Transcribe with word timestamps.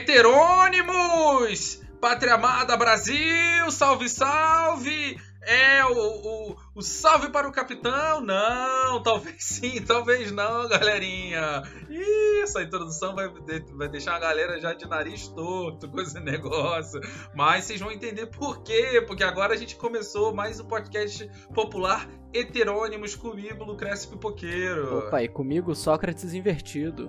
Heterônimos! 0.00 1.82
Pátria 2.00 2.34
Amada 2.34 2.74
Brasil! 2.74 3.70
Salve, 3.70 4.08
salve! 4.08 5.20
É 5.42 5.84
o, 5.84 5.92
o, 5.92 6.56
o, 6.74 6.82
salve 6.82 7.28
para 7.28 7.46
o 7.46 7.52
capitão? 7.52 8.22
Não, 8.22 9.02
talvez 9.02 9.44
sim, 9.44 9.80
talvez 9.84 10.32
não, 10.32 10.66
galerinha. 10.68 11.62
Ih, 11.90 12.42
essa 12.42 12.62
introdução 12.62 13.14
vai, 13.14 13.28
vai 13.74 13.88
deixar 13.88 14.16
a 14.16 14.18
galera 14.18 14.58
já 14.58 14.72
de 14.72 14.88
nariz 14.88 15.28
torto 15.28 15.86
com 15.86 16.00
esse 16.00 16.18
negócio. 16.20 16.98
Mas 17.34 17.64
vocês 17.64 17.80
vão 17.80 17.92
entender 17.92 18.26
por 18.26 18.62
quê, 18.62 19.04
porque 19.06 19.22
agora 19.22 19.52
a 19.52 19.56
gente 19.56 19.76
começou 19.76 20.34
mais 20.34 20.60
um 20.60 20.64
podcast 20.64 21.30
popular 21.54 22.08
Heterônimos 22.32 23.14
comigo, 23.14 23.64
Lucrécio 23.64 24.08
Pipoqueiro. 24.08 25.00
Opa, 25.00 25.22
e 25.22 25.28
comigo 25.28 25.74
Sócrates 25.74 26.32
Invertido. 26.32 27.08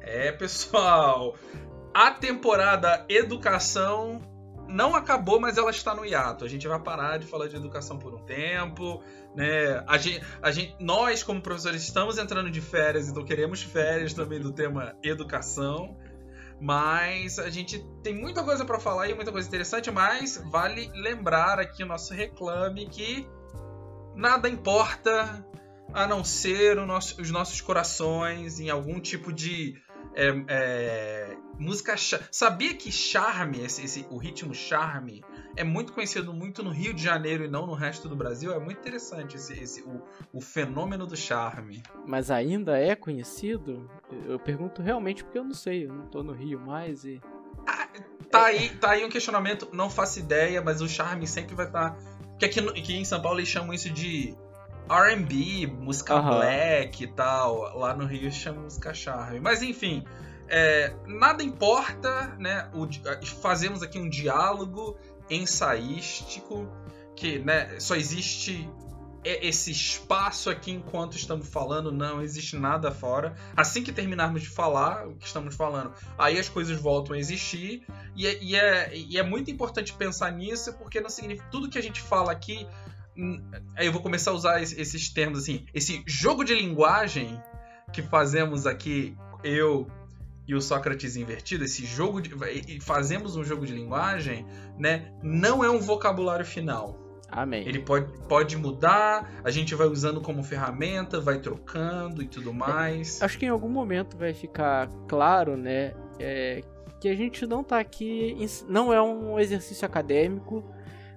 É, 0.00 0.32
pessoal, 0.32 1.34
a 1.98 2.12
temporada 2.12 3.04
Educação 3.08 4.22
não 4.68 4.94
acabou, 4.94 5.40
mas 5.40 5.58
ela 5.58 5.72
está 5.72 5.96
no 5.96 6.06
hiato. 6.06 6.44
A 6.44 6.48
gente 6.48 6.68
vai 6.68 6.78
parar 6.78 7.18
de 7.18 7.26
falar 7.26 7.48
de 7.48 7.56
educação 7.56 7.98
por 7.98 8.14
um 8.14 8.24
tempo, 8.24 9.02
né? 9.34 9.82
A 9.84 9.98
gente, 9.98 10.24
a 10.40 10.52
gente, 10.52 10.76
nós, 10.78 11.24
como 11.24 11.42
professores, 11.42 11.82
estamos 11.82 12.16
entrando 12.16 12.52
de 12.52 12.60
férias, 12.60 13.08
então 13.08 13.24
queremos 13.24 13.64
férias 13.64 14.14
também 14.14 14.38
do 14.38 14.52
tema 14.52 14.94
educação. 15.02 15.96
Mas 16.60 17.40
a 17.40 17.50
gente 17.50 17.84
tem 18.00 18.14
muita 18.14 18.44
coisa 18.44 18.64
para 18.64 18.78
falar 18.78 19.08
e 19.08 19.14
muita 19.14 19.32
coisa 19.32 19.48
interessante, 19.48 19.90
mas 19.90 20.40
vale 20.52 20.88
lembrar 20.94 21.58
aqui 21.58 21.82
o 21.82 21.86
nosso 21.86 22.14
reclame 22.14 22.86
que 22.86 23.28
nada 24.14 24.48
importa 24.48 25.44
a 25.92 26.06
não 26.06 26.22
ser 26.22 26.76
nosso, 26.76 27.20
os 27.20 27.32
nossos 27.32 27.60
corações 27.60 28.60
em 28.60 28.70
algum 28.70 29.00
tipo 29.00 29.32
de 29.32 29.76
é, 30.14 30.44
é, 30.48 31.36
música. 31.58 31.96
Sabia 32.30 32.74
que 32.74 32.90
charme, 32.90 33.60
esse, 33.60 33.84
esse, 33.84 34.06
o 34.10 34.16
ritmo 34.16 34.54
charme, 34.54 35.24
é 35.56 35.64
muito 35.64 35.92
conhecido 35.92 36.32
muito 36.32 36.62
no 36.62 36.70
Rio 36.70 36.94
de 36.94 37.02
Janeiro 37.02 37.44
e 37.44 37.48
não 37.48 37.66
no 37.66 37.74
resto 37.74 38.08
do 38.08 38.14
Brasil? 38.14 38.52
É 38.52 38.58
muito 38.58 38.78
interessante 38.78 39.36
esse, 39.36 39.52
esse 39.60 39.82
o, 39.82 40.00
o 40.32 40.40
fenômeno 40.40 41.06
do 41.06 41.16
charme. 41.16 41.82
Mas 42.06 42.30
ainda 42.30 42.78
é 42.78 42.94
conhecido? 42.94 43.90
Eu 44.26 44.38
pergunto 44.38 44.80
realmente 44.80 45.24
porque 45.24 45.38
eu 45.38 45.44
não 45.44 45.54
sei, 45.54 45.86
eu 45.86 45.92
não 45.92 46.06
tô 46.06 46.22
no 46.22 46.32
Rio 46.32 46.60
mais 46.60 47.04
e. 47.04 47.20
Ah, 47.66 47.88
tá, 48.30 48.46
aí, 48.46 48.70
tá 48.76 48.90
aí 48.90 49.04
um 49.04 49.10
questionamento, 49.10 49.68
não 49.72 49.90
faço 49.90 50.18
ideia, 50.18 50.62
mas 50.62 50.80
o 50.80 50.88
charme 50.88 51.26
sempre 51.26 51.54
vai 51.54 51.66
estar. 51.66 51.90
Tá... 51.90 51.96
Porque 52.30 52.44
aqui, 52.44 52.60
aqui 52.60 52.96
em 52.96 53.04
São 53.04 53.20
Paulo 53.20 53.40
eles 53.40 53.48
chamam 53.48 53.74
isso 53.74 53.90
de 53.90 54.32
R&B, 54.88 55.66
música 55.66 56.16
uhum. 56.16 56.36
black 56.36 57.04
e 57.04 57.06
tal. 57.08 57.76
Lá 57.76 57.94
no 57.94 58.06
Rio 58.06 58.30
chama 58.30 58.62
música 58.62 58.94
charme. 58.94 59.40
Mas 59.40 59.60
enfim, 59.60 60.04
é, 60.48 60.94
nada 61.06 61.42
importa, 61.42 62.34
né? 62.38 62.70
O, 62.74 62.88
fazemos 63.40 63.82
aqui 63.82 63.98
um 63.98 64.08
diálogo 64.08 64.96
ensaístico 65.30 66.68
que, 67.14 67.38
né? 67.38 67.78
Só 67.80 67.94
existe 67.94 68.68
esse 69.24 69.72
espaço 69.72 70.48
aqui 70.48 70.70
enquanto 70.70 71.16
estamos 71.16 71.48
falando, 71.48 71.90
não 71.92 72.22
existe 72.22 72.56
nada 72.56 72.90
fora. 72.90 73.34
Assim 73.56 73.82
que 73.82 73.92
terminarmos 73.92 74.42
de 74.42 74.48
falar 74.48 75.06
o 75.06 75.16
que 75.16 75.26
estamos 75.26 75.54
falando, 75.54 75.92
aí 76.16 76.38
as 76.38 76.48
coisas 76.48 76.80
voltam 76.80 77.14
a 77.14 77.18
existir. 77.18 77.84
E 78.16 78.26
é, 78.26 78.42
e 78.42 78.56
é, 78.56 78.96
e 78.96 79.18
é 79.18 79.22
muito 79.22 79.50
importante 79.50 79.92
pensar 79.92 80.30
nisso, 80.30 80.72
porque 80.74 81.00
não 81.00 81.10
significa 81.10 81.48
tudo 81.50 81.68
que 81.68 81.78
a 81.78 81.82
gente 81.82 82.00
fala 82.00 82.32
aqui 82.32 82.66
Aí 83.76 83.86
eu 83.86 83.92
vou 83.92 84.00
começar 84.00 84.30
a 84.30 84.34
usar 84.34 84.62
esses 84.62 85.08
termos 85.08 85.40
assim. 85.40 85.66
Esse 85.74 86.04
jogo 86.06 86.44
de 86.44 86.54
linguagem 86.54 87.40
que 87.92 88.00
fazemos 88.00 88.64
aqui, 88.64 89.16
eu 89.42 89.88
e 90.48 90.54
o 90.54 90.62
Sócrates 90.62 91.14
invertido, 91.14 91.64
esse 91.64 91.84
jogo 91.84 92.22
de. 92.22 92.30
Fazemos 92.80 93.36
um 93.36 93.44
jogo 93.44 93.66
de 93.66 93.74
linguagem, 93.74 94.46
né? 94.78 95.12
Não 95.22 95.62
é 95.62 95.70
um 95.70 95.78
vocabulário 95.78 96.46
final. 96.46 96.98
Amém. 97.30 97.68
Ele 97.68 97.80
pode, 97.80 98.10
pode 98.26 98.56
mudar, 98.56 99.30
a 99.44 99.50
gente 99.50 99.74
vai 99.74 99.86
usando 99.86 100.22
como 100.22 100.42
ferramenta, 100.42 101.20
vai 101.20 101.38
trocando 101.38 102.22
e 102.22 102.26
tudo 102.26 102.54
mais. 102.54 103.20
É, 103.20 103.26
acho 103.26 103.38
que 103.38 103.44
em 103.44 103.50
algum 103.50 103.68
momento 103.68 104.16
vai 104.16 104.32
ficar 104.32 104.88
claro, 105.06 105.54
né? 105.54 105.92
É, 106.18 106.62
que 106.98 107.08
a 107.10 107.14
gente 107.14 107.46
não 107.46 107.62
tá 107.62 107.78
aqui. 107.78 108.34
Não 108.66 108.90
é 108.90 109.02
um 109.02 109.38
exercício 109.38 109.84
acadêmico 109.84 110.64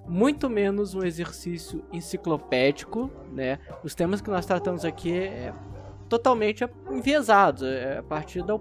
muito 0.07 0.49
menos 0.49 0.93
um 0.95 1.03
exercício 1.03 1.85
enciclopédico, 1.93 3.09
né? 3.31 3.59
Os 3.83 3.95
temas 3.95 4.19
que 4.19 4.29
nós 4.29 4.45
tratamos 4.45 4.83
aqui 4.83 5.13
é 5.13 5.53
totalmente 6.09 6.67
enviesados, 6.89 7.63
é 7.63 7.99
a 7.99 8.03
partir 8.03 8.43
da, 8.43 8.59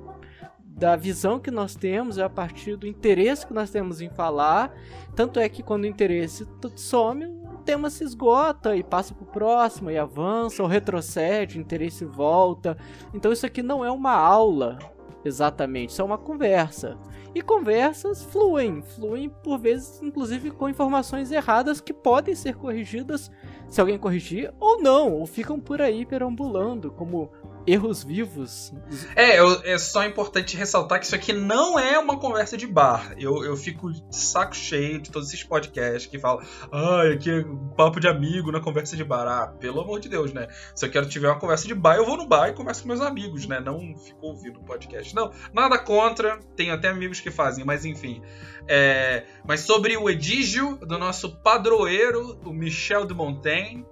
da 0.80 0.96
visão 0.96 1.38
que 1.38 1.50
nós 1.50 1.74
temos, 1.74 2.16
é 2.16 2.22
a 2.22 2.30
partir 2.30 2.74
do 2.74 2.86
interesse 2.86 3.46
que 3.46 3.52
nós 3.52 3.70
temos 3.70 4.00
em 4.00 4.08
falar. 4.08 4.74
Tanto 5.14 5.38
é 5.38 5.46
que 5.46 5.62
quando 5.62 5.84
o 5.84 5.86
interesse 5.86 6.48
some, 6.74 7.26
o 7.26 7.58
tema 7.58 7.90
se 7.90 8.02
esgota 8.02 8.74
e 8.74 8.82
passa 8.82 9.12
para 9.12 9.22
o 9.22 9.26
próximo 9.26 9.90
e 9.90 9.98
avança 9.98 10.62
ou 10.62 10.68
retrocede, 10.68 11.58
o 11.58 11.60
interesse 11.60 12.06
volta. 12.06 12.78
Então 13.12 13.30
isso 13.30 13.44
aqui 13.44 13.62
não 13.62 13.84
é 13.84 13.90
uma 13.90 14.14
aula 14.14 14.78
exatamente, 15.22 15.90
isso 15.90 16.00
é 16.00 16.04
uma 16.04 16.16
conversa. 16.16 16.96
E 17.34 17.42
conversas 17.42 18.24
fluem, 18.24 18.80
fluem 18.80 19.28
por 19.28 19.58
vezes, 19.58 20.00
inclusive 20.02 20.50
com 20.50 20.66
informações 20.66 21.30
erradas 21.30 21.78
que 21.78 21.92
podem 21.92 22.34
ser 22.34 22.56
corrigidas 22.56 23.30
se 23.68 23.80
alguém 23.80 23.98
corrigir 23.98 24.52
ou 24.58 24.82
não, 24.82 25.12
ou 25.12 25.26
ficam 25.26 25.60
por 25.60 25.80
aí 25.80 26.04
perambulando, 26.04 26.90
como 26.90 27.30
erros 27.66 28.02
vivos. 28.02 28.72
É, 29.14 29.38
eu, 29.38 29.60
é 29.64 29.78
só 29.78 30.04
importante 30.04 30.56
ressaltar 30.56 30.98
que 30.98 31.06
isso 31.06 31.14
aqui 31.14 31.32
não 31.32 31.78
é 31.78 31.98
uma 31.98 32.18
conversa 32.18 32.56
de 32.56 32.66
bar. 32.66 33.14
Eu, 33.18 33.44
eu 33.44 33.56
fico 33.56 33.90
saco 34.10 34.54
cheio 34.54 35.00
de 35.00 35.10
todos 35.10 35.28
esses 35.28 35.44
podcasts 35.44 36.06
que 36.06 36.18
falam, 36.18 36.44
ah, 36.72 37.02
aqui 37.12 37.30
é 37.30 37.44
papo 37.76 38.00
de 38.00 38.08
amigo 38.08 38.50
na 38.50 38.60
conversa 38.60 38.96
de 38.96 39.04
bar. 39.04 39.26
Ah, 39.26 39.46
pelo 39.46 39.80
amor 39.80 40.00
de 40.00 40.08
Deus, 40.08 40.32
né? 40.32 40.48
Se 40.74 40.86
eu 40.86 40.90
quero 40.90 41.08
tiver 41.08 41.28
uma 41.28 41.38
conversa 41.38 41.66
de 41.66 41.74
bar, 41.74 41.96
eu 41.96 42.06
vou 42.06 42.16
no 42.16 42.26
bar 42.26 42.48
e 42.48 42.52
converso 42.52 42.82
com 42.82 42.88
meus 42.88 43.00
amigos, 43.00 43.46
né? 43.46 43.60
Não 43.60 43.96
fico 43.96 44.26
ouvindo 44.26 44.60
podcast. 44.60 45.14
Não, 45.14 45.30
nada 45.52 45.78
contra, 45.78 46.38
tenho 46.56 46.74
até 46.74 46.88
amigos 46.88 47.20
que 47.20 47.30
fazem, 47.30 47.64
mas 47.64 47.84
enfim. 47.84 48.22
É, 48.68 49.24
mas 49.44 49.60
sobre 49.60 49.96
o 49.96 50.08
edígio 50.08 50.76
do 50.76 50.98
nosso 50.98 51.36
padroeiro, 51.42 52.38
o 52.44 52.52
Michel 52.52 53.06
de 53.06 53.14
Montaigne, 53.14 53.84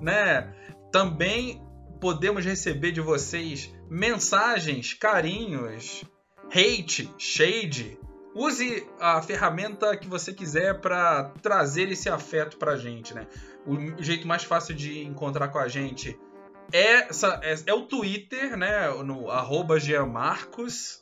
né? 0.00 0.52
Também 0.90 1.62
podemos 2.00 2.44
receber 2.44 2.92
de 2.92 3.00
vocês 3.00 3.72
mensagens, 3.88 4.94
carinhos, 4.94 6.04
hate, 6.46 7.12
shade. 7.18 7.98
Use 8.34 8.86
a 8.98 9.20
ferramenta 9.20 9.96
que 9.96 10.08
você 10.08 10.32
quiser 10.32 10.80
para 10.80 11.30
trazer 11.42 11.90
esse 11.90 12.08
afeto 12.08 12.56
pra 12.56 12.76
gente, 12.76 13.12
né? 13.12 13.26
O 13.66 14.02
jeito 14.02 14.26
mais 14.26 14.44
fácil 14.44 14.74
de 14.74 15.04
encontrar 15.04 15.48
com 15.48 15.58
a 15.58 15.68
gente 15.68 16.18
é, 16.72 17.08
é, 17.08 17.56
é 17.66 17.74
o 17.74 17.82
Twitter, 17.82 18.56
né? 18.56 18.88
No 19.04 19.30
arroba 19.30 19.78
Gianmarcos. 19.78 20.99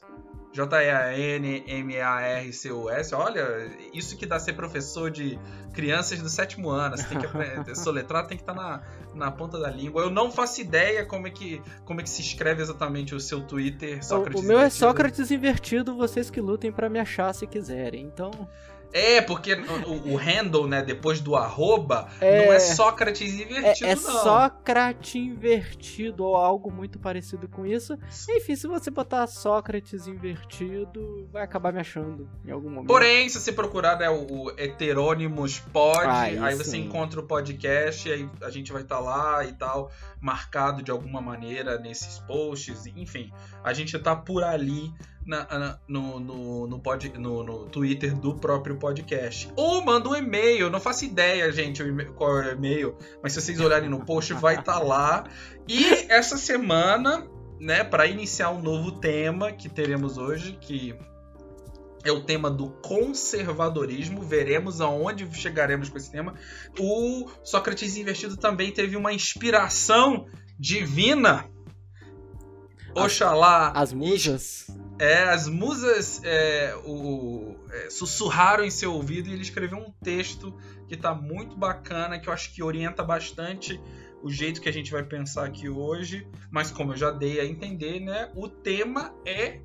J-A-N-M-A-R-C-U-S. 0.53 1.95
Olha, 3.15 3.71
isso 3.93 4.17
que 4.17 4.25
dá 4.27 4.39
ser 4.39 4.55
professor 4.55 5.11
de 5.11 5.39
crianças 5.73 6.21
do 6.21 6.29
sétimo 6.29 6.71
ano. 6.71 6.97
Você 6.97 7.05
tem 7.07 7.19
que 7.19 7.27
aprender, 7.27 7.77
soletrar, 7.77 8.27
tem 8.27 8.37
que 8.37 8.43
estar 8.43 8.55
tá 8.55 8.61
na, 8.63 8.83
na 9.15 9.31
ponta 9.31 9.59
da 9.59 9.71
língua. 9.71 10.03
Eu 10.03 10.11
não 10.11 10.31
faço 10.31 10.61
ideia 10.61 11.05
como 11.05 11.27
é 11.27 11.31
que, 11.31 11.63
como 11.85 12.01
é 12.01 12.03
que 12.03 12.11
se 12.11 12.23
escreve 12.23 12.63
exatamente 12.63 13.15
o 13.15 13.21
seu 13.21 13.41
Twitter, 13.43 14.05
Sócrates 14.05 14.41
O, 14.41 14.45
o 14.45 14.47
meu 14.47 14.59
é 14.59 14.63
invertido. 14.63 14.85
é 14.85 14.89
Sócrates 14.89 15.31
Invertido, 15.31 15.95
vocês 15.97 16.31
que 16.31 16.41
lutem 16.41 16.73
para 16.73 16.89
me 16.89 16.99
achar 16.99 17.33
se 17.35 17.47
quiserem. 17.47 18.05
Então. 18.05 18.31
É, 18.93 19.21
porque 19.21 19.54
o, 19.54 20.12
o, 20.12 20.16
handle, 20.16 20.66
né, 20.66 20.82
depois 20.82 21.21
do 21.21 21.37
arroba, 21.37 22.09
é, 22.21 22.47
não 22.47 22.53
é 22.53 22.59
Sócrates 22.59 23.34
invertido, 23.34 23.87
é, 23.87 23.93
é 23.93 23.94
não. 23.94 24.19
É 24.19 24.22
Sócrates 24.22 25.15
invertido 25.15 26.25
ou 26.25 26.37
algo 26.37 26.73
muito 26.73 26.99
parecido 26.99 27.49
com 27.49 27.67
isso. 27.67 27.99
Enfim, 28.29 28.56
se 28.56 28.67
você 28.67 28.90
botar 28.90 29.26
Sócrates 29.26 30.06
invertido, 30.06 31.29
vai 31.31 31.43
acabar 31.43 31.73
me 31.73 31.81
achando 31.81 32.29
em 32.44 32.50
algum 32.50 32.70
momento. 32.70 32.88
Porém, 32.88 33.29
se 33.29 33.38
você 33.38 33.52
procurar 33.52 33.99
né, 33.99 34.08
o, 34.08 34.44
o 34.44 34.50
Heterônimos 34.56 35.58
Pod, 35.58 36.06
ah, 36.06 36.23
aí 36.23 36.55
você 36.55 36.70
sim. 36.70 36.84
encontra 36.84 37.20
o 37.20 37.25
podcast, 37.25 38.11
aí 38.11 38.29
a 38.43 38.50
gente 38.50 38.73
vai 38.73 38.82
estar 38.82 38.96
tá 38.96 39.00
lá 39.00 39.44
e 39.44 39.52
tal, 39.52 39.91
marcado 40.20 40.82
de 40.82 40.91
alguma 40.91 41.20
maneira 41.20 41.79
nesses 41.79 42.19
posts, 42.20 42.87
enfim. 42.87 43.32
A 43.62 43.73
gente 43.73 43.99
tá 43.99 44.17
por 44.17 44.43
ali 44.43 44.93
na, 45.29 45.47
na, 45.47 45.79
no, 45.87 46.19
no, 46.19 46.67
no, 46.67 46.81
pod, 46.81 47.13
no, 47.19 47.45
no, 47.45 47.67
Twitter 47.67 48.17
do 48.17 48.35
próprio 48.35 48.77
podcast. 48.77 49.53
Ou 49.55 49.85
manda 49.85 50.09
um 50.09 50.17
e-mail, 50.17 50.71
não 50.71 50.81
faço 50.81 51.05
ideia, 51.05 51.53
gente, 51.53 51.85
qual 52.17 52.41
é 52.41 52.49
o 52.49 52.53
e-mail, 52.53 52.97
mas 53.23 53.35
se 53.35 53.43
vocês 53.43 53.61
olharem 53.61 53.91
no 53.91 54.05
post, 54.07 54.33
vai 54.33 54.59
estar 54.59 54.73
tá 54.73 54.79
lá. 54.79 55.25
E 55.69 55.85
essa 56.09 56.39
semana, 56.39 57.29
né, 57.61 57.85
para 57.85 58.07
iniciar 58.07 58.51
um 58.51 58.63
novo 58.63 58.93
tema 58.93 59.53
que 59.53 59.69
teremos 59.69 60.17
hoje, 60.17 60.57
que 60.59 60.99
é 62.03 62.11
o 62.11 62.23
tema 62.23 62.51
do 62.51 62.71
conservadorismo. 62.71 64.23
Veremos 64.23 64.81
aonde 64.81 65.29
chegaremos 65.35 65.91
com 65.91 65.99
esse 65.99 66.11
tema. 66.11 66.33
O 66.79 67.29
Sócrates 67.45 67.99
Investido 67.99 68.39
também 68.39 68.73
teve 68.73 68.97
uma 68.97 69.13
inspiração 69.13 70.27
divina. 70.59 71.45
Oxalá. 72.95 73.73
As 73.73 73.93
musas 73.93 74.67
É, 74.99 75.25
as 75.25 75.47
musas 75.47 76.21
é, 76.25 76.75
o, 76.85 77.55
é, 77.71 77.91
sussurraram 77.91 78.65
em 78.65 78.71
seu 78.71 78.93
ouvido 78.93 79.29
e 79.29 79.33
ele 79.33 79.43
escreveu 79.43 79.79
um 79.79 79.93
texto 80.03 80.53
que 80.89 80.97
tá 80.97 81.15
muito 81.15 81.56
bacana, 81.56 82.19
que 82.19 82.29
eu 82.29 82.33
acho 82.33 82.53
que 82.53 82.62
orienta 82.62 83.05
bastante 83.05 83.81
o 84.23 84.31
jeito 84.31 84.61
que 84.61 84.69
a 84.69 84.73
gente 84.73 84.91
vai 84.91 85.05
pensar 85.05 85.47
aqui 85.47 85.69
hoje. 85.69 86.27
Mas 86.50 86.73
como 86.73 86.93
eu 86.93 86.97
já 86.97 87.12
dei 87.12 87.41
a 87.41 87.45
entender, 87.45 88.00
né? 88.00 88.31
O 88.35 88.49
tema 88.49 89.15
é 89.25 89.61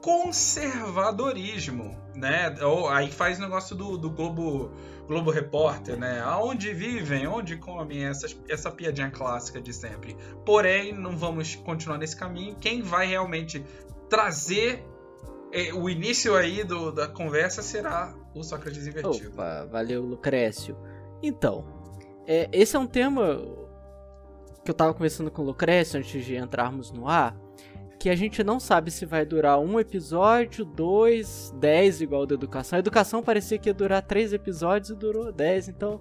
conservadorismo, 0.00 1.96
né? 2.14 2.54
Aí 2.92 3.10
faz 3.10 3.38
negócio 3.38 3.74
do, 3.74 3.96
do 3.96 4.10
Globo 4.10 4.70
Globo 5.06 5.30
Repórter, 5.30 5.98
né? 5.98 6.20
Aonde 6.20 6.72
vivem, 6.72 7.26
onde 7.26 7.56
comem, 7.56 8.04
essa, 8.04 8.26
essa 8.48 8.70
piadinha 8.70 9.10
clássica 9.10 9.60
de 9.60 9.72
sempre. 9.72 10.16
Porém, 10.44 10.92
não 10.92 11.16
vamos 11.16 11.56
continuar 11.56 11.98
nesse 11.98 12.16
caminho. 12.16 12.56
Quem 12.60 12.82
vai 12.82 13.06
realmente 13.06 13.64
trazer 14.14 14.84
é, 15.52 15.72
o 15.74 15.90
início 15.90 16.36
aí 16.36 16.62
do, 16.62 16.92
da 16.92 17.08
conversa 17.08 17.62
será 17.62 18.14
o 18.32 18.44
Sócrates 18.44 18.86
Invertido. 18.86 19.30
Opa, 19.30 19.66
valeu, 19.66 20.02
Lucrécio. 20.02 20.76
Então, 21.20 21.64
é, 22.26 22.48
esse 22.52 22.76
é 22.76 22.78
um 22.78 22.86
tema 22.86 23.40
que 24.64 24.70
eu 24.70 24.74
tava 24.74 24.94
conversando 24.94 25.30
com 25.32 25.42
o 25.42 25.44
Lucrécio 25.44 25.98
antes 25.98 26.24
de 26.24 26.36
entrarmos 26.36 26.92
no 26.92 27.08
ar 27.08 27.36
que 27.98 28.10
a 28.10 28.14
gente 28.14 28.44
não 28.44 28.60
sabe 28.60 28.90
se 28.90 29.06
vai 29.06 29.24
durar 29.24 29.58
um 29.58 29.80
episódio, 29.80 30.64
dois, 30.64 31.54
dez, 31.58 32.02
igual 32.02 32.26
da 32.26 32.34
educação. 32.34 32.76
A 32.76 32.80
educação 32.80 33.22
parecia 33.22 33.58
que 33.58 33.68
ia 33.68 33.74
durar 33.74 34.02
três 34.02 34.32
episódios 34.32 34.90
e 34.90 34.94
durou 34.94 35.32
dez, 35.32 35.68
então 35.68 36.00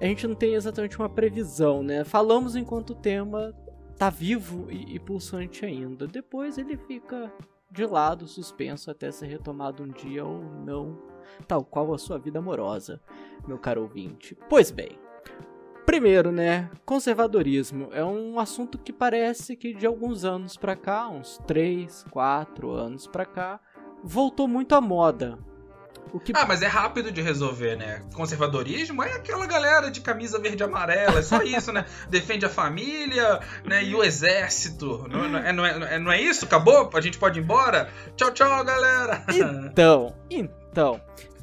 a 0.00 0.04
gente 0.04 0.26
não 0.26 0.34
tem 0.34 0.54
exatamente 0.54 0.98
uma 0.98 1.08
previsão, 1.08 1.82
né? 1.82 2.02
Falamos 2.02 2.56
enquanto 2.56 2.90
o 2.90 2.94
tema 2.94 3.54
tá 3.96 4.10
vivo 4.10 4.66
e, 4.68 4.96
e 4.96 4.98
pulsante 4.98 5.64
ainda. 5.64 6.08
Depois 6.08 6.58
ele 6.58 6.76
fica 6.76 7.32
de 7.74 7.84
lado, 7.84 8.28
suspenso 8.28 8.90
até 8.90 9.10
ser 9.10 9.26
retomado 9.26 9.82
um 9.82 9.88
dia 9.88 10.24
ou 10.24 10.40
não, 10.42 10.96
tal 11.48 11.64
qual 11.64 11.92
a 11.92 11.98
sua 11.98 12.18
vida 12.18 12.38
amorosa, 12.38 13.00
meu 13.46 13.58
caro 13.58 13.82
ouvinte. 13.82 14.38
Pois 14.48 14.70
bem, 14.70 14.98
Primeiro, 15.84 16.32
né, 16.32 16.70
conservadorismo 16.86 17.90
é 17.92 18.02
um 18.02 18.40
assunto 18.40 18.78
que 18.78 18.90
parece 18.90 19.54
que 19.54 19.74
de 19.74 19.86
alguns 19.86 20.24
anos 20.24 20.56
para 20.56 20.74
cá, 20.74 21.08
uns 21.08 21.36
3, 21.46 22.06
4 22.10 22.70
anos 22.70 23.06
para 23.06 23.26
cá, 23.26 23.60
voltou 24.02 24.48
muito 24.48 24.74
à 24.74 24.80
moda. 24.80 25.38
Que... 26.20 26.32
Ah, 26.34 26.46
mas 26.46 26.62
é 26.62 26.66
rápido 26.66 27.10
de 27.10 27.20
resolver, 27.20 27.76
né? 27.76 28.02
Conservadorismo 28.14 29.02
é 29.02 29.14
aquela 29.14 29.46
galera 29.46 29.90
de 29.90 30.00
camisa 30.00 30.38
verde 30.38 30.62
e 30.62 30.64
amarela, 30.64 31.18
é 31.18 31.22
só 31.22 31.42
isso, 31.44 31.72
né? 31.72 31.84
Defende 32.08 32.44
a 32.46 32.48
família, 32.48 33.40
né? 33.64 33.84
E 33.84 33.94
o 33.94 34.02
exército. 34.02 35.06
Não, 35.08 35.28
não, 35.28 35.38
é, 35.38 35.52
não, 35.52 35.64
é, 35.66 35.98
não 35.98 36.12
é 36.12 36.20
isso? 36.20 36.44
Acabou? 36.44 36.90
A 36.94 37.00
gente 37.00 37.18
pode 37.18 37.38
ir 37.38 37.42
embora? 37.42 37.88
Tchau, 38.16 38.30
tchau, 38.32 38.64
galera! 38.64 39.24
Então, 39.28 40.14
então. 40.28 40.54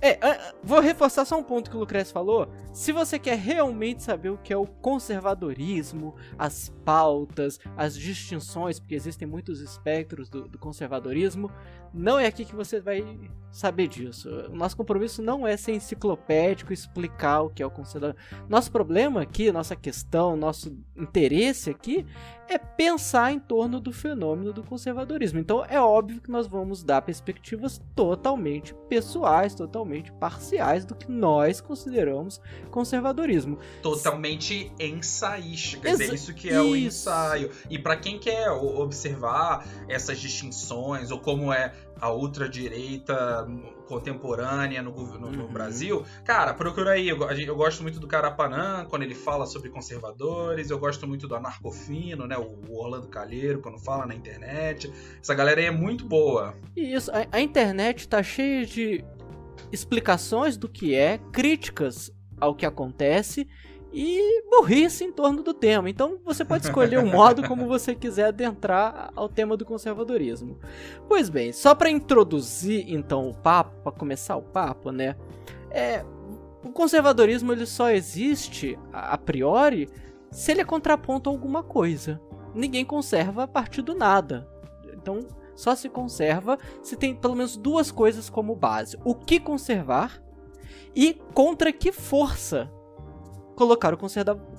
É, 0.03 0.53
vou 0.63 0.79
reforçar 0.79 1.25
só 1.25 1.37
um 1.37 1.43
ponto 1.43 1.69
que 1.69 1.77
o 1.77 1.79
Lucrece 1.79 2.11
falou. 2.11 2.51
Se 2.73 2.91
você 2.91 3.19
quer 3.19 3.37
realmente 3.37 4.01
saber 4.01 4.29
o 4.29 4.37
que 4.37 4.51
é 4.51 4.57
o 4.57 4.65
conservadorismo, 4.65 6.15
as 6.39 6.69
pautas, 6.83 7.59
as 7.77 7.95
distinções, 7.95 8.79
porque 8.79 8.95
existem 8.95 9.27
muitos 9.27 9.61
espectros 9.61 10.27
do, 10.27 10.47
do 10.47 10.57
conservadorismo, 10.57 11.51
não 11.93 12.17
é 12.17 12.25
aqui 12.25 12.45
que 12.45 12.55
você 12.55 12.79
vai 12.79 13.05
saber 13.51 13.87
disso. 13.87 14.29
O 14.49 14.55
nosso 14.55 14.77
compromisso 14.77 15.21
não 15.21 15.45
é 15.45 15.57
ser 15.57 15.73
enciclopédico, 15.73 16.71
explicar 16.71 17.41
o 17.41 17.49
que 17.49 17.61
é 17.61 17.65
o 17.65 17.69
conservadorismo. 17.69 18.47
Nosso 18.49 18.71
problema 18.71 19.21
aqui, 19.21 19.51
nossa 19.51 19.75
questão, 19.75 20.37
nosso 20.37 20.75
interesse 20.95 21.69
aqui 21.69 22.05
é 22.47 22.57
pensar 22.57 23.31
em 23.31 23.39
torno 23.39 23.79
do 23.79 23.91
fenômeno 23.91 24.53
do 24.53 24.63
conservadorismo. 24.63 25.39
Então 25.39 25.65
é 25.65 25.79
óbvio 25.79 26.21
que 26.21 26.31
nós 26.31 26.47
vamos 26.47 26.83
dar 26.83 27.01
perspectivas 27.01 27.81
totalmente 27.93 28.73
pessoais, 28.87 29.20
totalmente 29.55 30.11
parciais 30.13 30.85
do 30.85 30.95
que 30.95 31.11
nós 31.11 31.61
consideramos 31.61 32.41
conservadorismo. 32.69 33.57
Totalmente 33.81 34.71
ensaísticas. 34.79 35.99
É 35.99 36.13
isso 36.13 36.33
que 36.33 36.49
é 36.49 36.53
isso. 36.53 36.63
o 36.63 36.75
ensaio. 36.75 37.51
E 37.69 37.77
para 37.77 37.95
quem 37.95 38.19
quer 38.19 38.49
observar 38.51 39.65
essas 39.87 40.19
distinções 40.19 41.11
ou 41.11 41.19
como 41.19 41.51
é 41.51 41.73
a 41.99 42.11
ultradireita 42.11 43.47
contemporânea 43.91 44.81
no, 44.81 44.91
no, 44.91 45.31
no 45.31 45.43
uhum. 45.43 45.51
Brasil, 45.51 46.05
cara, 46.23 46.53
procura 46.53 46.91
aí. 46.91 47.09
Eu, 47.09 47.19
eu, 47.19 47.55
gosto 47.55 47.83
muito 47.83 47.99
do 47.99 48.07
Carapanã, 48.07 48.85
quando 48.89 49.03
ele 49.03 49.13
fala 49.13 49.45
sobre 49.45 49.69
conservadores. 49.69 50.69
Eu 50.69 50.79
gosto 50.79 51.05
muito 51.05 51.27
do 51.27 51.35
Anarcofino, 51.35 52.25
né? 52.25 52.37
O 52.37 52.73
Orlando 52.73 53.07
Calheiro, 53.07 53.59
quando 53.59 53.77
fala 53.77 54.05
na 54.05 54.15
internet. 54.15 54.91
Essa 55.21 55.33
galera 55.33 55.59
aí 55.59 55.67
é 55.67 55.71
muito 55.71 56.05
boa. 56.05 56.55
Isso, 56.75 57.11
a, 57.11 57.27
a 57.37 57.41
internet 57.41 58.07
tá 58.07 58.23
cheia 58.23 58.65
de 58.65 59.03
explicações 59.71 60.55
do 60.55 60.69
que 60.69 60.95
é, 60.95 61.19
críticas 61.33 62.11
ao 62.39 62.55
que 62.55 62.65
acontece 62.65 63.47
e 63.93 64.43
burrice 64.49 65.03
em 65.03 65.11
torno 65.11 65.43
do 65.43 65.53
tema. 65.53 65.89
Então 65.89 66.17
você 66.23 66.45
pode 66.45 66.65
escolher 66.65 66.99
o 66.99 67.05
modo 67.05 67.47
como 67.47 67.67
você 67.67 67.93
quiser 67.93 68.25
adentrar 68.25 69.11
ao 69.15 69.27
tema 69.27 69.57
do 69.57 69.65
conservadorismo. 69.65 70.57
Pois 71.07 71.29
bem, 71.29 71.51
só 71.51 71.75
para 71.75 71.89
introduzir 71.89 72.85
então 72.87 73.29
o 73.29 73.33
papo, 73.33 73.81
para 73.83 73.91
começar 73.91 74.37
o 74.37 74.41
papo, 74.41 74.91
né? 74.91 75.15
É, 75.69 76.05
o 76.63 76.69
conservadorismo 76.69 77.51
ele 77.51 77.65
só 77.65 77.89
existe 77.89 78.77
a 78.93 79.17
priori 79.17 79.89
se 80.29 80.51
ele 80.51 80.61
é 80.61 80.65
contraponto 80.65 81.29
a 81.29 81.33
alguma 81.33 81.63
coisa. 81.63 82.21
Ninguém 82.55 82.85
conserva 82.85 83.43
a 83.43 83.47
partir 83.47 83.81
do 83.81 83.93
nada. 83.93 84.47
Então 84.93 85.19
só 85.55 85.75
se 85.75 85.89
conserva 85.89 86.57
se 86.81 86.95
tem 86.95 87.13
pelo 87.13 87.35
menos 87.35 87.57
duas 87.57 87.91
coisas 87.91 88.29
como 88.29 88.55
base: 88.55 88.97
o 89.03 89.13
que 89.13 89.39
conservar 89.39 90.21
e 90.95 91.13
contra 91.33 91.71
que 91.71 91.91
força 91.91 92.71
colocar 93.61 93.93
o 93.93 93.97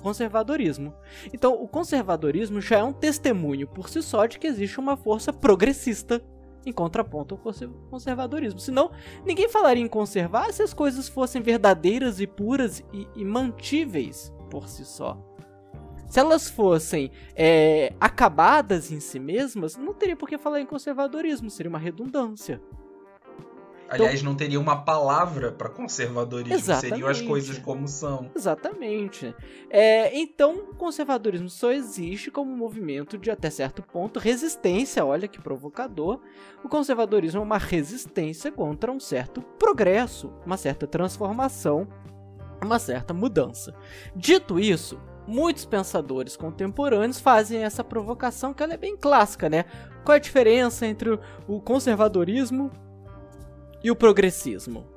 conservadorismo. 0.01 0.93
Então, 1.33 1.61
o 1.61 1.67
conservadorismo 1.67 2.61
já 2.61 2.77
é 2.77 2.83
um 2.83 2.93
testemunho 2.93 3.67
por 3.67 3.89
si 3.89 4.01
só 4.01 4.25
de 4.25 4.39
que 4.39 4.47
existe 4.47 4.79
uma 4.79 4.95
força 4.95 5.33
progressista 5.33 6.23
em 6.65 6.71
contraponto 6.71 7.35
ao 7.35 7.53
conservadorismo. 7.89 8.61
Senão, 8.61 8.91
ninguém 9.25 9.49
falaria 9.49 9.83
em 9.83 9.89
conservar 9.89 10.53
se 10.53 10.63
as 10.63 10.73
coisas 10.73 11.09
fossem 11.09 11.41
verdadeiras 11.41 12.21
e 12.21 12.25
puras 12.25 12.81
e, 12.93 13.05
e 13.13 13.25
mantíveis 13.25 14.33
por 14.49 14.69
si 14.69 14.85
só. 14.85 15.21
Se 16.07 16.17
elas 16.17 16.49
fossem 16.49 17.11
é, 17.35 17.93
acabadas 17.99 18.89
em 18.89 19.01
si 19.01 19.19
mesmas, 19.19 19.75
não 19.75 19.93
teria 19.93 20.15
por 20.15 20.29
que 20.29 20.37
falar 20.37 20.61
em 20.61 20.65
conservadorismo, 20.65 21.49
seria 21.49 21.69
uma 21.69 21.79
redundância. 21.79 22.61
Aliás, 23.93 24.19
então, 24.19 24.31
não 24.31 24.37
teria 24.37 24.59
uma 24.59 24.83
palavra 24.83 25.51
para 25.51 25.69
conservadorismo, 25.69 26.75
seriam 26.75 27.07
as 27.07 27.21
coisas 27.21 27.57
como 27.59 27.87
são. 27.87 28.31
Exatamente. 28.35 29.33
É, 29.69 30.17
então, 30.17 30.55
o 30.71 30.75
conservadorismo 30.75 31.49
só 31.49 31.71
existe 31.71 32.31
como 32.31 32.51
um 32.51 32.57
movimento 32.57 33.17
de, 33.17 33.29
até 33.29 33.49
certo 33.49 33.83
ponto, 33.83 34.19
resistência. 34.19 35.05
Olha 35.05 35.27
que 35.27 35.41
provocador. 35.41 36.19
O 36.63 36.69
conservadorismo 36.69 37.39
é 37.39 37.43
uma 37.43 37.57
resistência 37.57 38.51
contra 38.51 38.91
um 38.91 38.99
certo 38.99 39.41
progresso, 39.59 40.33
uma 40.45 40.57
certa 40.57 40.87
transformação, 40.87 41.87
uma 42.63 42.79
certa 42.79 43.13
mudança. 43.13 43.75
Dito 44.15 44.59
isso, 44.59 44.99
muitos 45.27 45.65
pensadores 45.65 46.35
contemporâneos 46.35 47.19
fazem 47.19 47.63
essa 47.63 47.83
provocação 47.83 48.53
que 48.53 48.63
ela 48.63 48.73
é 48.73 48.77
bem 48.77 48.97
clássica, 48.97 49.49
né? 49.49 49.65
Qual 50.03 50.13
é 50.13 50.17
a 50.17 50.21
diferença 50.21 50.85
entre 50.85 51.19
o 51.47 51.61
conservadorismo 51.61 52.71
e 53.83 53.91
o 53.91 53.95
progressismo? 53.95 54.87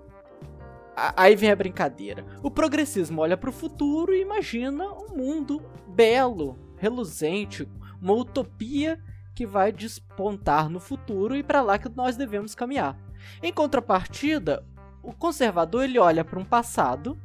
Aí 0.95 1.37
vem 1.37 1.51
a 1.51 1.57
brincadeira. 1.57 2.25
O 2.43 2.51
progressismo 2.51 3.21
olha 3.21 3.37
para 3.37 3.51
o 3.51 3.53
futuro 3.53 4.15
e 4.15 4.23
imagina 4.23 4.85
um 4.87 5.15
mundo 5.15 5.63
belo, 5.89 6.59
reluzente, 6.79 7.69
uma 8.01 8.15
utopia 8.15 8.99
que 9.35 9.47
vai 9.47 9.71
despontar 9.71 10.71
no 10.71 10.81
futuro 10.81 11.37
e 11.37 11.43
para 11.43 11.61
lá 11.61 11.79
que 11.79 11.89
nós 11.91 12.17
devemos 12.17 12.55
caminhar. 12.55 12.97
Em 13.43 13.53
contrapartida, 13.53 14.65
o 15.03 15.13
conservador 15.13 15.85
ele 15.85 15.99
olha 15.99 16.25
para 16.25 16.39
um 16.39 16.45
passado 16.45 17.19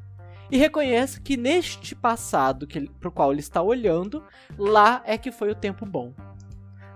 e 0.51 0.57
reconhece 0.57 1.21
que 1.21 1.37
neste 1.37 1.95
passado 1.95 2.67
para 2.99 3.07
o 3.07 3.11
qual 3.11 3.31
ele 3.31 3.39
está 3.39 3.61
olhando, 3.61 4.21
lá 4.57 5.01
é 5.05 5.17
que 5.17 5.31
foi 5.31 5.49
o 5.49 5.55
tempo 5.55 5.85
bom. 5.85 6.13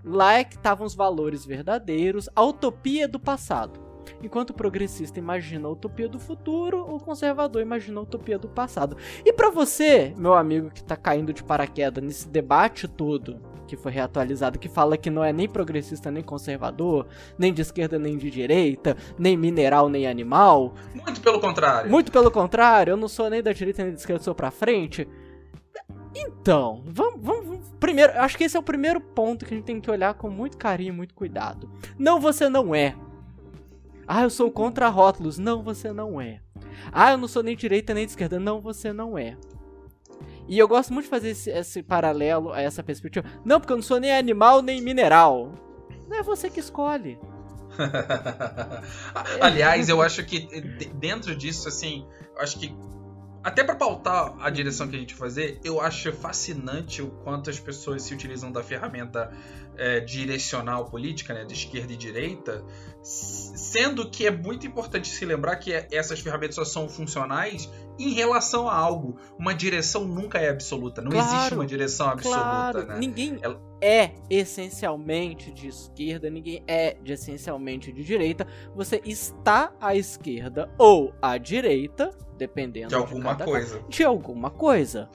Lá 0.04 0.34
é 0.34 0.44
que 0.44 0.56
estavam 0.56 0.86
os 0.86 0.94
valores 0.94 1.46
verdadeiros, 1.46 2.28
a 2.36 2.44
utopia 2.44 3.08
do 3.08 3.20
passado. 3.20 3.85
Enquanto 4.22 4.52
o 4.52 4.54
progressista 4.54 5.20
imagina 5.20 5.68
a 5.68 5.72
utopia 5.72 6.08
do 6.08 6.20
futuro, 6.20 6.82
o 6.82 7.00
conservador 7.00 7.62
imagina 7.62 8.00
a 8.00 8.04
utopia 8.04 8.38
do 8.38 8.48
passado. 8.48 8.98
E 9.24 9.32
para 9.34 9.50
você, 9.50 10.14
meu 10.18 10.34
amigo 10.34 10.70
que 10.70 10.84
tá 10.84 10.96
caindo 10.96 11.34
de 11.34 11.44
paraquedas 11.44 12.04
nesse 12.04 12.28
debate 12.28 12.88
todo 12.88 13.40
que 13.66 13.76
foi 13.76 13.92
reatualizado, 13.92 14.60
que 14.60 14.70
fala 14.70 14.98
que 14.98 15.10
não 15.10 15.24
é 15.24 15.34
nem 15.34 15.50
progressista 15.50 16.12
nem 16.12 16.24
conservador, 16.24 17.08
nem 17.38 17.54
de 17.54 17.62
esquerda 17.62 17.98
nem 17.98 18.18
de 18.18 18.30
direita, 18.30 18.96
nem 19.18 19.36
mineral 19.36 19.90
nem 19.90 20.08
animal. 20.08 20.74
Muito 20.94 21.20
pelo 21.22 21.40
contrário. 21.40 21.90
Muito 21.90 22.12
pelo 22.12 22.32
contrário, 22.32 22.92
eu 22.92 22.98
não 22.98 23.08
sou 23.08 23.30
nem 23.30 23.42
da 23.42 23.52
direita 23.52 23.84
nem 23.84 23.92
da 23.92 23.98
esquerda, 23.98 24.24
sou 24.24 24.36
pra 24.36 24.52
frente. 24.52 25.08
Então, 26.16 26.82
vamos, 26.86 27.20
vamos, 27.22 27.60
primeiro, 27.80 28.14
eu 28.14 28.22
acho 28.22 28.38
que 28.38 28.46
esse 28.46 28.56
é 28.56 28.60
o 28.60 28.64
primeiro 28.64 29.02
ponto 29.02 29.46
que 29.46 29.54
a 29.54 29.58
gente 29.58 29.66
tem 29.66 29.82
que 29.82 29.92
olhar 29.92 30.14
com 30.14 30.30
muito 30.30 30.58
carinho, 30.58 30.94
muito 30.94 31.14
cuidado. 31.14 31.70
Não, 32.00 32.22
você 32.22 32.48
não 32.48 32.74
é. 32.74 32.96
Ah, 34.08 34.24
eu 34.24 34.30
sou 34.30 34.52
contra 34.52 34.90
rótulos. 34.90 35.38
Não, 35.38 35.64
você 35.64 35.92
não 35.92 36.20
é. 36.20 36.42
Ah, 36.92 37.12
eu 37.12 37.18
não 37.18 37.28
sou 37.28 37.44
nem 37.44 37.56
direita 37.56 37.94
nem 37.94 38.06
de 38.06 38.12
esquerda. 38.12 38.40
Não, 38.40 38.62
você 38.62 38.94
não 38.94 39.18
é. 39.18 39.38
E 40.48 40.58
eu 40.60 40.68
gosto 40.68 40.94
muito 40.94 41.06
de 41.06 41.10
fazer 41.10 41.30
esse, 41.30 41.50
esse, 41.50 41.82
paralelo 41.82 42.54
a 42.54 42.62
essa 42.62 42.84
perspectiva. 42.84 43.28
Não, 43.44 43.60
porque 43.60 43.74
eu 43.74 43.78
não 43.78 43.84
sou 43.84 44.00
nem 44.00 44.16
animal 44.16 44.62
nem 44.62 44.82
mineral. 44.82 45.52
Não 46.08 46.18
é 46.18 46.24
você 46.24 46.50
que 46.50 46.60
escolhe. 46.60 47.18
Aliás, 49.42 49.90
eu 49.90 50.02
acho 50.02 50.24
que 50.24 50.48
dentro 50.94 51.36
disso, 51.36 51.68
assim, 51.68 52.06
acho 52.38 52.60
que 52.60 52.76
até 53.46 53.64
para 53.64 53.76
pautar 53.76 54.36
a 54.40 54.50
direção 54.50 54.88
que 54.88 54.96
a 54.96 55.00
gente 55.00 55.14
fazer, 55.14 55.60
eu 55.64 55.80
acho 55.80 56.12
fascinante 56.12 57.04
o 57.04 57.12
quanto 57.24 57.52
as 57.52 57.60
pessoas 57.60 58.02
se 58.02 58.12
utilizam 58.12 58.52
da 58.52 58.64
ferramenta 58.64 59.32
é, 59.78 60.00
direcional 60.00 60.86
política, 60.86 61.32
né, 61.32 61.46
de 61.46 61.54
esquerda 61.54 61.94
e 61.94 61.96
direita, 61.96 62.66
sendo 63.06 64.10
que 64.10 64.26
é 64.26 64.32
muito 64.32 64.66
importante 64.66 65.08
se 65.08 65.24
lembrar 65.26 65.58
que 65.58 65.72
essas 65.92 66.20
ferramentas 66.20 66.56
só 66.56 66.66
são 66.66 66.90
funcionais 66.90 67.70
em 68.00 68.14
relação 68.14 68.68
a 68.68 68.76
algo. 68.76 69.18
Uma 69.38 69.54
direção 69.54 70.06
nunca 70.06 70.40
é 70.40 70.50
absoluta, 70.50 71.04
não 71.04 71.12
claro, 71.12 71.36
existe 71.36 71.54
uma 71.54 71.68
direção 71.68 72.10
absoluta. 72.10 72.42
Claro. 72.42 72.88
Né? 72.88 72.98
Ninguém 72.98 73.38
Ela... 73.44 73.62
é 73.80 74.12
essencialmente 74.28 75.52
de 75.52 75.68
esquerda, 75.68 76.32
ninguém 76.32 76.64
é 76.68 76.96
de 76.96 77.14
essencialmente 77.14 77.92
de 77.92 78.04
direita. 78.04 78.48
Você 78.76 79.00
está 79.06 79.72
à 79.80 79.96
esquerda 79.96 80.68
ou 80.76 81.14
à 81.22 81.38
direita, 81.38 82.10
dependendo 82.40 82.90
de 82.90 82.96
alguma 82.96 83.36
de 83.36 83.44
coisa. 83.44 83.84
De 83.88 84.04
alguma 84.04 84.50
coisa. 84.50 85.10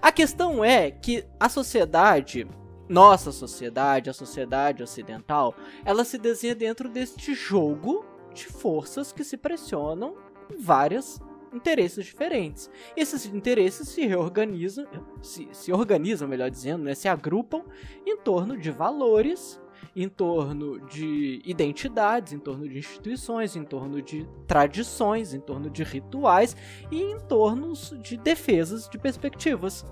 A 0.00 0.12
questão 0.12 0.64
é 0.64 0.92
que 0.92 1.26
a 1.40 1.48
sociedade 1.48 2.46
nossa 2.88 3.32
sociedade, 3.32 4.10
a 4.10 4.14
sociedade 4.14 4.82
ocidental, 4.82 5.54
ela 5.84 6.04
se 6.04 6.18
desenha 6.18 6.54
dentro 6.54 6.88
deste 6.88 7.34
jogo 7.34 8.04
de 8.32 8.46
forças 8.46 9.12
que 9.12 9.24
se 9.24 9.36
pressionam 9.36 10.14
com 10.48 10.58
vários 10.60 11.20
interesses 11.52 12.04
diferentes. 12.04 12.68
Esses 12.96 13.26
interesses 13.26 13.88
se 13.88 14.04
reorganizam, 14.06 14.86
se, 15.22 15.48
se 15.52 15.72
organizam, 15.72 16.28
melhor 16.28 16.50
dizendo, 16.50 16.84
né, 16.84 16.94
se 16.94 17.08
agrupam 17.08 17.62
em 18.04 18.16
torno 18.16 18.58
de 18.58 18.70
valores, 18.70 19.60
em 19.94 20.08
torno 20.08 20.80
de 20.86 21.40
identidades, 21.44 22.32
em 22.32 22.38
torno 22.38 22.68
de 22.68 22.78
instituições, 22.78 23.54
em 23.54 23.64
torno 23.64 24.02
de 24.02 24.26
tradições, 24.46 25.32
em 25.32 25.40
torno 25.40 25.70
de 25.70 25.84
rituais 25.84 26.56
e 26.90 27.00
em 27.00 27.20
torno 27.20 27.72
de 28.02 28.16
defesas 28.16 28.88
de 28.88 28.98
perspectivas. 28.98 29.84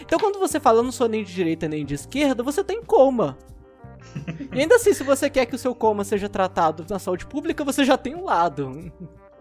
Então 0.00 0.18
quando 0.18 0.38
você 0.38 0.58
fala 0.60 0.78
eu 0.78 0.82
não 0.82 0.92
sou 0.92 1.08
nem 1.08 1.24
de 1.24 1.32
direita 1.32 1.68
nem 1.68 1.84
de 1.84 1.94
esquerda, 1.94 2.42
você 2.42 2.62
tem 2.62 2.80
tá 2.80 2.86
coma. 2.86 3.38
E 4.52 4.60
ainda 4.60 4.76
assim, 4.76 4.92
se 4.92 5.04
você 5.04 5.30
quer 5.30 5.46
que 5.46 5.54
o 5.54 5.58
seu 5.58 5.74
coma 5.74 6.04
seja 6.04 6.28
tratado 6.28 6.84
na 6.88 6.98
saúde 6.98 7.26
pública, 7.26 7.64
você 7.64 7.84
já 7.84 7.96
tem 7.96 8.14
um 8.14 8.24
lado. 8.24 8.92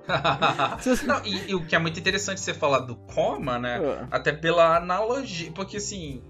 não, 1.06 1.26
e, 1.26 1.52
e, 1.52 1.56
o 1.56 1.66
que 1.66 1.76
é 1.76 1.80
muito 1.80 2.00
interessante 2.00 2.40
você 2.40 2.54
falar 2.54 2.80
do 2.80 2.96
coma, 2.96 3.60
né? 3.60 3.80
Uh. 3.80 4.08
Até 4.12 4.32
pela 4.32 4.78
analogia. 4.78 5.52
Porque 5.52 5.78
assim, 5.78 6.22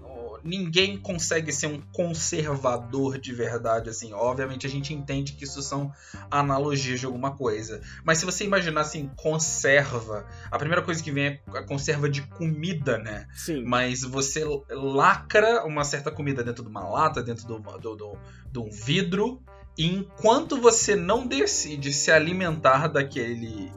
ninguém 0.42 0.96
consegue 0.96 1.52
ser 1.52 1.66
um 1.66 1.80
conservador 1.92 3.18
de 3.18 3.32
verdade, 3.32 3.90
assim. 3.90 4.12
Obviamente 4.12 4.66
a 4.66 4.70
gente 4.70 4.92
entende 4.94 5.32
que 5.32 5.44
isso 5.44 5.62
são 5.62 5.92
analogias 6.30 7.00
de 7.00 7.06
alguma 7.06 7.36
coisa. 7.36 7.80
Mas 8.04 8.18
se 8.18 8.24
você 8.24 8.44
imaginar 8.44 8.82
assim, 8.82 9.10
conserva, 9.16 10.26
a 10.50 10.58
primeira 10.58 10.82
coisa 10.82 11.02
que 11.02 11.10
vem 11.10 11.26
é 11.26 11.40
a 11.54 11.62
conserva 11.62 12.08
de 12.08 12.22
comida, 12.22 12.98
né? 12.98 13.26
Sim. 13.34 13.64
Mas 13.64 14.02
você 14.02 14.44
lacra 14.70 15.64
uma 15.64 15.84
certa 15.84 16.10
comida 16.10 16.42
dentro 16.42 16.62
de 16.62 16.68
uma 16.68 16.88
lata, 16.88 17.22
dentro 17.22 17.46
do, 17.46 17.58
do, 17.58 17.96
do, 17.96 18.18
de 18.50 18.58
um 18.58 18.70
vidro. 18.70 19.42
E 19.76 19.86
enquanto 19.86 20.60
você 20.60 20.96
não 20.96 21.26
decide 21.26 21.92
se 21.92 22.10
alimentar 22.10 22.88
daquele 22.88 23.72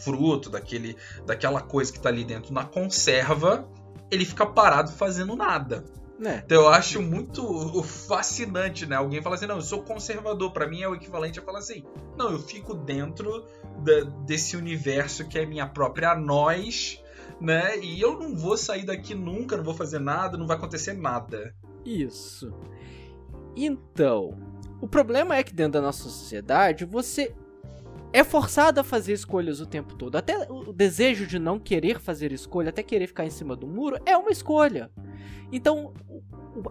fruto, 0.00 0.48
daquele, 0.48 0.96
daquela 1.26 1.60
coisa 1.60 1.92
que 1.92 1.98
está 1.98 2.08
ali 2.08 2.24
dentro 2.24 2.52
na 2.52 2.64
conserva, 2.64 3.68
ele 4.10 4.24
fica 4.24 4.46
parado 4.46 4.92
fazendo 4.92 5.36
nada. 5.36 5.84
É. 6.22 6.42
Então 6.44 6.62
eu 6.62 6.68
acho 6.68 7.00
muito 7.00 7.82
fascinante, 7.82 8.84
né? 8.84 8.96
Alguém 8.96 9.22
fala 9.22 9.36
assim, 9.36 9.46
não, 9.46 9.56
eu 9.56 9.62
sou 9.62 9.82
conservador. 9.82 10.52
para 10.52 10.66
mim 10.66 10.82
é 10.82 10.88
o 10.88 10.94
equivalente 10.94 11.38
a 11.38 11.42
falar 11.42 11.60
assim, 11.60 11.82
não, 12.16 12.30
eu 12.30 12.38
fico 12.38 12.74
dentro 12.74 13.44
da, 13.78 14.02
desse 14.26 14.56
universo 14.56 15.26
que 15.26 15.38
é 15.38 15.46
minha 15.46 15.66
própria 15.66 16.14
nós, 16.14 17.02
né? 17.40 17.78
E 17.78 18.00
eu 18.00 18.18
não 18.18 18.36
vou 18.36 18.56
sair 18.56 18.84
daqui 18.84 19.14
nunca, 19.14 19.56
não 19.56 19.64
vou 19.64 19.74
fazer 19.74 19.98
nada, 19.98 20.36
não 20.36 20.46
vai 20.46 20.56
acontecer 20.56 20.92
nada. 20.92 21.54
Isso. 21.84 22.52
Então, 23.56 24.38
o 24.80 24.86
problema 24.86 25.36
é 25.36 25.42
que 25.42 25.54
dentro 25.54 25.72
da 25.72 25.80
nossa 25.80 26.02
sociedade 26.02 26.84
você 26.84 27.34
é 28.12 28.24
forçado 28.24 28.80
a 28.80 28.84
fazer 28.84 29.12
escolhas 29.12 29.60
o 29.60 29.66
tempo 29.66 29.94
todo. 29.94 30.16
Até 30.16 30.50
o 30.50 30.72
desejo 30.72 31.26
de 31.26 31.38
não 31.38 31.58
querer 31.58 32.00
fazer 32.00 32.32
escolha, 32.32 32.70
até 32.70 32.82
querer 32.82 33.06
ficar 33.06 33.24
em 33.24 33.30
cima 33.30 33.54
do 33.54 33.66
muro, 33.66 33.98
é 34.04 34.16
uma 34.16 34.30
escolha. 34.30 34.90
Então, 35.52 35.92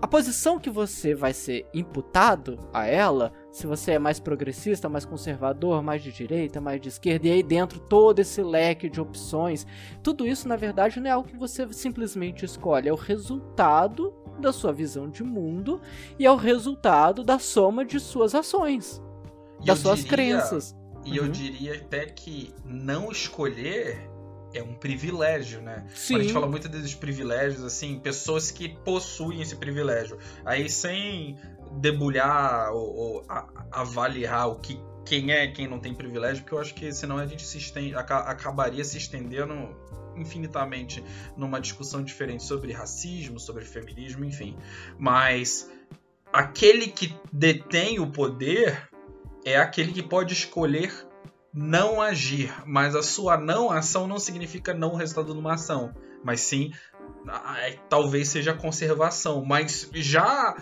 a 0.01 0.07
posição 0.07 0.59
que 0.59 0.69
você 0.69 1.13
vai 1.13 1.33
ser 1.33 1.65
imputado 1.73 2.59
a 2.73 2.85
ela, 2.85 3.31
se 3.51 3.65
você 3.65 3.93
é 3.93 3.99
mais 3.99 4.19
progressista, 4.19 4.89
mais 4.89 5.05
conservador, 5.05 5.81
mais 5.81 6.03
de 6.03 6.11
direita, 6.11 6.61
mais 6.61 6.79
de 6.79 6.89
esquerda, 6.89 7.27
e 7.27 7.31
aí 7.31 7.43
dentro 7.43 7.79
todo 7.79 8.19
esse 8.19 8.41
leque 8.41 8.89
de 8.89 8.99
opções, 8.99 9.65
tudo 10.03 10.27
isso 10.27 10.47
na 10.47 10.55
verdade 10.55 10.99
não 10.99 11.09
é 11.09 11.13
algo 11.13 11.27
que 11.27 11.37
você 11.37 11.67
simplesmente 11.73 12.45
escolhe, 12.45 12.89
é 12.89 12.93
o 12.93 12.97
resultado 12.97 14.13
da 14.39 14.53
sua 14.53 14.71
visão 14.71 15.09
de 15.09 15.23
mundo 15.23 15.81
e 16.17 16.25
é 16.25 16.31
o 16.31 16.37
resultado 16.37 17.23
da 17.23 17.39
soma 17.39 17.83
de 17.83 17.99
suas 17.99 18.33
ações, 18.35 19.01
e 19.61 19.65
das 19.65 19.79
suas 19.79 19.99
diria, 19.99 20.11
crenças. 20.11 20.78
E 21.05 21.19
uhum. 21.19 21.25
eu 21.25 21.31
diria 21.31 21.75
até 21.75 22.05
que 22.05 22.53
não 22.65 23.11
escolher 23.11 24.09
é 24.53 24.63
um 24.63 24.73
privilégio, 24.73 25.61
né? 25.61 25.85
Sim. 25.93 26.13
Quando 26.13 26.19
a 26.19 26.23
gente 26.23 26.33
fala 26.33 26.47
muito 26.47 26.67
desses 26.67 26.95
privilégios, 26.95 27.63
assim, 27.63 27.99
pessoas 27.99 28.49
que 28.49 28.69
possuem 28.69 29.41
esse 29.41 29.55
privilégio. 29.55 30.17
Aí 30.43 30.69
sem 30.69 31.37
debulhar 31.73 32.71
ou, 32.73 32.95
ou 32.95 33.25
a, 33.29 33.47
avaliar 33.71 34.49
o 34.49 34.55
que 34.55 34.79
quem 35.05 35.31
é 35.31 35.47
quem 35.47 35.67
não 35.67 35.79
tem 35.79 35.93
privilégio, 35.93 36.43
porque 36.43 36.53
eu 36.53 36.59
acho 36.59 36.73
que 36.73 36.91
senão 36.91 37.17
a 37.17 37.25
gente 37.25 37.43
se 37.43 37.57
estende, 37.57 37.95
acabaria 37.95 38.83
se 38.83 38.97
estendendo 38.97 39.53
infinitamente 40.15 41.03
numa 41.35 41.59
discussão 41.59 42.03
diferente 42.03 42.43
sobre 42.43 42.71
racismo, 42.71 43.39
sobre 43.39 43.65
feminismo, 43.65 44.23
enfim. 44.23 44.55
Mas 44.99 45.71
aquele 46.31 46.87
que 46.87 47.15
detém 47.31 47.99
o 47.99 48.11
poder 48.11 48.88
é 49.51 49.57
aquele 49.57 49.91
que 49.91 50.03
pode 50.03 50.33
escolher 50.33 50.91
não 51.53 52.01
agir, 52.01 52.53
mas 52.65 52.95
a 52.95 53.01
sua 53.01 53.37
não 53.37 53.71
ação 53.71 54.07
não 54.07 54.19
significa 54.19 54.73
não 54.73 54.95
resultado 54.95 55.33
de 55.33 55.39
uma 55.39 55.53
ação, 55.53 55.93
mas 56.23 56.41
sim 56.41 56.71
é, 57.57 57.77
talvez 57.89 58.29
seja 58.29 58.53
conservação, 58.53 59.43
mas 59.43 59.89
já 59.93 60.55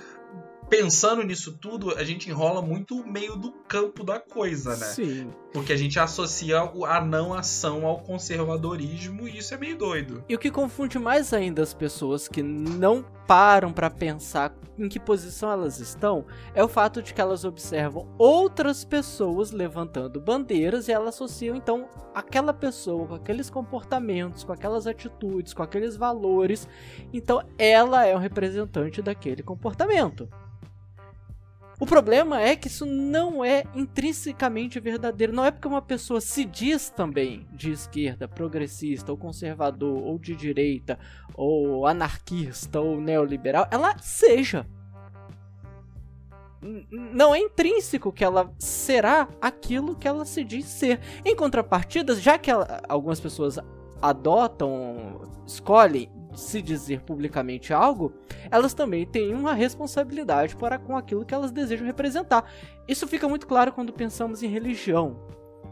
pensando 0.70 1.24
nisso 1.24 1.58
tudo, 1.58 1.96
a 1.98 2.04
gente 2.04 2.30
enrola 2.30 2.62
muito 2.62 3.00
o 3.00 3.08
meio 3.08 3.36
do 3.36 3.52
campo 3.52 4.04
da 4.04 4.20
coisa, 4.20 4.72
né? 4.72 4.86
Sim. 4.86 5.30
Porque 5.54 5.74
a 5.74 5.78
gente 5.78 6.00
associa 6.00 6.60
a 6.60 7.02
não 7.02 7.34
ação 7.34 7.86
ao 7.86 8.00
conservadorismo 8.02 9.28
e 9.28 9.38
isso 9.38 9.54
é 9.54 9.58
meio 9.58 9.78
doido. 9.78 10.24
E 10.28 10.36
o 10.36 10.40
que 10.40 10.52
confunde 10.52 11.00
mais 11.00 11.34
ainda 11.34 11.64
as 11.64 11.74
pessoas 11.74 12.28
que 12.28 12.44
não 12.44 13.04
param 13.26 13.74
para 13.74 13.90
pensar 13.90 14.54
em 14.78 14.88
que 14.88 15.00
posição 15.00 15.52
elas 15.52 15.80
estão 15.80 16.26
é 16.54 16.64
o 16.64 16.68
fato 16.68 17.02
de 17.02 17.14
que 17.14 17.20
elas 17.20 17.44
observam 17.44 18.08
outras 18.18 18.86
pessoas 18.86 19.52
levantando 19.52 20.22
bandeiras 20.22 20.88
e 20.88 20.92
elas 20.92 21.16
associam 21.16 21.56
então 21.56 21.90
aquela 22.14 22.54
pessoa 22.54 23.08
com 23.08 23.16
aqueles 23.16 23.50
comportamentos, 23.50 24.44
com 24.44 24.54
aquelas 24.54 24.88
atitudes, 24.88 25.54
com 25.54 25.64
aqueles 25.64 25.96
valores, 25.96 26.68
então 27.12 27.44
ela 27.58 28.06
é 28.06 28.16
um 28.16 28.20
representante 28.20 29.02
daquele 29.02 29.44
comportamento. 29.44 30.30
O 31.80 31.86
problema 31.86 32.42
é 32.42 32.56
que 32.56 32.68
isso 32.68 32.88
não 32.88 33.46
é 33.46 33.64
intrinsecamente 33.76 34.80
verdadeiro. 34.80 35.32
Não 35.32 35.46
é 35.46 35.52
porque 35.52 35.68
uma 35.68 35.82
pessoa 35.82 36.20
se 36.20 36.44
diz 36.44 36.90
também 36.90 37.48
de 37.52 37.72
esquerda, 37.72 38.28
progressista, 38.28 39.12
ou 39.12 39.18
conservador, 39.18 40.04
ou 40.04 40.18
de 40.18 40.36
direita, 40.36 40.98
ou 41.36 41.86
anarquista, 41.86 42.82
ou 42.82 43.00
neoliberal, 43.00 43.68
ela 43.70 43.96
seja. 44.00 44.66
Não 46.60 47.36
é 47.36 47.40
intrínseco 47.40 48.12
que 48.12 48.24
ela 48.24 48.52
será 48.58 49.28
aquilo 49.40 49.96
que 49.96 50.08
ela 50.08 50.26
se 50.26 50.44
diz 50.44 50.66
ser. 50.66 51.00
Em 51.24 51.36
contrapartida, 51.36 52.16
já 52.16 52.40
que 52.40 52.50
ela, 52.50 52.82
algumas 52.90 53.20
pessoas 53.20 53.60
adotam, 54.02 55.22
escolhem 55.46 56.10
se 56.38 56.62
dizer 56.62 57.02
publicamente 57.02 57.74
algo, 57.74 58.14
elas 58.52 58.74
também 58.74 59.06
têm 59.06 59.34
uma 59.34 59.54
responsabilidade 59.54 60.56
para 60.56 60.78
com 60.78 60.96
aquilo 60.96 61.26
que 61.26 61.34
elas 61.34 61.52
desejam 61.52 61.86
representar. 61.86 62.50
Isso 62.88 63.08
fica 63.08 63.28
muito 63.28 63.48
claro 63.48 63.72
quando 63.72 63.92
pensamos 63.92 64.44
em 64.44 64.48
religião. 64.48 65.20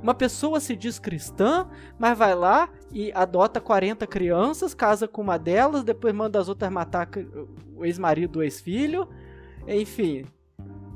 Uma 0.01 0.13
pessoa 0.13 0.60
se 0.60 0.75
diz 0.75 1.00
cristã, 1.00 1.67
mas 1.98 2.17
vai 2.17 2.36
lá 2.36 2.69
e 2.91 3.12
adota 3.13 3.62
40 3.62 4.05
crianças, 4.05 4.74
casa 4.74 5.07
com 5.07 5.22
uma 5.22 5.38
delas, 5.38 5.84
depois 5.84 6.13
manda 6.13 6.39
as 6.39 6.50
outras 6.50 6.72
matar 6.72 7.10
o 7.75 7.86
ex-marido, 7.86 8.39
o 8.39 8.43
ex-filho, 8.43 9.07
enfim. 9.67 10.25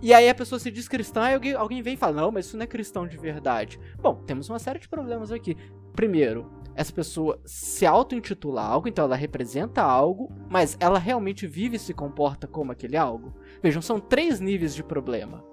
E 0.01 0.13
aí 0.13 0.29
a 0.29 0.35
pessoa 0.35 0.59
se 0.59 0.71
diz 0.71 0.87
cristã 0.87 1.29
e 1.29 1.33
alguém, 1.33 1.53
alguém 1.53 1.81
vem 1.81 1.93
e 1.93 1.97
fala: 1.97 2.21
Não, 2.21 2.31
mas 2.31 2.45
isso 2.45 2.57
não 2.57 2.63
é 2.63 2.67
cristão 2.67 3.07
de 3.07 3.17
verdade. 3.17 3.79
Bom, 3.97 4.15
temos 4.25 4.49
uma 4.49 4.59
série 4.59 4.79
de 4.79 4.87
problemas 4.87 5.31
aqui. 5.31 5.57
Primeiro, 5.93 6.49
essa 6.79 6.93
pessoa 6.93 7.41
se 7.43 7.85
auto-intitula 7.85 8.61
algo, 8.61 8.87
então 8.87 9.03
ela 9.03 9.17
representa 9.17 9.81
algo, 9.81 10.31
mas 10.49 10.77
ela 10.79 10.97
realmente 10.97 11.45
vive 11.45 11.75
e 11.75 11.79
se 11.79 11.93
comporta 11.93 12.47
como 12.47 12.71
aquele 12.71 12.95
algo? 12.95 13.33
Vejam, 13.61 13.81
são 13.81 13.99
três 13.99 14.39
níveis 14.39 14.73
de 14.73 14.81
problema. 14.81 15.43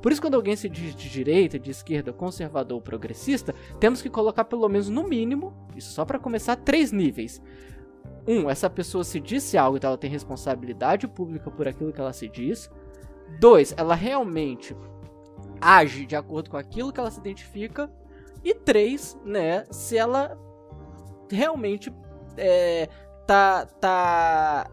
Por 0.00 0.12
isso, 0.12 0.20
quando 0.20 0.36
alguém 0.36 0.54
se 0.54 0.68
diz 0.68 0.94
de 0.94 1.10
direita, 1.10 1.58
de 1.58 1.72
esquerda, 1.72 2.12
conservador 2.12 2.76
ou 2.76 2.80
progressista, 2.80 3.52
temos 3.80 4.00
que 4.00 4.08
colocar 4.08 4.44
pelo 4.44 4.68
menos 4.68 4.88
no 4.88 5.02
mínimo, 5.02 5.52
isso 5.74 5.90
só 5.90 6.04
para 6.04 6.20
começar, 6.20 6.54
três 6.54 6.92
níveis. 6.92 7.42
Um, 8.24 8.48
essa 8.48 8.70
pessoa 8.70 9.02
se 9.02 9.18
disse 9.18 9.58
algo, 9.58 9.76
então 9.76 9.88
ela 9.88 9.98
tem 9.98 10.08
responsabilidade 10.08 11.08
pública 11.08 11.50
por 11.50 11.66
aquilo 11.66 11.92
que 11.92 12.00
ela 12.00 12.12
se 12.12 12.28
diz. 12.28 12.70
Dois, 13.40 13.74
ela 13.76 13.96
realmente 13.96 14.76
age 15.60 16.06
de 16.06 16.14
acordo 16.14 16.48
com 16.48 16.56
aquilo 16.56 16.92
que 16.92 17.00
ela 17.00 17.10
se 17.10 17.18
identifica. 17.18 17.90
E 18.44 18.54
três, 18.54 19.18
né, 19.24 19.64
se 19.70 19.96
ela 19.96 20.38
realmente 21.30 21.92
é, 22.36 22.88
tá, 23.26 23.64
tá 23.66 24.70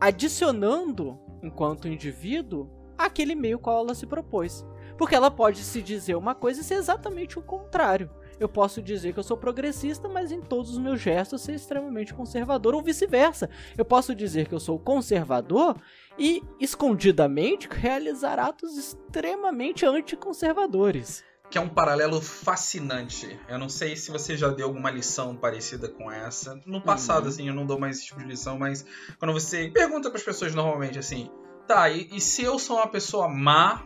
adicionando, 0.00 1.18
enquanto 1.42 1.86
indivíduo, 1.86 2.68
aquele 2.98 3.34
meio 3.34 3.58
qual 3.58 3.84
ela 3.84 3.94
se 3.94 4.06
propôs. 4.06 4.66
Porque 4.98 5.14
ela 5.14 5.30
pode 5.30 5.58
se 5.60 5.80
dizer 5.80 6.16
uma 6.16 6.34
coisa 6.34 6.60
e 6.60 6.64
ser 6.64 6.74
exatamente 6.74 7.38
o 7.38 7.42
contrário. 7.42 8.10
Eu 8.38 8.48
posso 8.48 8.82
dizer 8.82 9.12
que 9.12 9.18
eu 9.18 9.22
sou 9.22 9.36
progressista, 9.36 10.08
mas 10.08 10.32
em 10.32 10.40
todos 10.40 10.72
os 10.72 10.78
meus 10.78 11.00
gestos 11.00 11.42
ser 11.42 11.54
extremamente 11.54 12.12
conservador, 12.12 12.74
ou 12.74 12.82
vice-versa. 12.82 13.48
Eu 13.78 13.84
posso 13.84 14.14
dizer 14.14 14.48
que 14.48 14.54
eu 14.54 14.60
sou 14.60 14.78
conservador 14.78 15.80
e, 16.18 16.42
escondidamente, 16.58 17.68
realizar 17.70 18.38
atos 18.38 18.76
extremamente 18.76 19.86
anticonservadores 19.86 21.22
que 21.50 21.58
é 21.58 21.60
um 21.60 21.68
paralelo 21.68 22.20
fascinante. 22.20 23.38
Eu 23.48 23.58
não 23.58 23.68
sei 23.68 23.96
se 23.96 24.10
você 24.10 24.36
já 24.36 24.48
deu 24.48 24.68
alguma 24.68 24.90
lição 24.90 25.34
parecida 25.34 25.88
com 25.88 26.10
essa. 26.10 26.60
No 26.64 26.80
passado, 26.80 27.24
uhum. 27.24 27.28
assim, 27.28 27.48
eu 27.48 27.54
não 27.54 27.66
dou 27.66 27.78
mais 27.78 27.96
esse 27.96 28.06
tipo 28.06 28.20
de 28.20 28.26
lição, 28.26 28.58
mas 28.58 28.86
quando 29.18 29.32
você 29.32 29.68
pergunta 29.68 30.08
para 30.08 30.18
as 30.18 30.24
pessoas 30.24 30.54
normalmente 30.54 30.98
assim, 30.98 31.28
Tá, 31.70 31.88
e, 31.88 32.08
e 32.10 32.20
se 32.20 32.42
eu 32.42 32.58
sou 32.58 32.78
uma 32.78 32.88
pessoa 32.88 33.28
má, 33.28 33.84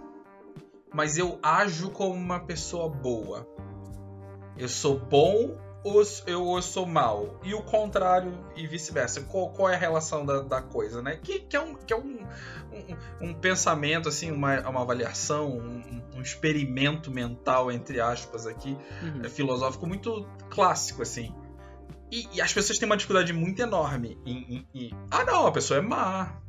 mas 0.90 1.18
eu 1.18 1.38
ajo 1.42 1.90
como 1.90 2.14
uma 2.14 2.40
pessoa 2.40 2.88
boa? 2.88 3.46
Eu 4.56 4.70
sou 4.70 4.98
bom 4.98 5.54
ou 5.84 6.02
eu, 6.26 6.56
eu 6.56 6.62
sou 6.62 6.86
mal? 6.86 7.38
E 7.44 7.54
o 7.54 7.62
contrário 7.62 8.32
e 8.56 8.66
vice-versa. 8.66 9.20
Qual, 9.20 9.50
qual, 9.50 9.68
é 9.68 9.74
a 9.74 9.78
relação 9.78 10.24
da, 10.24 10.40
da 10.40 10.62
coisa, 10.62 11.02
né? 11.02 11.18
Que, 11.22 11.40
que 11.40 11.54
é, 11.54 11.60
um, 11.60 11.74
que 11.74 11.92
é 11.92 11.96
um, 11.96 12.26
um, 12.72 13.28
um 13.28 13.34
pensamento, 13.34 14.08
assim, 14.08 14.32
uma, 14.32 14.58
uma 14.66 14.80
avaliação, 14.80 15.58
um, 15.58 16.02
um, 16.16 16.22
experimento 16.22 17.10
mental, 17.10 17.70
entre 17.70 18.00
aspas, 18.00 18.46
aqui, 18.46 18.78
uhum. 19.02 19.20
é, 19.24 19.28
filosófico 19.28 19.86
muito 19.86 20.26
clássico, 20.48 21.02
assim. 21.02 21.34
E, 22.10 22.28
e, 22.32 22.40
as 22.40 22.52
pessoas 22.52 22.78
têm 22.78 22.86
uma 22.86 22.96
dificuldade 22.96 23.32
muito 23.34 23.60
enorme 23.60 24.18
em, 24.24 24.66
em, 24.74 24.86
em, 24.86 24.90
Ah, 25.10 25.24
não, 25.24 25.46
a 25.46 25.52
pessoa 25.52 25.78
é 25.78 25.82
má. 25.82 26.40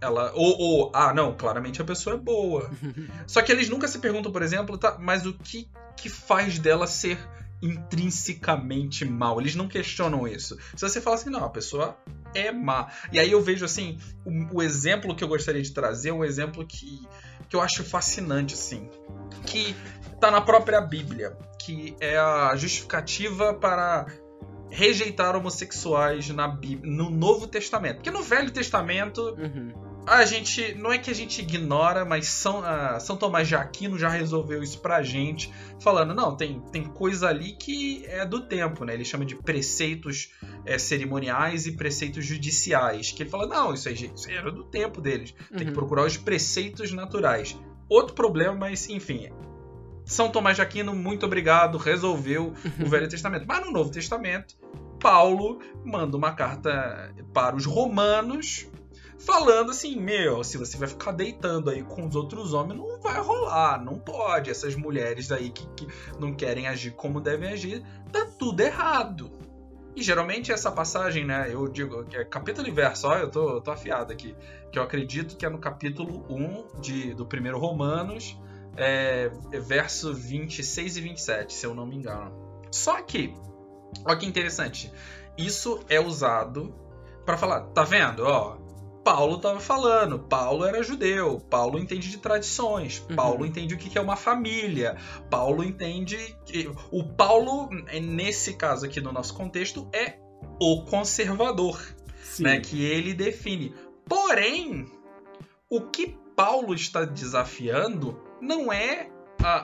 Ela. 0.00 0.30
Ou, 0.34 0.58
ou, 0.58 0.92
ah, 0.94 1.14
não, 1.14 1.34
claramente 1.34 1.80
a 1.80 1.84
pessoa 1.84 2.16
é 2.16 2.18
boa. 2.18 2.70
Só 3.26 3.40
que 3.40 3.50
eles 3.50 3.70
nunca 3.70 3.88
se 3.88 3.98
perguntam, 3.98 4.30
por 4.30 4.42
exemplo, 4.42 4.76
tá, 4.76 4.98
mas 5.00 5.24
o 5.24 5.32
que, 5.32 5.70
que 5.96 6.10
faz 6.10 6.58
dela 6.58 6.86
ser 6.86 7.18
intrinsecamente 7.62 9.04
mal? 9.04 9.40
Eles 9.40 9.54
não 9.54 9.68
questionam 9.68 10.26
isso. 10.26 10.56
Se 10.74 10.80
você 10.80 11.00
fala 11.00 11.16
assim, 11.16 11.30
não, 11.30 11.44
a 11.44 11.50
pessoa 11.50 11.96
é 12.34 12.52
má. 12.52 12.90
E 13.12 13.18
aí 13.18 13.32
eu 13.32 13.42
vejo 13.42 13.64
assim, 13.64 13.98
o, 14.24 14.58
o 14.58 14.62
exemplo 14.62 15.14
que 15.14 15.24
eu 15.24 15.28
gostaria 15.28 15.62
de 15.62 15.72
trazer 15.72 16.10
é 16.10 16.12
um 16.12 16.24
exemplo 16.24 16.66
que, 16.66 17.06
que 17.48 17.56
eu 17.56 17.60
acho 17.60 17.82
fascinante, 17.84 18.54
assim. 18.54 18.88
Que 19.46 19.74
tá 20.20 20.30
na 20.30 20.40
própria 20.40 20.80
Bíblia. 20.80 21.36
Que 21.58 21.96
é 22.00 22.16
a 22.16 22.54
justificativa 22.56 23.54
para 23.54 24.06
rejeitar 24.70 25.34
homossexuais 25.34 26.28
na 26.28 26.46
Bíblia, 26.46 26.92
no 26.92 27.10
Novo 27.10 27.46
Testamento. 27.46 27.96
Porque 27.96 28.10
no 28.10 28.22
Velho 28.22 28.50
Testamento, 28.50 29.22
uhum 29.38 29.87
a 30.08 30.24
gente. 30.24 30.74
Não 30.74 30.92
é 30.92 30.98
que 30.98 31.10
a 31.10 31.14
gente 31.14 31.40
ignora, 31.40 32.04
mas 32.04 32.28
São, 32.28 32.60
uh, 32.60 33.00
São 33.00 33.16
Tomás 33.16 33.46
de 33.46 33.54
Aquino 33.54 33.98
já 33.98 34.08
resolveu 34.08 34.62
isso 34.62 34.80
pra 34.80 35.02
gente, 35.02 35.52
falando: 35.80 36.14
não, 36.14 36.36
tem, 36.36 36.60
tem 36.72 36.84
coisa 36.84 37.28
ali 37.28 37.52
que 37.52 38.04
é 38.06 38.24
do 38.24 38.40
tempo, 38.40 38.84
né? 38.84 38.94
Ele 38.94 39.04
chama 39.04 39.24
de 39.24 39.36
preceitos 39.36 40.32
é, 40.64 40.78
cerimoniais 40.78 41.66
e 41.66 41.72
preceitos 41.72 42.24
judiciais. 42.24 43.12
Que 43.12 43.22
ele 43.22 43.30
fala: 43.30 43.46
não, 43.46 43.72
isso, 43.74 43.88
aí, 43.88 43.94
isso 43.94 44.30
era 44.30 44.50
do 44.50 44.64
tempo 44.64 45.00
deles. 45.00 45.32
Tem 45.50 45.60
uhum. 45.60 45.66
que 45.66 45.72
procurar 45.72 46.04
os 46.04 46.16
preceitos 46.16 46.90
naturais. 46.92 47.56
Outro 47.88 48.14
problema, 48.14 48.54
mas 48.54 48.88
enfim. 48.88 49.30
São 50.04 50.30
Tomás 50.30 50.56
de 50.56 50.62
Aquino, 50.62 50.94
muito 50.94 51.26
obrigado, 51.26 51.76
resolveu 51.76 52.54
o 52.80 52.88
Velho 52.88 53.06
Testamento. 53.08 53.44
Mas 53.46 53.62
no 53.62 53.70
Novo 53.70 53.90
Testamento, 53.90 54.56
Paulo 54.98 55.60
manda 55.84 56.16
uma 56.16 56.32
carta 56.32 57.14
para 57.32 57.54
os 57.54 57.66
romanos 57.66 58.66
falando 59.18 59.70
assim, 59.70 59.96
meu, 59.96 60.42
se 60.44 60.56
você 60.56 60.76
vai 60.78 60.88
ficar 60.88 61.12
deitando 61.12 61.70
aí 61.70 61.82
com 61.82 62.06
os 62.06 62.14
outros 62.14 62.52
homens, 62.52 62.78
não 62.78 63.00
vai 63.00 63.20
rolar, 63.20 63.82
não 63.82 63.98
pode. 63.98 64.50
Essas 64.50 64.74
mulheres 64.74 65.32
aí 65.32 65.50
que, 65.50 65.66
que 65.74 65.88
não 66.18 66.34
querem 66.34 66.68
agir 66.68 66.92
como 66.92 67.20
devem 67.20 67.50
agir, 67.50 67.82
tá 68.12 68.26
tudo 68.38 68.60
errado. 68.60 69.30
E 69.96 70.02
geralmente 70.02 70.52
essa 70.52 70.70
passagem, 70.70 71.24
né, 71.24 71.48
eu 71.50 71.66
digo 71.66 72.04
que 72.04 72.16
é 72.16 72.24
capítulo 72.24 72.68
e 72.68 72.70
verso, 72.70 73.08
ó, 73.08 73.16
eu 73.16 73.28
tô, 73.28 73.56
eu 73.56 73.60
tô 73.60 73.72
afiado 73.72 74.12
aqui, 74.12 74.32
que 74.70 74.78
eu 74.78 74.82
acredito 74.84 75.36
que 75.36 75.44
é 75.44 75.48
no 75.48 75.58
capítulo 75.58 76.24
1 76.30 76.80
de, 76.80 77.14
do 77.14 77.26
primeiro 77.26 77.58
Romanos, 77.58 78.38
é, 78.76 79.28
verso 79.60 80.14
26 80.14 80.98
e 80.98 81.00
27, 81.00 81.52
se 81.52 81.66
eu 81.66 81.74
não 81.74 81.84
me 81.84 81.96
engano. 81.96 82.32
Só 82.70 83.02
que, 83.02 83.34
olha 84.04 84.16
que 84.16 84.24
interessante, 84.24 84.92
isso 85.36 85.80
é 85.88 85.98
usado 85.98 86.72
para 87.26 87.36
falar, 87.36 87.62
tá 87.62 87.82
vendo, 87.82 88.22
ó, 88.22 88.56
Paulo 89.04 89.36
estava 89.36 89.60
falando. 89.60 90.18
Paulo 90.18 90.64
era 90.64 90.82
judeu. 90.82 91.40
Paulo 91.48 91.78
entende 91.78 92.10
de 92.10 92.18
tradições. 92.18 93.04
Uhum. 93.08 93.16
Paulo 93.16 93.46
entende 93.46 93.74
o 93.74 93.78
que 93.78 93.96
é 93.96 94.00
uma 94.00 94.16
família. 94.16 94.96
Paulo 95.30 95.64
entende. 95.64 96.16
Que... 96.44 96.70
O 96.90 97.04
Paulo, 97.04 97.68
nesse 98.02 98.54
caso 98.54 98.86
aqui 98.86 99.00
no 99.00 99.12
nosso 99.12 99.34
contexto, 99.34 99.88
é 99.92 100.18
o 100.60 100.82
conservador. 100.84 101.80
Né, 102.38 102.60
que 102.60 102.84
ele 102.84 103.14
define. 103.14 103.74
Porém, 104.04 104.86
o 105.68 105.80
que 105.80 106.16
Paulo 106.36 106.72
está 106.72 107.04
desafiando 107.04 108.20
não 108.40 108.72
é 108.72 109.10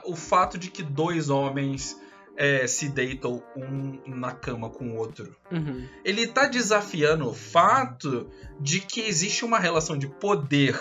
o 0.04 0.16
fato 0.16 0.58
de 0.58 0.70
que 0.70 0.82
dois 0.82 1.30
homens 1.30 1.96
é, 2.36 2.66
se 2.66 2.88
deitam 2.88 3.42
um 3.56 4.00
na 4.06 4.32
cama 4.32 4.68
com 4.68 4.90
o 4.90 4.96
outro. 4.96 5.36
Uhum. 5.50 5.86
Ele 6.04 6.22
está 6.22 6.46
desafiando 6.46 7.28
o 7.28 7.34
fato 7.34 8.28
de 8.60 8.80
que 8.80 9.00
existe 9.00 9.44
uma 9.44 9.58
relação 9.58 9.96
de 9.96 10.08
poder 10.08 10.80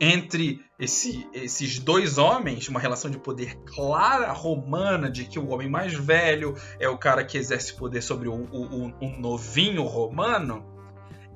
entre 0.00 0.60
esse, 0.80 1.28
esses 1.32 1.78
dois 1.78 2.18
homens, 2.18 2.68
uma 2.68 2.80
relação 2.80 3.08
de 3.08 3.18
poder 3.18 3.54
clara 3.64 4.32
romana, 4.32 5.08
de 5.08 5.24
que 5.24 5.38
o 5.38 5.48
homem 5.50 5.70
mais 5.70 5.94
velho 5.94 6.56
é 6.80 6.88
o 6.88 6.98
cara 6.98 7.24
que 7.24 7.38
exerce 7.38 7.72
poder 7.74 8.02
sobre 8.02 8.28
o, 8.28 8.34
o, 8.34 8.86
o, 9.00 9.20
novinho 9.20 9.84
romano. 9.84 10.66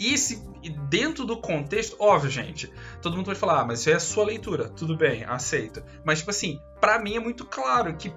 E 0.01 0.19
se, 0.19 0.43
dentro 0.91 1.25
do 1.25 1.37
contexto, 1.37 1.97
óbvio, 2.01 2.29
gente, 2.29 2.69
todo 3.01 3.17
mundo 3.17 3.27
pode 3.27 3.39
falar, 3.39 3.61
ah, 3.61 3.65
mas 3.65 3.81
isso 3.81 3.91
é 3.91 3.95
a 3.95 4.01
sua 4.01 4.25
leitura, 4.25 4.69
tudo 4.69 4.97
bem, 4.97 5.25
aceito. 5.25 5.81
Mas, 6.05 6.19
tipo 6.19 6.33
assim, 6.33 6.61
para 6.81 6.99
mim 6.99 7.15
é 7.15 7.21
muito 7.21 7.45
claro 7.47 7.97
que 7.97 8.13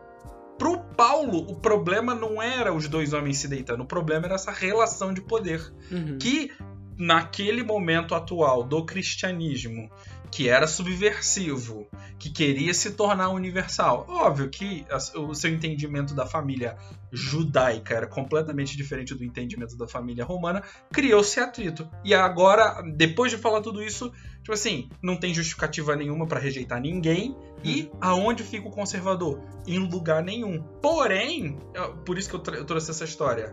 Pro 0.60 0.78
Paulo, 0.78 1.50
o 1.50 1.56
problema 1.56 2.14
não 2.14 2.42
era 2.42 2.74
os 2.74 2.88
dois 2.88 3.14
homens 3.14 3.38
se 3.38 3.48
deitando, 3.48 3.82
o 3.82 3.86
problema 3.86 4.26
era 4.26 4.36
essa 4.36 4.52
relação 4.52 5.14
de 5.14 5.22
poder. 5.22 5.74
Uhum. 5.90 6.18
Que, 6.20 6.52
naquele 7.00 7.64
momento 7.64 8.14
atual 8.14 8.62
do 8.62 8.86
cristianismo, 8.86 9.90
que 10.30 10.50
era 10.50 10.68
subversivo, 10.68 11.88
que 12.20 12.30
queria 12.30 12.74
se 12.74 12.92
tornar 12.92 13.30
universal. 13.30 14.06
Óbvio 14.08 14.50
que 14.50 14.86
o 15.16 15.34
seu 15.34 15.50
entendimento 15.50 16.14
da 16.14 16.26
família 16.26 16.78
judaica 17.12 17.96
era 17.96 18.06
completamente 18.06 18.78
diferente 18.78 19.16
do 19.16 19.24
entendimento 19.24 19.76
da 19.78 19.88
família 19.88 20.26
romana, 20.26 20.62
criou-se 20.92 21.40
atrito. 21.40 21.90
E 22.04 22.14
agora, 22.14 22.84
depois 22.96 23.32
de 23.32 23.38
falar 23.38 23.62
tudo 23.62 23.82
isso, 23.82 24.12
tipo 24.40 24.54
assim, 24.54 24.90
não 25.02 25.16
tem 25.18 25.34
justificativa 25.34 25.96
nenhuma 25.96 26.28
para 26.28 26.40
rejeitar 26.40 26.82
ninguém. 26.82 27.36
E 27.64 27.90
aonde 28.00 28.44
fica 28.44 28.68
o 28.68 28.72
conservador? 28.72 29.42
Em 29.66 29.80
lugar 29.80 30.24
nenhum. 30.24 30.62
Porém, 30.82 31.58
por 32.06 32.18
isso 32.18 32.30
que 32.30 32.36
eu, 32.36 32.56
eu 32.56 32.66
trouxe 32.66 32.92
essa 32.92 33.04
história. 33.04 33.52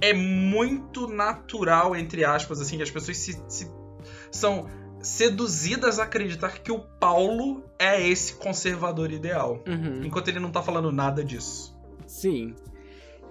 É 0.00 0.12
muito 0.12 1.06
natural, 1.06 1.96
entre 1.96 2.24
aspas, 2.24 2.60
assim, 2.60 2.76
que 2.76 2.82
as 2.82 2.90
pessoas 2.90 3.16
se, 3.16 3.42
se 3.48 3.70
são 4.30 4.66
seduzidas 5.00 5.98
a 5.98 6.04
acreditar 6.04 6.62
que 6.62 6.72
o 6.72 6.80
Paulo 6.80 7.62
é 7.78 8.06
esse 8.06 8.34
conservador 8.34 9.12
ideal. 9.12 9.62
Uhum. 9.66 10.02
Enquanto 10.04 10.28
ele 10.28 10.40
não 10.40 10.50
tá 10.50 10.62
falando 10.62 10.90
nada 10.90 11.22
disso. 11.22 11.78
Sim. 12.06 12.54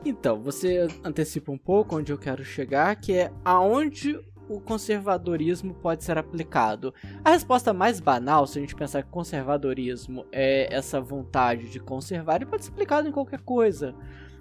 Então, 0.06 0.41
você 0.41 0.88
antecipa 1.04 1.52
um 1.52 1.58
pouco 1.58 1.97
onde 1.97 2.12
eu 2.12 2.17
quero 2.17 2.43
chegar, 2.43 2.95
que 2.95 3.13
é 3.13 3.32
aonde 3.43 4.19
o 4.49 4.60
conservadorismo 4.60 5.73
pode 5.73 6.04
ser 6.04 6.17
aplicado? 6.17 6.93
A 7.23 7.32
resposta 7.32 7.73
mais 7.73 7.99
banal, 7.99 8.45
se 8.45 8.60
a 8.60 8.62
gente 8.62 8.76
pensar 8.76 9.04
que 9.04 9.10
conservadorismo 9.10 10.26
é 10.32 10.67
essa 10.73 10.99
vontade 10.99 11.69
de 11.69 11.80
conservar, 11.80 12.36
ele 12.36 12.45
pode 12.45 12.65
ser 12.65 12.71
aplicado 12.71 13.08
em 13.08 13.12
qualquer 13.12 13.39
coisa. 13.41 13.95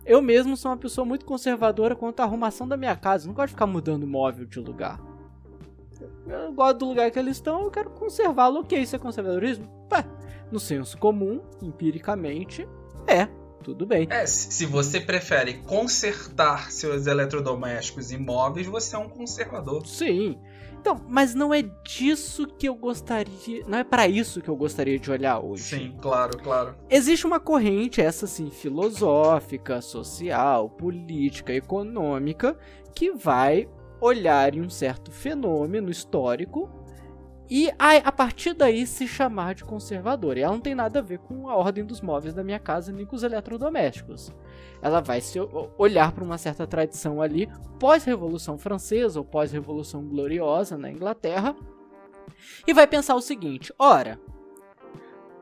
Eu 0.05 0.21
mesmo 0.21 0.57
sou 0.57 0.71
uma 0.71 0.77
pessoa 0.77 1.05
muito 1.05 1.25
conservadora 1.25 1.95
quanto 1.95 2.21
à 2.21 2.25
arrumação 2.25 2.67
da 2.67 2.77
minha 2.77 2.97
casa. 2.97 3.27
Não 3.27 3.35
gosto 3.35 3.49
de 3.49 3.55
ficar 3.55 3.67
mudando 3.67 4.07
móvel 4.07 4.45
de 4.45 4.59
lugar. 4.59 5.01
Eu 6.27 6.53
gosto 6.53 6.79
do 6.79 6.87
lugar 6.87 7.11
que 7.11 7.19
eles 7.19 7.37
estão, 7.37 7.63
eu 7.63 7.71
quero 7.71 7.91
conservá-lo. 7.91 8.61
Ok, 8.61 8.79
isso 8.81 8.97
é 8.97 8.99
conservadorismo? 8.99 9.69
Pá, 9.89 10.05
no 10.51 10.59
senso 10.59 10.99
comum, 10.99 11.41
empiricamente, 11.63 12.69
é. 13.07 13.29
Tudo 13.63 13.87
bem. 13.87 14.09
É, 14.11 14.27
se 14.27 14.67
você 14.67 15.01
prefere 15.01 15.55
consertar 15.63 16.73
seus 16.73 17.07
eletrodomésticos 17.07 18.11
imóveis, 18.11 18.67
você 18.67 18.97
é 18.97 18.99
um 18.99 19.09
conservador. 19.09 19.87
Sim. 19.87 20.37
Então, 20.83 21.01
mas 21.09 21.33
não 21.33 21.55
é 21.55 21.63
disso 21.85 22.45
que 22.45 22.69
eu 22.69 22.75
gostaria. 22.75 23.63
Não 23.69 23.79
é 23.79 23.85
para 23.85 24.09
isso 24.09 24.43
que 24.43 24.49
eu 24.49 24.57
gostaria 24.57 24.99
de 24.99 25.13
olhar 25.13 25.39
hoje. 25.39 25.63
Sim, 25.63 25.97
claro, 26.03 26.37
claro. 26.39 26.75
Existe 26.91 27.25
uma 27.25 27.39
corrente, 27.39 28.01
essa 28.01 28.27
sim, 28.27 28.51
filosófica, 28.51 29.81
social, 29.81 30.69
política, 30.69 31.53
econômica, 31.53 32.59
que 32.97 33.13
vai 33.13 33.69
olhar 34.01 34.57
em 34.57 34.61
um 34.61 34.69
certo 34.69 35.13
fenômeno 35.13 35.89
histórico 35.89 36.69
e 37.49 37.71
a, 37.79 38.11
partir 38.11 38.53
daí 38.53 38.85
se 38.85 39.07
chamar 39.07 39.55
de 39.55 39.63
conservadora. 39.63 40.41
E 40.41 40.43
ela 40.43 40.55
não 40.55 40.61
tem 40.61 40.75
nada 40.75 40.99
a 40.99 41.03
ver 41.03 41.21
com 41.21 41.49
a 41.49 41.55
ordem 41.55 41.85
dos 41.85 42.01
móveis 42.01 42.35
da 42.35 42.43
minha 42.43 42.59
casa 42.59 42.91
nem 42.91 43.07
com 43.07 43.15
os 43.15 43.23
eletrodomésticos. 43.23 44.33
Ela 44.83 45.01
vai 45.01 45.21
se 45.21 45.39
olhar 45.79 46.13
para 46.13 46.25
uma 46.25 46.37
certa 46.37 46.67
tradição 46.67 47.23
ali 47.23 47.49
pós-revolução 47.79 48.59
francesa 48.59 49.19
ou 49.19 49.25
pós-revolução 49.25 50.05
gloriosa 50.05 50.77
na 50.77 50.91
Inglaterra 50.91 51.57
e 52.67 52.75
vai 52.75 52.87
pensar 52.87 53.15
o 53.15 53.23
seguinte: 53.23 53.73
ora, 53.79 54.19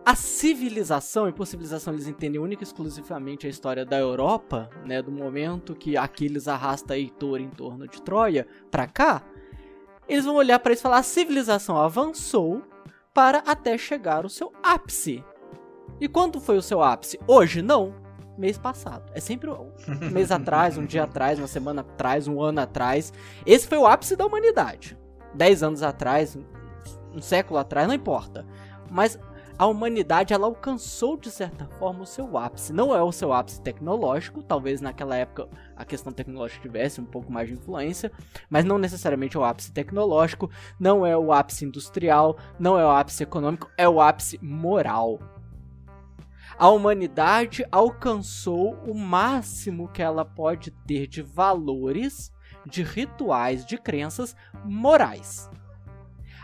a 0.05 0.15
civilização 0.15 1.29
e 1.29 1.33
por 1.33 1.47
civilização 1.47 1.95
eles 1.95 2.07
entendem 2.07 2.41
única 2.41 2.63
e 2.63 2.67
exclusivamente 2.67 3.47
a 3.47 3.51
história 3.51 3.85
da 3.85 3.99
Europa, 3.99 4.69
né, 4.85 5.01
do 5.01 5.11
momento 5.11 5.75
que 5.75 5.97
Aquiles 5.97 6.47
arrasta 6.47 6.97
Heitor 6.97 7.41
em 7.41 7.49
torno 7.49 7.89
de 7.89 8.01
Troia 8.03 8.47
para 8.71 8.87
cá 8.87 9.25
eles 10.11 10.25
vão 10.25 10.35
olhar 10.35 10.59
para 10.59 10.73
isso 10.73 10.83
e 10.83 10.83
falar: 10.83 10.99
a 10.99 11.05
civilização 11.05 11.77
avançou 11.77 12.63
para 13.15 13.39
até 13.47 13.79
chegar 13.79 14.25
ao 14.25 14.29
seu 14.29 14.53
ápice. 14.61 15.25
E 16.01 16.09
quando 16.09 16.41
foi 16.41 16.57
o 16.57 16.63
seu 16.63 16.83
ápice? 16.83 17.19
Hoje 17.29 17.63
não. 17.63 17.95
Mês 18.39 18.57
passado. 18.57 19.11
É 19.15 19.21
sempre 19.21 19.51
um 19.51 19.71
mês 20.13 20.31
atrás, 20.31 20.79
um 20.79 20.87
dia 20.87 21.05
atrás, 21.05 21.39
uma 21.39 21.49
semana 21.49 21.83
atrás, 21.83 22.27
um 22.27 22.41
ano 22.41 22.61
atrás. 22.61 23.13
Esse 23.45 23.67
foi 23.67 23.79
o 23.79 23.87
ápice 23.87 24.17
da 24.17 24.27
humanidade. 24.27 24.97
Dez 25.35 25.63
anos 25.63 25.83
atrás, 25.83 26.37
um 27.15 27.21
século 27.21 27.59
atrás, 27.59 27.87
não 27.87 27.95
importa. 27.95 28.45
Mas 28.91 29.19
a 29.61 29.67
humanidade 29.67 30.33
ela 30.33 30.47
alcançou 30.47 31.19
de 31.19 31.31
certa 31.31 31.67
forma 31.79 32.03
o 32.03 32.07
seu 32.07 32.39
ápice. 32.39 32.73
Não 32.73 32.97
é 32.97 33.03
o 33.03 33.13
seu 33.13 33.31
ápice 33.31 33.61
tecnológico, 33.61 34.43
talvez 34.43 34.81
naquela 34.81 35.15
época 35.15 35.51
a 35.77 35.85
questão 35.85 36.11
tecnológica 36.11 36.63
tivesse 36.63 36.99
um 36.99 37.05
pouco 37.05 37.31
mais 37.31 37.47
de 37.47 37.53
influência, 37.53 38.11
mas 38.49 38.65
não 38.65 38.79
necessariamente 38.79 39.37
é 39.37 39.41
o 39.41 39.45
ápice 39.45 39.71
tecnológico, 39.71 40.51
não 40.79 41.05
é 41.05 41.15
o 41.15 41.31
ápice 41.31 41.67
industrial, 41.67 42.39
não 42.59 42.79
é 42.79 42.87
o 42.87 42.91
ápice 42.91 43.23
econômico, 43.23 43.71
é 43.77 43.87
o 43.87 44.01
ápice 44.01 44.39
moral. 44.43 45.19
A 46.61 46.69
humanidade 46.69 47.65
alcançou 47.73 48.75
o 48.87 48.93
máximo 48.93 49.89
que 49.89 50.03
ela 50.03 50.27
pode 50.27 50.71
ter 50.71 51.07
de 51.07 51.23
valores, 51.23 52.31
de 52.67 52.83
rituais, 52.83 53.65
de 53.65 53.79
crenças 53.79 54.37
morais. 54.63 55.49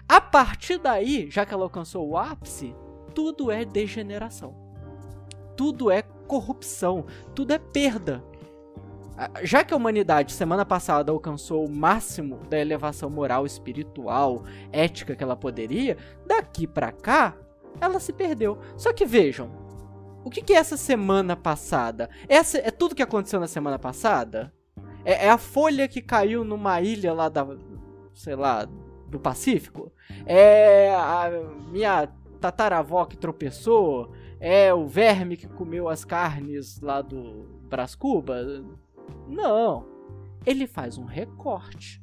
A 0.09 0.19
partir 0.19 0.79
daí, 0.79 1.31
já 1.31 1.45
que 1.45 1.53
ela 1.53 1.65
alcançou 1.65 2.09
o 2.09 2.17
ápice, 2.17 2.75
tudo 3.15 3.51
é 3.51 3.63
degeneração. 3.63 4.57
Tudo 5.55 5.91
é 5.91 6.01
corrupção, 6.01 7.05
tudo 7.35 7.53
é 7.53 7.59
perda. 7.59 8.25
Já 9.43 9.63
que 9.65 9.75
a 9.75 9.77
humanidade 9.77 10.33
semana 10.33 10.65
passada 10.65 11.13
alcançou 11.13 11.67
o 11.67 11.71
máximo 11.71 12.39
da 12.49 12.59
elevação 12.59 13.11
moral, 13.11 13.45
espiritual, 13.45 14.45
ética 14.73 15.15
que 15.15 15.23
ela 15.23 15.37
poderia, 15.37 15.99
daqui 16.27 16.67
para 16.67 16.91
cá 16.91 17.37
ela 17.79 18.01
se 18.01 18.15
perdeu. 18.15 18.59
Só 18.79 18.95
que 18.95 19.05
vejam, 19.05 19.66
o 20.27 20.31
que, 20.31 20.43
que 20.43 20.53
é 20.53 20.57
essa 20.57 20.77
semana 20.77 21.37
passada? 21.37 22.11
Essa 22.29 22.59
é 22.59 22.73
tudo 22.73 22.97
que 22.97 23.03
aconteceu 23.03 23.39
na 23.39 23.47
semana 23.47 23.79
passada? 23.79 24.53
É, 25.05 25.27
é 25.27 25.31
a 25.31 25.39
folha 25.39 25.87
que 25.87 26.03
caiu 26.03 26.45
numa 26.45 26.81
ilha 26.81 27.13
lá 27.13 27.29
da, 27.29 27.47
sei 28.13 28.35
lá, 28.35 28.67
do 29.07 29.21
Pacífico? 29.21 29.93
É 30.27 30.93
a 30.93 31.31
minha 31.71 32.09
tataravó 32.41 33.05
que 33.05 33.17
tropeçou, 33.17 34.13
é 34.41 34.75
o 34.75 34.85
verme 34.85 35.37
que 35.37 35.47
comeu 35.47 35.89
as 35.89 36.05
carnes 36.05 36.81
lá 36.81 37.01
do 37.01 37.47
Brás 37.69 37.95
Cuba. 37.95 38.65
Não. 39.29 39.87
Ele 40.45 40.67
faz 40.67 40.99
um 40.99 41.05
recorte. 41.05 42.03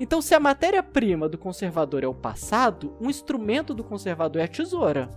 Então, 0.00 0.22
se 0.22 0.34
a 0.34 0.40
matéria-prima 0.40 1.28
do 1.28 1.36
conservador 1.36 2.04
é 2.04 2.06
o 2.06 2.14
passado, 2.14 2.96
um 2.98 3.10
instrumento 3.10 3.74
do 3.74 3.84
conservador 3.84 4.40
é 4.40 4.46
a 4.46 4.48
tesoura. 4.48 5.10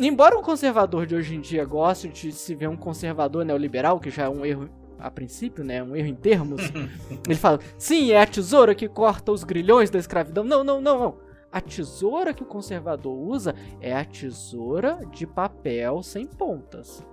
Embora 0.00 0.38
o 0.38 0.42
conservador 0.42 1.04
de 1.04 1.14
hoje 1.14 1.34
em 1.34 1.40
dia 1.40 1.64
goste 1.64 2.08
de 2.08 2.32
se 2.32 2.54
ver 2.54 2.68
um 2.68 2.76
conservador 2.76 3.44
neoliberal, 3.44 4.00
que 4.00 4.10
já 4.10 4.24
é 4.24 4.28
um 4.28 4.46
erro 4.46 4.68
a 4.98 5.10
princípio, 5.10 5.62
né, 5.62 5.82
um 5.82 5.94
erro 5.94 6.08
em 6.08 6.14
termos, 6.14 6.62
ele 7.26 7.38
fala: 7.38 7.58
"Sim, 7.76 8.10
é 8.10 8.20
a 8.20 8.26
tesoura 8.26 8.74
que 8.74 8.88
corta 8.88 9.30
os 9.30 9.44
grilhões 9.44 9.90
da 9.90 9.98
escravidão". 9.98 10.42
Não, 10.42 10.64
não, 10.64 10.80
não, 10.80 10.98
não. 10.98 11.18
A 11.52 11.60
tesoura 11.60 12.32
que 12.32 12.42
o 12.42 12.46
conservador 12.46 13.12
usa 13.12 13.54
é 13.80 13.94
a 13.94 14.04
tesoura 14.04 15.00
de 15.10 15.26
papel 15.26 16.02
sem 16.02 16.26
pontas. 16.26 17.04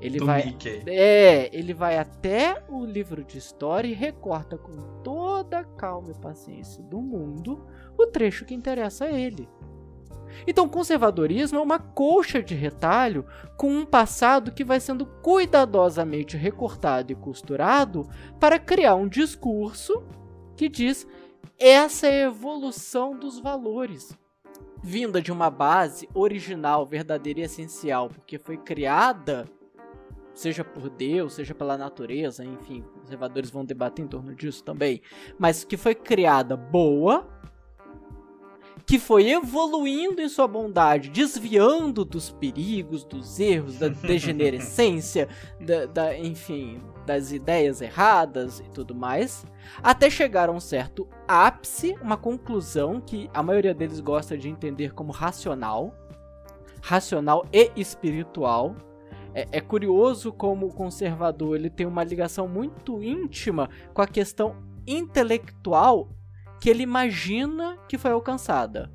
Ele 0.00 0.18
Do 0.18 0.26
vai 0.26 0.46
Mickey. 0.46 0.82
É, 0.86 1.54
ele 1.56 1.74
vai 1.74 1.98
até 1.98 2.62
o 2.68 2.84
livro 2.84 3.24
de 3.24 3.36
história 3.36 3.88
e 3.88 3.92
recorta 3.92 4.56
com 4.56 4.76
toda 5.02 5.58
a 5.58 5.64
calma 5.64 6.10
e 6.10 6.20
paciência 6.20 6.82
do 6.84 7.00
mundo 7.00 7.66
o 7.98 8.06
trecho 8.06 8.44
que 8.44 8.54
interessa 8.54 9.06
a 9.06 9.10
ele. 9.10 9.48
Então, 10.46 10.68
conservadorismo 10.68 11.58
é 11.58 11.62
uma 11.62 11.78
colcha 11.78 12.42
de 12.42 12.54
retalho 12.54 13.24
com 13.56 13.70
um 13.70 13.86
passado 13.86 14.52
que 14.52 14.64
vai 14.64 14.80
sendo 14.80 15.06
cuidadosamente 15.06 16.36
recortado 16.36 17.12
e 17.12 17.16
costurado 17.16 18.08
para 18.38 18.58
criar 18.58 18.94
um 18.94 19.08
discurso 19.08 20.02
que 20.56 20.68
diz 20.68 21.06
essa 21.58 22.06
é 22.06 22.24
a 22.24 22.28
evolução 22.28 23.18
dos 23.18 23.40
valores. 23.40 24.16
Vinda 24.82 25.20
de 25.20 25.32
uma 25.32 25.50
base 25.50 26.08
original, 26.14 26.86
verdadeira 26.86 27.40
e 27.40 27.42
essencial, 27.42 28.08
porque 28.08 28.38
foi 28.38 28.56
criada, 28.56 29.44
seja 30.32 30.62
por 30.62 30.88
Deus, 30.88 31.34
seja 31.34 31.52
pela 31.52 31.76
natureza, 31.76 32.44
enfim, 32.44 32.84
conservadores 33.00 33.50
vão 33.50 33.64
debater 33.64 34.04
em 34.04 34.08
torno 34.08 34.34
disso 34.36 34.62
também, 34.62 35.02
mas 35.36 35.64
que 35.64 35.76
foi 35.76 35.96
criada 35.96 36.56
boa, 36.56 37.26
que 38.88 38.98
foi 38.98 39.28
evoluindo 39.28 40.22
em 40.22 40.30
sua 40.30 40.48
bondade, 40.48 41.10
desviando 41.10 42.06
dos 42.06 42.30
perigos, 42.30 43.04
dos 43.04 43.38
erros, 43.38 43.76
da 43.76 43.88
degenerescência, 43.92 45.28
da, 45.60 45.84
da, 45.84 46.18
enfim, 46.18 46.80
das 47.04 47.30
ideias 47.30 47.82
erradas 47.82 48.60
e 48.60 48.70
tudo 48.70 48.94
mais, 48.94 49.44
até 49.82 50.08
chegar 50.08 50.48
a 50.48 50.52
um 50.52 50.58
certo 50.58 51.06
ápice, 51.28 51.94
uma 52.00 52.16
conclusão 52.16 52.98
que 52.98 53.28
a 53.34 53.42
maioria 53.42 53.74
deles 53.74 54.00
gosta 54.00 54.38
de 54.38 54.48
entender 54.48 54.94
como 54.94 55.12
racional, 55.12 55.94
racional 56.80 57.44
e 57.52 57.70
espiritual. 57.76 58.74
É, 59.34 59.46
é 59.52 59.60
curioso 59.60 60.32
como 60.32 60.64
o 60.64 60.72
conservador 60.72 61.56
ele 61.56 61.68
tem 61.68 61.86
uma 61.86 62.02
ligação 62.02 62.48
muito 62.48 63.02
íntima 63.02 63.68
com 63.92 64.00
a 64.00 64.06
questão 64.06 64.56
intelectual 64.86 66.08
que 66.60 66.68
ele 66.68 66.82
imagina 66.82 67.78
que 67.88 67.98
foi 67.98 68.10
alcançada. 68.10 68.90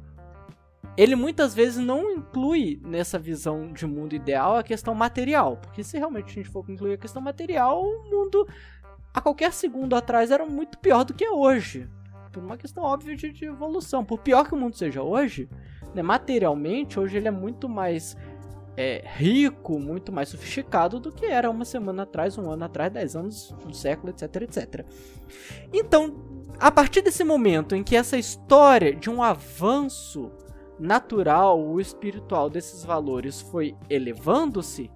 Ele 0.96 1.16
muitas 1.16 1.56
vezes 1.56 1.84
não 1.84 2.12
inclui 2.12 2.80
nessa 2.84 3.18
visão 3.18 3.72
de 3.74 3.88
mundo 3.88 4.14
ideal 4.14 4.58
a 4.58 4.64
questão 4.64 4.94
material, 4.94 5.58
porque 5.58 5.84
se 5.84 5.98
realmente 5.98 6.32
a 6.32 6.34
gente 6.34 6.50
for 6.50 6.64
incluir 6.70 6.94
a 6.94 6.98
questão 6.98 7.22
material, 7.22 7.84
o 7.84 8.04
mundo 8.10 8.48
a 9.14 9.22
qualquer 9.22 9.52
segundo 9.54 9.96
atrás 9.96 10.30
era 10.30 10.46
muito 10.46 10.78
pior 10.78 11.04
do 11.04 11.14
que 11.14 11.24
é 11.24 11.32
hoje. 11.32 11.90
Por 12.32 12.44
uma 12.44 12.58
questão 12.58 12.84
óbvia 12.84 13.16
de, 13.16 13.32
de 13.32 13.46
evolução. 13.46 14.04
Por 14.04 14.20
pior 14.20 14.48
que 14.48 14.56
o 14.56 14.58
mundo 14.58 14.76
seja 14.76 15.04
hoje, 15.04 15.48
né, 15.94 16.02
materialmente, 16.02 17.00
hoje 17.00 17.18
ele 17.18 17.28
é 17.28 17.32
muito 17.32 17.70
mais 17.70 18.18
é, 18.76 19.04
rico, 19.06 19.80
muito 19.80 20.12
mais 20.12 20.30
sofisticado 20.30 21.00
do 21.00 21.12
que 21.12 21.26
era 21.26 21.50
uma 21.50 21.66
semana 21.66 22.04
atrás, 22.04 22.38
um 22.38 22.50
ano 22.50 22.66
atrás, 22.66 22.92
dez 22.92 23.16
anos, 23.16 23.54
um 23.66 23.74
século, 23.74 24.10
etc, 24.10 24.42
etc. 24.42 24.86
Então, 25.72 26.16
a 26.60 26.72
partir 26.72 27.02
desse 27.02 27.24
momento 27.24 27.76
em 27.76 27.84
que 27.84 27.96
essa 27.96 28.18
história 28.18 28.96
de 28.96 29.10
um 29.10 29.22
avanço 29.22 30.32
natural 30.80 31.60
ou 31.60 31.80
espiritual 31.80 32.50
desses 32.50 32.84
valores 32.84 33.42
foi 33.42 33.76
elevando-se 33.90 34.90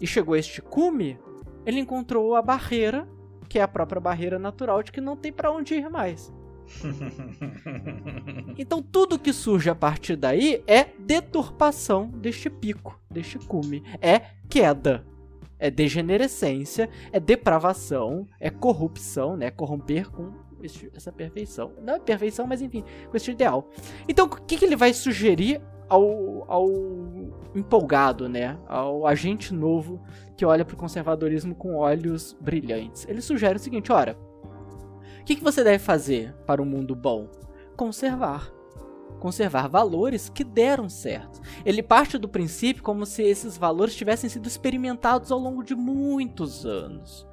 e 0.00 0.06
chegou 0.06 0.34
a 0.34 0.38
este 0.38 0.60
cume, 0.60 1.18
ele 1.64 1.80
encontrou 1.80 2.34
a 2.34 2.42
barreira, 2.42 3.08
que 3.48 3.58
é 3.58 3.62
a 3.62 3.68
própria 3.68 4.00
barreira 4.00 4.38
natural 4.38 4.82
de 4.82 4.92
que 4.92 5.00
não 5.00 5.16
tem 5.16 5.32
para 5.32 5.50
onde 5.50 5.74
ir 5.74 5.88
mais. 5.90 6.32
Então 8.58 8.82
tudo 8.82 9.18
que 9.18 9.32
surge 9.32 9.70
a 9.70 9.74
partir 9.74 10.16
daí 10.16 10.62
é 10.66 10.84
deturpação 10.98 12.06
deste 12.08 12.50
pico, 12.50 13.00
deste 13.10 13.38
cume, 13.38 13.82
é 14.00 14.20
queda, 14.48 15.04
é 15.58 15.70
degenerescência, 15.70 16.88
é 17.12 17.20
depravação, 17.20 18.26
é 18.40 18.50
corrupção, 18.50 19.36
né? 19.36 19.50
Corromper 19.50 20.10
com 20.10 20.32
essa 20.94 21.12
perfeição. 21.12 21.72
Não 21.82 21.94
é 21.94 21.98
perfeição, 21.98 22.46
mas 22.46 22.60
enfim, 22.62 22.84
com 23.10 23.16
este 23.16 23.30
ideal. 23.30 23.68
Então, 24.08 24.26
o 24.26 24.28
que, 24.28 24.56
que 24.56 24.64
ele 24.64 24.76
vai 24.76 24.92
sugerir 24.92 25.60
ao, 25.88 26.50
ao 26.50 26.68
empolgado, 27.54 28.28
né? 28.28 28.58
Ao 28.66 29.06
agente 29.06 29.52
novo 29.52 30.00
que 30.36 30.44
olha 30.44 30.64
para 30.64 30.74
o 30.74 30.78
conservadorismo 30.78 31.54
com 31.54 31.76
olhos 31.76 32.36
brilhantes? 32.40 33.06
Ele 33.08 33.20
sugere 33.20 33.56
o 33.56 33.60
seguinte: 33.60 33.92
ora, 33.92 34.16
que, 35.30 35.36
que 35.36 35.44
você 35.44 35.62
deve 35.62 35.78
fazer 35.78 36.34
para 36.44 36.60
um 36.60 36.64
mundo 36.64 36.92
bom? 36.96 37.28
Conservar 37.76 38.50
conservar 39.18 39.68
valores 39.68 40.30
que 40.30 40.42
deram 40.42 40.88
certo. 40.88 41.42
Ele 41.66 41.82
parte 41.82 42.16
do 42.16 42.26
princípio 42.26 42.82
como 42.82 43.04
se 43.04 43.22
esses 43.22 43.58
valores 43.58 43.94
tivessem 43.94 44.30
sido 44.30 44.48
experimentados 44.48 45.30
ao 45.30 45.38
longo 45.38 45.62
de 45.62 45.74
muitos 45.74 46.64
anos. 46.64 47.26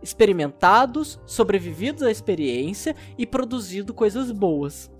Experimentados, 0.00 1.20
sobrevividos 1.26 2.02
à 2.02 2.10
experiência 2.10 2.96
e 3.18 3.26
produzido 3.26 3.92
coisas 3.92 4.30
boas. 4.30 4.90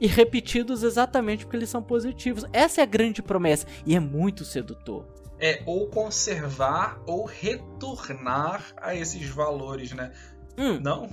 E 0.00 0.08
repetidos 0.08 0.82
exatamente 0.82 1.44
porque 1.44 1.58
eles 1.58 1.70
são 1.70 1.82
positivos. 1.82 2.44
Essa 2.52 2.80
é 2.80 2.82
a 2.82 2.86
grande 2.86 3.22
promessa 3.22 3.66
e 3.86 3.94
é 3.94 4.00
muito 4.00 4.44
sedutor. 4.44 5.06
É 5.38 5.62
ou 5.66 5.86
conservar 5.86 7.00
ou 7.06 7.24
retornar 7.26 8.74
a 8.76 8.94
esses 8.96 9.28
valores, 9.28 9.92
né? 9.92 10.10
Hum, 10.58 10.78
Não? 10.80 11.08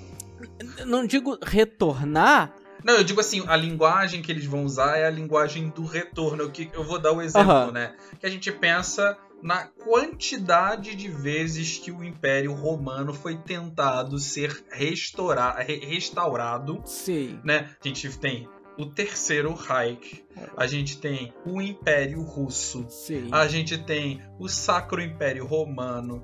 não 0.86 1.06
digo 1.06 1.38
retornar, 1.44 2.54
Não, 2.84 2.94
eu 2.96 3.04
digo 3.04 3.20
assim, 3.20 3.44
a 3.48 3.56
linguagem 3.56 4.22
que 4.22 4.32
eles 4.32 4.46
vão 4.46 4.64
usar 4.64 4.98
é 4.98 5.06
a 5.06 5.10
linguagem 5.10 5.70
do 5.70 5.84
retorno. 5.86 6.44
Eu, 6.44 6.52
que, 6.52 6.70
eu 6.74 6.84
vou 6.84 7.00
dar 7.00 7.12
o 7.12 7.22
exemplo, 7.22 7.52
Aham. 7.52 7.72
né? 7.72 7.96
Que 8.20 8.26
a 8.26 8.30
gente 8.30 8.52
pensa 8.52 9.18
na 9.42 9.68
quantidade 9.68 10.96
de 10.96 11.10
vezes 11.10 11.78
que 11.80 11.92
o 11.92 12.04
Império 12.04 12.54
Romano 12.54 13.14
foi 13.14 13.38
tentado 13.38 14.18
ser 14.20 14.64
restaurar, 14.72 15.58
re- 15.58 15.84
restaurado, 15.86 16.82
sim. 16.86 17.40
né? 17.44 17.70
A 17.84 17.88
gente 17.88 18.10
tem 18.18 18.48
o 18.78 18.86
Terceiro 18.86 19.54
Reich, 19.56 20.24
a 20.56 20.68
gente 20.68 21.00
tem 21.00 21.34
o 21.46 21.60
Império 21.62 22.22
Russo, 22.22 22.86
Sim. 22.90 23.28
a 23.32 23.48
gente 23.48 23.76
tem 23.76 24.22
o 24.40 24.48
Sacro 24.48 25.02
Império 25.02 25.46
Romano. 25.48 26.24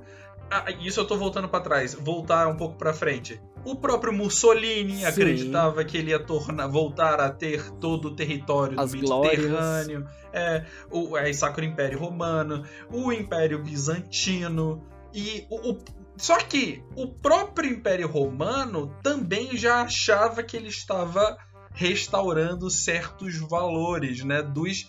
Ah, 0.56 0.66
isso 0.80 1.00
eu 1.00 1.06
tô 1.06 1.18
voltando 1.18 1.50
pra 1.50 1.60
trás, 1.60 1.96
voltar 1.96 2.48
um 2.48 2.56
pouco 2.56 2.78
pra 2.78 2.94
frente. 2.94 3.42
O 3.66 3.76
próprio 3.76 4.14
Mussolini 4.14 4.98
Sim. 4.98 5.06
acreditava 5.06 5.84
que 5.84 5.98
ele 5.98 6.12
ia 6.12 6.20
tornar, 6.20 6.68
voltar 6.68 7.20
a 7.20 7.32
ter 7.32 7.72
todo 7.80 8.10
o 8.10 8.16
território 8.16 8.80
As 8.80 8.92
do. 8.92 8.98
Mediterrâneo. 8.98 10.06
É, 10.32 10.66
o 10.92 11.18
é, 11.18 11.32
Sacro 11.34 11.64
Império 11.66 11.98
Romano, 11.98 12.64
o 12.92 13.12
Império 13.12 13.64
Bizantino 13.64 14.84
e 15.14 15.46
o, 15.50 15.72
o- 15.72 15.78
só 16.18 16.38
que 16.38 16.84
o 16.96 17.08
próprio 17.08 17.72
Império 17.72 18.08
Romano 18.08 18.96
também 19.02 19.58
já 19.58 19.82
achava 19.82 20.44
que 20.44 20.56
ele 20.56 20.68
estava 20.68 21.36
restaurando 21.74 22.70
certos 22.70 23.38
valores, 23.38 24.24
né, 24.24 24.44
dos 24.44 24.88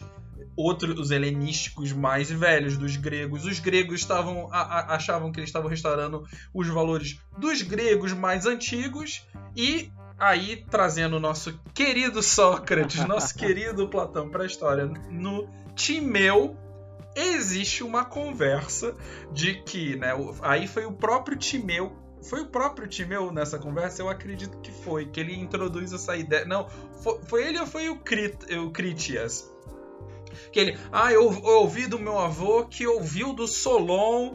outros 0.57 0.99
os 0.99 1.11
helenísticos 1.11 1.93
mais 1.93 2.31
velhos 2.31 2.77
dos 2.77 2.97
gregos. 2.97 3.45
Os 3.45 3.59
gregos 3.59 4.01
estavam 4.01 4.49
a- 4.53 4.61
a- 4.63 4.95
achavam 4.97 5.31
que 5.33 5.41
eles 5.41 5.49
estavam 5.49 5.69
restaurando 5.69 6.25
os 6.53 6.69
valores 6.69 7.19
dos 7.39 7.63
gregos 7.63 8.13
mais 8.13 8.47
antigos 8.47 9.27
e 9.57 9.91
aí 10.19 10.65
trazendo 10.71 11.17
o 11.17 11.21
nosso 11.21 11.59
querido 11.75 12.23
Sócrates, 12.23 13.05
nosso 13.07 13.35
querido 13.35 13.89
Platão 13.89 14.29
para 14.29 14.45
a 14.45 14.47
história, 14.47 14.87
no 15.11 15.49
Timeu 15.75 16.57
existe 17.17 17.83
uma 17.85 18.05
conversa 18.05 18.95
de 19.33 19.55
que, 19.63 19.97
né, 19.97 20.11
aí 20.43 20.67
foi 20.67 20.85
o 20.85 20.93
próprio 20.93 21.37
Timeu 21.37 21.97
foi 22.23 22.41
o 22.41 22.47
próprio 22.47 22.89
Timeu 22.89 23.31
nessa 23.31 23.59
conversa? 23.59 24.01
Eu 24.01 24.09
acredito 24.09 24.57
que 24.63 24.73
foi, 24.73 25.05
que 25.05 25.21
ele 25.21 25.35
introduz 25.39 25.93
essa 25.93 26.17
ideia. 26.17 26.47
Não, 26.47 26.67
foi, 27.03 27.21
foi 27.25 27.47
ele 27.47 27.59
ou 27.61 27.67
foi 27.67 27.91
o, 27.91 27.97
Crit, 27.99 28.51
o 28.57 28.71
Critias? 28.71 29.54
Que 30.53 30.61
ele, 30.61 30.79
ah, 30.93 31.13
eu, 31.13 31.31
eu 31.33 31.61
ouvi 31.61 31.87
do 31.87 31.99
meu 31.99 32.19
avô 32.19 32.65
que 32.67 32.87
ouviu 32.87 33.33
do 33.33 33.47
Solon. 33.49 34.35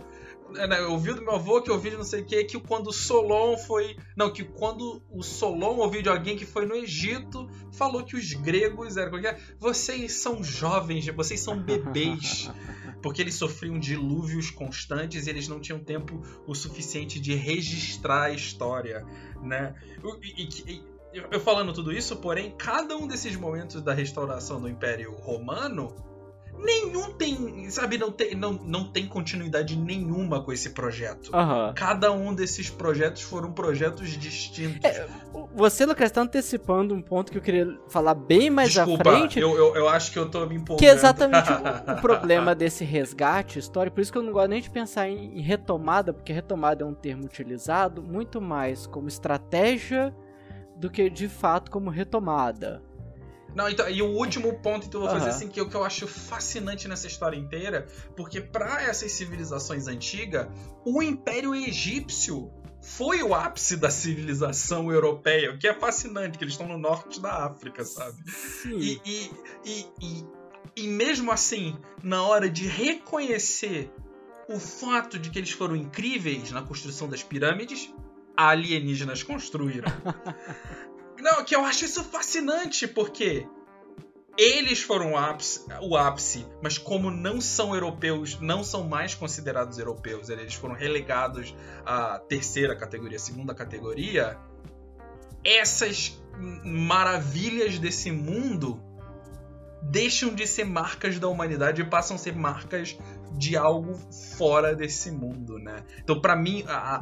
né, 0.51 0.79
Eu 0.79 0.91
ouvi 0.93 1.13
do 1.13 1.21
meu 1.21 1.35
avô 1.35 1.61
que 1.61 1.69
ouviu 1.71 1.91
de 1.91 1.97
não 1.97 2.03
sei 2.03 2.21
o 2.21 2.25
que, 2.25 2.43
que 2.43 2.59
quando 2.59 2.87
o 2.87 2.93
Solon 2.93 3.57
foi. 3.57 3.95
Não, 4.17 4.31
que 4.31 4.43
quando 4.43 5.01
o 5.11 5.21
Solon 5.23 5.77
ouviu 5.77 6.01
de 6.01 6.09
alguém 6.09 6.35
que 6.37 6.45
foi 6.45 6.65
no 6.65 6.75
Egito, 6.75 7.47
falou 7.71 8.03
que 8.03 8.15
os 8.15 8.33
gregos 8.33 8.97
eram. 8.97 9.17
é 9.19 9.27
é? 9.27 9.37
Vocês 9.59 10.13
são 10.13 10.43
jovens, 10.43 11.05
vocês 11.07 11.39
são 11.39 11.57
bebês. 11.61 12.49
Porque 13.01 13.21
eles 13.21 13.35
sofriam 13.35 13.79
dilúvios 13.79 14.51
constantes 14.51 15.25
e 15.25 15.29
eles 15.29 15.47
não 15.47 15.61
tinham 15.61 15.79
tempo 15.79 16.21
o 16.45 16.53
suficiente 16.53 17.17
de 17.17 17.33
registrar 17.33 18.23
a 18.23 18.31
história, 18.31 19.05
né? 19.41 19.73
E- 20.21 20.43
e- 20.43 20.71
e- 20.73 20.83
eu 21.13 21.39
falando 21.39 21.73
tudo 21.73 21.91
isso, 21.91 22.15
porém, 22.17 22.53
cada 22.57 22.95
um 22.95 23.07
desses 23.07 23.35
momentos 23.35 23.81
da 23.81 23.93
restauração 23.93 24.61
do 24.61 24.69
Império 24.69 25.13
Romano, 25.15 25.93
nenhum 26.63 27.13
tem, 27.13 27.69
sabe, 27.69 27.97
não 27.97 28.11
tem, 28.11 28.35
não, 28.35 28.53
não 28.53 28.91
tem 28.91 29.07
continuidade 29.07 29.75
nenhuma 29.75 30.43
com 30.43 30.51
esse 30.51 30.71
projeto. 30.71 31.31
Aham. 31.33 31.73
Cada 31.75 32.11
um 32.11 32.33
desses 32.33 32.69
projetos 32.69 33.21
foram 33.21 33.51
projetos 33.51 34.09
distintos. 34.09 34.83
É, 34.83 35.07
Você, 35.55 35.85
Lucas, 35.85 36.07
está 36.07 36.21
antecipando 36.21 36.93
um 36.93 37.01
ponto 37.01 37.31
que 37.31 37.37
eu 37.37 37.41
queria 37.41 37.79
falar 37.87 38.13
bem 38.13 38.49
mais 38.49 38.71
Desculpa, 38.71 39.09
à 39.09 39.17
frente. 39.17 39.39
eu, 39.39 39.55
eu, 39.55 39.75
eu 39.75 39.89
acho 39.89 40.11
que 40.11 40.19
eu 40.19 40.29
tô 40.29 40.45
me 40.45 40.55
empolgando. 40.55 40.79
Que 40.79 40.85
é 40.85 40.91
exatamente 40.93 41.49
o, 41.87 41.93
o 41.93 42.01
problema 42.01 42.53
desse 42.53 42.83
resgate 42.83 43.57
histórico. 43.57 43.95
Por 43.95 44.01
isso 44.01 44.11
que 44.11 44.17
eu 44.17 44.23
não 44.23 44.33
gosto 44.33 44.49
nem 44.49 44.61
de 44.61 44.69
pensar 44.69 45.07
em, 45.09 45.37
em 45.39 45.41
retomada, 45.41 46.13
porque 46.13 46.33
retomada 46.33 46.83
é 46.83 46.87
um 46.87 46.93
termo 46.93 47.25
utilizado 47.25 48.03
muito 48.03 48.41
mais 48.41 48.85
como 48.85 49.07
estratégia 49.07 50.13
do 50.79 50.89
que 50.89 51.09
de 51.09 51.27
fato 51.27 51.69
como 51.69 51.89
retomada. 51.89 52.81
Não, 53.55 53.67
então, 53.67 53.89
e 53.89 54.01
o 54.01 54.07
último 54.07 54.59
ponto 54.59 54.87
então, 54.87 55.01
eu 55.01 55.07
vou 55.07 55.15
fazer 55.15 55.29
Aham. 55.29 55.35
assim, 55.35 55.47
que 55.47 55.59
é 55.59 55.63
o 55.63 55.69
que 55.69 55.75
eu 55.75 55.83
acho 55.83 56.07
fascinante 56.07 56.87
nessa 56.87 57.07
história 57.07 57.35
inteira, 57.35 57.87
porque 58.15 58.39
para 58.39 58.83
essas 58.83 59.11
civilizações 59.11 59.87
antigas, 59.87 60.47
o 60.85 61.01
Império 61.01 61.55
Egípcio 61.55 62.51
foi 62.81 63.21
o 63.23 63.33
ápice 63.33 63.75
da 63.75 63.89
civilização 63.89 64.91
europeia, 64.91 65.51
o 65.51 65.57
que 65.57 65.67
é 65.67 65.73
fascinante, 65.73 66.37
que 66.37 66.43
eles 66.43 66.53
estão 66.53 66.67
no 66.67 66.77
norte 66.77 67.19
da 67.19 67.45
África, 67.45 67.83
sabe? 67.83 68.17
Sim. 68.29 68.77
E, 68.79 69.01
e, 69.05 69.31
e, 69.65 69.85
e, 70.01 70.25
e 70.83 70.87
mesmo 70.87 71.31
assim, 71.31 71.77
na 72.03 72.23
hora 72.23 72.49
de 72.49 72.67
reconhecer 72.67 73.91
o 74.47 74.59
fato 74.59 75.19
de 75.19 75.29
que 75.29 75.37
eles 75.37 75.51
foram 75.51 75.75
incríveis 75.75 76.51
na 76.51 76.61
construção 76.61 77.09
das 77.09 77.21
pirâmides, 77.21 77.93
alienígenas 78.47 79.23
construíram. 79.23 79.91
Não, 81.19 81.43
que 81.43 81.55
eu 81.55 81.65
acho 81.65 81.83
isso 81.83 82.03
fascinante, 82.03 82.87
porque 82.87 83.45
eles 84.37 84.81
foram 84.81 85.11
o 85.11 85.17
ápice, 85.17 85.65
o 85.81 85.97
ápice, 85.97 86.45
mas 86.63 86.77
como 86.77 87.11
não 87.11 87.41
são 87.41 87.73
europeus, 87.73 88.39
não 88.39 88.63
são 88.63 88.87
mais 88.87 89.13
considerados 89.13 89.77
europeus, 89.77 90.29
eles 90.29 90.53
foram 90.53 90.75
relegados 90.75 91.53
à 91.85 92.19
terceira 92.19 92.73
categoria, 92.73 93.19
segunda 93.19 93.53
categoria, 93.53 94.37
essas 95.43 96.17
maravilhas 96.63 97.77
desse 97.79 98.11
mundo 98.11 98.81
deixam 99.81 100.33
de 100.33 100.47
ser 100.47 100.63
marcas 100.63 101.19
da 101.19 101.27
humanidade 101.27 101.81
e 101.81 101.85
passam 101.85 102.15
a 102.15 102.19
ser 102.19 102.33
marcas 102.33 102.97
de 103.37 103.57
algo 103.57 103.95
fora 104.37 104.75
desse 104.75 105.11
mundo, 105.11 105.57
né? 105.57 105.83
Então, 106.01 106.19
pra 106.21 106.35
mim, 106.35 106.63
a- 106.67 107.01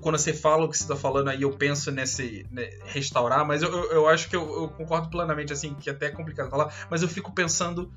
quando 0.00 0.18
você 0.18 0.32
fala 0.32 0.64
o 0.64 0.68
que 0.68 0.76
você 0.76 0.86
tá 0.86 0.96
falando 0.96 1.28
aí, 1.28 1.42
eu 1.42 1.50
penso 1.50 1.90
nesse 1.90 2.46
né, 2.50 2.70
restaurar, 2.84 3.46
mas 3.46 3.62
eu, 3.62 3.70
eu, 3.70 3.92
eu 3.92 4.08
acho 4.08 4.28
que 4.28 4.36
eu, 4.36 4.62
eu 4.62 4.68
concordo 4.68 5.08
plenamente, 5.08 5.52
assim, 5.52 5.74
que 5.74 5.90
até 5.90 6.06
é 6.06 6.10
complicado 6.10 6.50
falar, 6.50 6.72
mas 6.90 7.02
eu 7.02 7.08
fico 7.08 7.32
pensando 7.32 7.92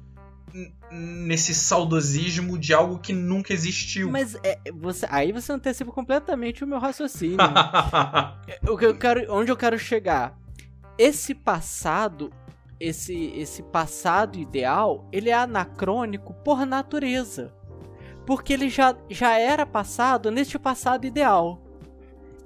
nesse 0.91 1.53
saudosismo 1.53 2.57
de 2.57 2.73
algo 2.73 2.97
que 2.97 3.13
nunca 3.13 3.53
existiu. 3.53 4.09
Mas 4.09 4.35
é, 4.43 4.59
você, 4.73 5.05
aí 5.09 5.31
você 5.31 5.51
antecipa 5.51 5.91
completamente 5.91 6.63
o 6.63 6.67
meu 6.67 6.79
raciocínio. 6.79 7.37
o 8.67 8.75
que 8.75 8.85
eu 8.85 8.97
quero, 8.97 9.31
onde 9.31 9.51
eu 9.51 9.57
quero 9.57 9.77
chegar? 9.77 10.35
Esse 10.97 11.35
passado 11.35 12.31
esse, 12.79 13.33
esse 13.35 13.61
passado 13.61 14.39
ideal, 14.39 15.07
ele 15.11 15.29
é 15.29 15.33
anacrônico 15.33 16.33
por 16.33 16.65
natureza. 16.65 17.53
Porque 18.25 18.53
ele 18.53 18.69
já, 18.69 18.95
já 19.09 19.37
era 19.37 19.65
passado 19.65 20.31
neste 20.31 20.57
passado 20.57 21.05
ideal. 21.05 21.61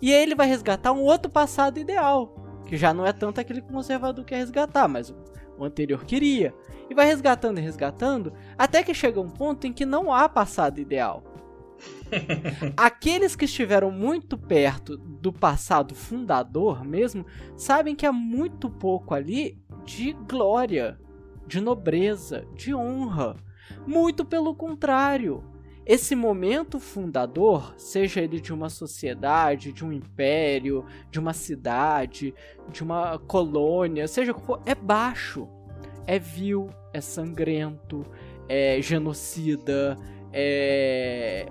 E 0.03 0.13
aí 0.13 0.21
ele 0.21 0.35
vai 0.35 0.47
resgatar 0.47 0.91
um 0.91 0.99
outro 0.99 1.31
passado 1.31 1.79
ideal, 1.79 2.35
que 2.65 2.75
já 2.75 2.93
não 2.93 3.05
é 3.05 3.13
tanto 3.13 3.39
aquele 3.39 3.61
que 3.61 3.69
o 3.69 3.73
conservador 3.73 4.25
quer 4.25 4.35
resgatar, 4.35 4.85
mas 4.85 5.15
o 5.57 5.63
anterior 5.63 6.03
queria. 6.03 6.53
E 6.89 6.93
vai 6.93 7.05
resgatando 7.05 7.57
e 7.57 7.61
resgatando, 7.61 8.33
até 8.57 8.83
que 8.83 8.93
chega 8.93 9.21
um 9.21 9.29
ponto 9.29 9.65
em 9.65 9.71
que 9.71 9.85
não 9.85 10.11
há 10.11 10.27
passado 10.27 10.81
ideal. 10.81 11.23
Aqueles 12.75 13.33
que 13.33 13.45
estiveram 13.45 13.91
muito 13.91 14.37
perto 14.37 14.97
do 14.97 15.31
passado 15.31 15.95
fundador 15.95 16.83
mesmo, 16.83 17.25
sabem 17.55 17.95
que 17.95 18.05
há 18.05 18.11
muito 18.11 18.69
pouco 18.69 19.13
ali 19.13 19.57
de 19.85 20.11
glória, 20.27 20.99
de 21.47 21.61
nobreza, 21.61 22.45
de 22.57 22.75
honra. 22.75 23.37
Muito 23.87 24.25
pelo 24.25 24.53
contrário. 24.53 25.52
Esse 25.85 26.15
momento 26.15 26.79
fundador, 26.79 27.73
seja 27.77 28.21
ele 28.21 28.39
de 28.39 28.53
uma 28.53 28.69
sociedade, 28.69 29.73
de 29.73 29.83
um 29.83 29.91
império, 29.91 30.85
de 31.11 31.19
uma 31.19 31.33
cidade, 31.33 32.33
de 32.69 32.81
uma 32.81 33.19
colônia, 33.19 34.07
seja 34.07 34.31
o 34.31 34.35
que 34.35 34.45
for, 34.45 34.61
é 34.65 34.73
baixo, 34.73 35.47
é 36.07 36.17
vil, 36.17 36.69
é 36.93 37.01
sangrento, 37.01 38.05
é 38.47 38.81
genocida, 38.81 39.97
é. 40.31 41.47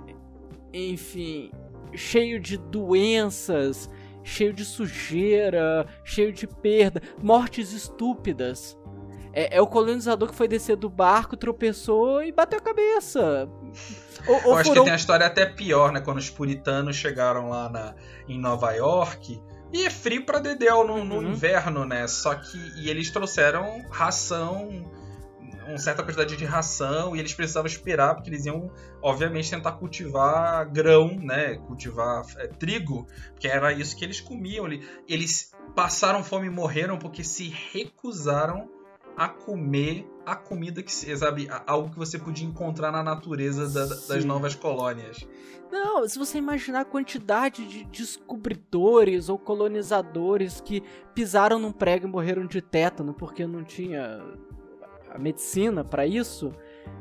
Enfim, 0.72 1.50
cheio 1.94 2.40
de 2.40 2.56
doenças, 2.56 3.90
cheio 4.24 4.54
de 4.54 4.64
sujeira, 4.64 5.86
cheio 6.04 6.32
de 6.32 6.46
perda, 6.46 7.02
mortes 7.22 7.72
estúpidas. 7.72 8.78
É, 9.32 9.56
é, 9.56 9.60
o 9.60 9.66
colonizador 9.66 10.28
que 10.28 10.34
foi 10.34 10.46
descer 10.46 10.76
do 10.76 10.88
barco, 10.88 11.36
tropeçou 11.36 12.22
e 12.22 12.30
bateu 12.32 12.58
a 12.58 12.62
cabeça. 12.62 13.48
Ou, 14.26 14.34
ou 14.34 14.40
Eu 14.42 14.54
acho 14.54 14.68
furou... 14.68 14.84
que 14.84 14.90
tem 14.90 14.92
a 14.92 14.96
história 14.96 15.26
até 15.26 15.46
pior, 15.46 15.92
né? 15.92 16.00
Quando 16.00 16.18
os 16.18 16.30
puritanos 16.30 16.96
chegaram 16.96 17.48
lá 17.48 17.68
na, 17.68 17.94
em 18.28 18.38
Nova 18.38 18.72
York. 18.72 19.40
E 19.72 19.84
é 19.84 19.90
frio 19.90 20.26
pra 20.26 20.38
Dedéu 20.38 20.86
no, 20.86 21.02
no 21.02 21.16
uhum. 21.16 21.30
inverno, 21.30 21.84
né? 21.84 22.06
Só 22.06 22.34
que. 22.34 22.58
E 22.76 22.90
eles 22.90 23.10
trouxeram 23.10 23.82
ração 23.90 24.84
uma 25.66 25.78
certa 25.78 26.02
quantidade 26.02 26.36
de 26.36 26.44
ração 26.44 27.14
e 27.14 27.20
eles 27.20 27.34
precisavam 27.34 27.66
esperar 27.66 28.14
porque 28.14 28.30
eles 28.30 28.46
iam, 28.46 28.70
obviamente, 29.00 29.50
tentar 29.50 29.72
cultivar 29.72 30.68
grão, 30.70 31.16
né? 31.16 31.56
Cultivar 31.56 32.24
é, 32.36 32.48
trigo, 32.48 33.06
porque 33.30 33.48
era 33.48 33.72
isso 33.72 33.96
que 33.96 34.04
eles 34.04 34.20
comiam. 34.20 34.66
Eles 35.08 35.52
passaram 35.74 36.22
fome 36.22 36.46
e 36.46 36.50
morreram 36.50 36.98
porque 36.98 37.24
se 37.24 37.48
recusaram 37.72 38.68
a 39.16 39.28
comer 39.28 40.08
a 40.24 40.36
comida 40.36 40.82
que 40.82 40.92
sabe 40.92 41.48
algo 41.66 41.90
que 41.90 41.98
você 41.98 42.18
podia 42.18 42.46
encontrar 42.46 42.92
na 42.92 43.02
natureza 43.02 43.68
da, 43.68 43.86
das 44.06 44.24
novas 44.24 44.54
colônias. 44.54 45.26
Não, 45.70 46.06
se 46.06 46.18
você 46.18 46.38
imaginar 46.38 46.80
a 46.80 46.84
quantidade 46.84 47.66
de 47.66 47.84
descobridores 47.84 49.28
ou 49.28 49.38
colonizadores 49.38 50.60
que 50.60 50.82
pisaram 51.14 51.58
num 51.58 51.72
prego 51.72 52.06
e 52.06 52.10
morreram 52.10 52.46
de 52.46 52.60
tétano 52.60 53.14
porque 53.14 53.46
não 53.46 53.64
tinha 53.64 54.22
a 55.10 55.18
medicina 55.18 55.82
para 55.82 56.06
isso. 56.06 56.52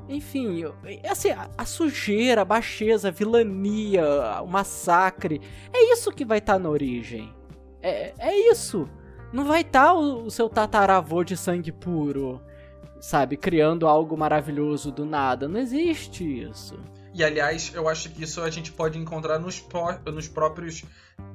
Enfim, 0.08 0.64
assim, 1.10 1.30
a, 1.58 1.66
sujeira, 1.66 2.42
a 2.42 2.46
baixeza, 2.46 3.10
a 3.10 3.12
vilania, 3.12 4.04
o 4.42 4.48
massacre, 4.48 5.42
é 5.74 5.94
isso 5.94 6.12
que 6.12 6.26
vai 6.26 6.40
estar 6.40 6.54
tá 6.54 6.60
na 6.60 6.70
origem. 6.70 7.34
É, 7.82 8.14
é 8.18 8.52
isso. 8.52 8.88
Não 9.32 9.46
vai 9.46 9.62
estar 9.62 9.88
tá 9.88 9.94
o, 9.94 10.26
o 10.26 10.32
seu 10.32 10.50
tataravô 10.50 11.24
de 11.24 11.38
sangue 11.38 11.72
puro, 11.72 12.42
sabe, 13.00 13.38
criando 13.38 13.88
algo 13.88 14.18
maravilhoso 14.18 14.92
do 14.92 15.06
nada. 15.06 15.48
Não 15.48 15.60
existe 15.60 16.24
isso. 16.24 16.78
E 17.14 17.24
aliás, 17.24 17.72
eu 17.74 17.90
acho 17.90 18.10
que 18.10 18.24
isso 18.24 18.42
a 18.42 18.50
gente 18.50 18.72
pode 18.72 18.98
encontrar 18.98 19.38
nos, 19.38 19.60
pró 19.60 20.00
nos 20.06 20.28
próprios 20.28 20.84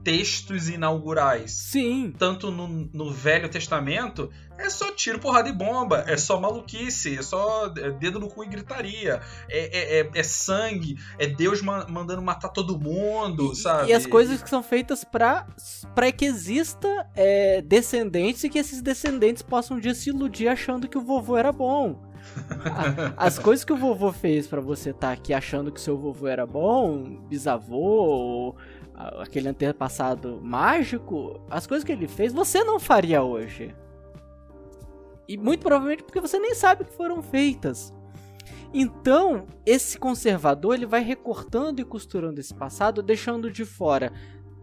textos 0.03 0.69
inaugurais. 0.69 1.53
Sim. 1.53 2.13
Tanto 2.19 2.51
no, 2.51 2.67
no, 2.93 3.13
Velho 3.13 3.49
Testamento, 3.49 4.31
é 4.59 4.71
só 4.71 4.93
tiro, 4.93 5.19
porrada 5.19 5.49
e 5.49 5.53
bomba, 5.53 6.05
é 6.07 6.17
só 6.17 6.41
maluquice, 6.41 7.19
é 7.19 7.23
só 7.23 7.69
dedo 7.69 8.19
no 8.19 8.29
cu 8.29 8.45
e 8.45 8.49
gritaria, 8.49 9.21
é, 9.49 9.99
é, 9.99 10.01
é, 10.01 10.11
é 10.15 10.23
sangue, 10.23 10.97
é 11.19 11.27
Deus 11.27 11.63
ma 11.63 11.87
mandando 11.89 12.23
matar 12.23 12.49
todo 12.49 12.79
mundo, 12.79 13.53
e, 13.53 13.57
sabe? 13.57 13.91
E 13.91 13.93
as 13.93 14.07
coisas 14.07 14.43
que 14.43 14.49
são 14.49 14.63
feitas 14.63 15.05
para 15.05 15.47
que 16.17 16.25
exista 16.25 17.09
é, 17.15 17.61
descendentes 17.63 18.45
e 18.45 18.49
que 18.49 18.59
esses 18.59 18.81
descendentes 18.81 19.43
possam 19.43 19.77
um 19.77 19.81
dia 19.81 19.95
se 19.95 20.11
iludir 20.11 20.49
achando 20.49 20.89
que 20.89 20.99
o 20.99 21.03
vovô 21.03 21.37
era 21.37 21.53
bom. 21.53 22.03
As 23.17 23.39
coisas 23.39 23.65
que 23.65 23.73
o 23.73 23.77
vovô 23.77 24.13
fez 24.13 24.47
para 24.47 24.61
você 24.61 24.91
estar 24.91 25.09
tá 25.09 25.13
aqui 25.13 25.33
achando 25.33 25.71
que 25.71 25.81
seu 25.81 25.97
vovô 25.97 26.27
era 26.27 26.45
bom, 26.45 27.21
bisavô, 27.29 28.57
aquele 29.21 29.49
antepassado 29.49 30.41
mágico, 30.43 31.41
as 31.49 31.67
coisas 31.67 31.85
que 31.85 31.93
ele 31.93 32.09
fez, 32.09 32.33
você 32.33 32.65
não 32.65 32.81
faria 32.81 33.23
hoje. 33.23 33.75
E 35.29 35.37
muito 35.37 35.61
provavelmente 35.61 36.03
porque 36.03 36.21
você 36.21 36.39
nem 36.39 36.55
sabe 36.55 36.85
que 36.85 36.93
foram 36.93 37.23
feitas. 37.23 37.93
Então, 38.73 39.47
esse 39.65 39.99
conservador 39.99 40.75
ele 40.75 40.87
vai 40.87 41.03
recortando 41.03 41.81
e 41.81 41.85
costurando 41.85 42.41
esse 42.41 42.55
passado, 42.55 43.03
deixando 43.03 43.51
de 43.51 43.65
fora 43.65 44.13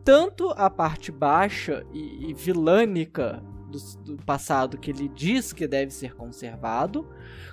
tanto 0.04 0.49
a 0.52 0.69
parte 0.69 1.12
baixa 1.12 1.86
e, 1.93 2.30
e 2.30 2.34
vilânica 2.34 3.41
do, 3.69 4.15
do 4.15 4.23
passado 4.23 4.78
que 4.78 4.91
ele 4.91 5.08
diz 5.08 5.54
que 5.54 5.67
deve 5.67 5.91
ser 5.91 6.13
conservado, 6.13 7.08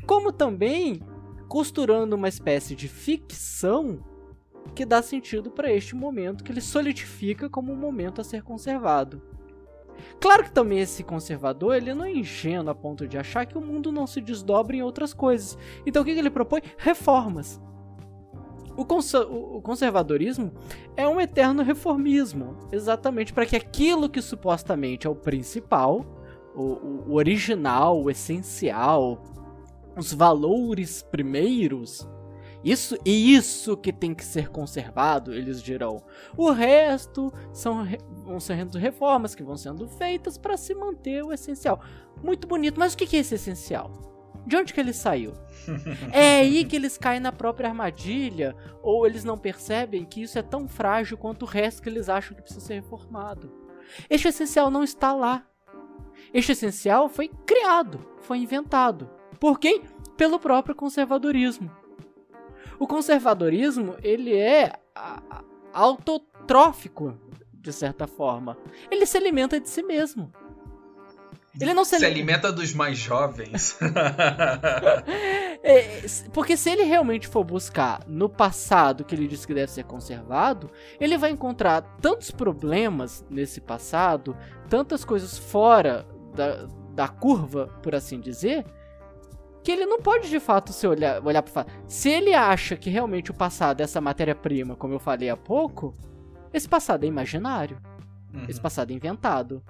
como 0.06 0.32
também 0.32 1.00
costurando 1.48 2.16
uma 2.16 2.28
espécie 2.28 2.74
de 2.74 2.88
ficção 2.88 4.04
que 4.74 4.84
dá 4.84 5.02
sentido 5.02 5.50
para 5.50 5.72
este 5.72 5.94
momento 5.94 6.44
que 6.44 6.52
ele 6.52 6.60
solidifica 6.60 7.48
como 7.48 7.72
um 7.72 7.76
momento 7.76 8.20
a 8.20 8.24
ser 8.24 8.42
conservado. 8.42 9.22
Claro 10.20 10.44
que 10.44 10.52
também 10.52 10.80
esse 10.80 11.02
conservador 11.02 11.76
ele 11.76 11.94
não 11.94 12.04
é 12.04 12.12
ingênuo 12.12 12.70
a 12.70 12.74
ponto 12.74 13.06
de 13.06 13.18
achar 13.18 13.46
que 13.46 13.56
o 13.56 13.60
mundo 13.60 13.90
não 13.92 14.06
se 14.06 14.20
desdobra 14.20 14.76
em 14.76 14.82
outras 14.82 15.12
coisas. 15.12 15.56
Então 15.86 16.02
o 16.02 16.04
que, 16.04 16.10
ele 16.10 16.30
propõe? 16.30 16.62
Reformas. 16.78 17.60
O, 18.76 18.84
cons 18.84 19.12
o 19.14 19.60
conservadorismo 19.62 20.52
é 20.96 21.06
um 21.06 21.20
eterno 21.20 21.62
reformismo, 21.62 22.56
exatamente 22.72 23.32
para 23.32 23.44
que 23.44 23.56
aquilo 23.56 24.08
que 24.08 24.22
supostamente 24.22 25.06
é 25.06 25.10
o 25.10 25.14
principal, 25.14 26.06
o, 26.54 27.10
o 27.10 27.14
original, 27.14 28.02
o 28.02 28.10
essencial, 28.10 29.22
os 29.96 30.12
valores 30.12 31.02
primeiros, 31.02 32.08
isso 32.62 32.96
e 33.04 33.34
isso 33.34 33.76
que 33.76 33.92
tem 33.92 34.14
que 34.14 34.24
ser 34.24 34.48
conservado, 34.48 35.32
eles 35.32 35.62
dirão. 35.62 36.02
O 36.36 36.50
resto 36.50 37.32
são 37.52 37.86
vão 38.24 38.38
sendo 38.38 38.78
reformas 38.78 39.34
que 39.34 39.42
vão 39.42 39.56
sendo 39.56 39.88
feitas 39.88 40.36
para 40.36 40.56
se 40.56 40.74
manter 40.74 41.24
o 41.24 41.32
essencial. 41.32 41.80
Muito 42.22 42.46
bonito, 42.46 42.78
mas 42.78 42.92
o 42.92 42.96
que 42.96 43.16
é 43.16 43.20
esse 43.20 43.34
essencial? 43.34 43.90
De 44.46 44.56
onde 44.56 44.72
que 44.72 44.80
ele 44.80 44.92
saiu? 44.92 45.34
é 46.12 46.40
aí 46.40 46.64
que 46.64 46.76
eles 46.76 46.96
caem 46.96 47.20
na 47.20 47.32
própria 47.32 47.68
armadilha, 47.68 48.56
ou 48.82 49.06
eles 49.06 49.24
não 49.24 49.38
percebem 49.38 50.04
que 50.04 50.22
isso 50.22 50.38
é 50.38 50.42
tão 50.42 50.68
frágil 50.68 51.16
quanto 51.16 51.42
o 51.42 51.48
resto 51.48 51.82
que 51.82 51.88
eles 51.88 52.08
acham 52.08 52.36
que 52.36 52.42
precisa 52.42 52.64
ser 52.64 52.74
reformado. 52.74 53.52
Este 54.08 54.28
essencial 54.28 54.70
não 54.70 54.84
está 54.84 55.12
lá. 55.12 55.46
Este 56.32 56.52
essencial 56.52 57.08
foi 57.08 57.28
criado, 57.46 58.06
foi 58.20 58.38
inventado. 58.38 59.10
Por 59.38 59.58
quem? 59.58 59.82
Pelo 60.16 60.38
próprio 60.38 60.74
conservadorismo. 60.74 61.79
O 62.80 62.86
conservadorismo, 62.86 63.94
ele 64.02 64.34
é 64.34 64.72
autotrófico, 65.70 67.14
de 67.52 67.74
certa 67.74 68.06
forma. 68.06 68.56
Ele 68.90 69.04
se 69.04 69.18
alimenta 69.18 69.60
de 69.60 69.68
si 69.68 69.82
mesmo. 69.82 70.32
Ele 71.60 71.74
não 71.74 71.84
se, 71.84 71.98
se 71.98 72.06
alimenta 72.06 72.50
dos 72.50 72.72
mais 72.72 72.96
jovens. 72.96 73.76
é, 75.62 76.06
porque 76.32 76.56
se 76.56 76.70
ele 76.70 76.84
realmente 76.84 77.28
for 77.28 77.44
buscar 77.44 78.02
no 78.06 78.30
passado 78.30 79.04
que 79.04 79.14
ele 79.14 79.28
disse 79.28 79.46
que 79.46 79.52
deve 79.52 79.70
ser 79.70 79.84
conservado, 79.84 80.70
ele 80.98 81.18
vai 81.18 81.32
encontrar 81.32 81.82
tantos 82.00 82.30
problemas 82.30 83.22
nesse 83.28 83.60
passado, 83.60 84.34
tantas 84.70 85.04
coisas 85.04 85.36
fora 85.36 86.06
da, 86.34 86.66
da 86.94 87.08
curva, 87.08 87.66
por 87.82 87.94
assim 87.94 88.20
dizer, 88.20 88.64
que 89.62 89.70
ele 89.70 89.86
não 89.86 90.00
pode 90.00 90.28
de 90.28 90.40
fato 90.40 90.72
se 90.72 90.86
olhar, 90.86 91.24
olhar 91.24 91.42
para 91.42 91.66
Se 91.86 92.08
ele 92.08 92.34
acha 92.34 92.76
que 92.76 92.90
realmente 92.90 93.30
o 93.30 93.34
passado 93.34 93.80
é 93.80 93.84
essa 93.84 94.00
matéria-prima, 94.00 94.76
como 94.76 94.94
eu 94.94 94.98
falei 94.98 95.28
há 95.28 95.36
pouco, 95.36 95.94
esse 96.52 96.68
passado 96.68 97.04
é 97.04 97.06
imaginário. 97.06 97.78
Uhum. 98.32 98.44
Esse 98.48 98.60
passado 98.60 98.90
é 98.90 98.94
inventado. 98.94 99.62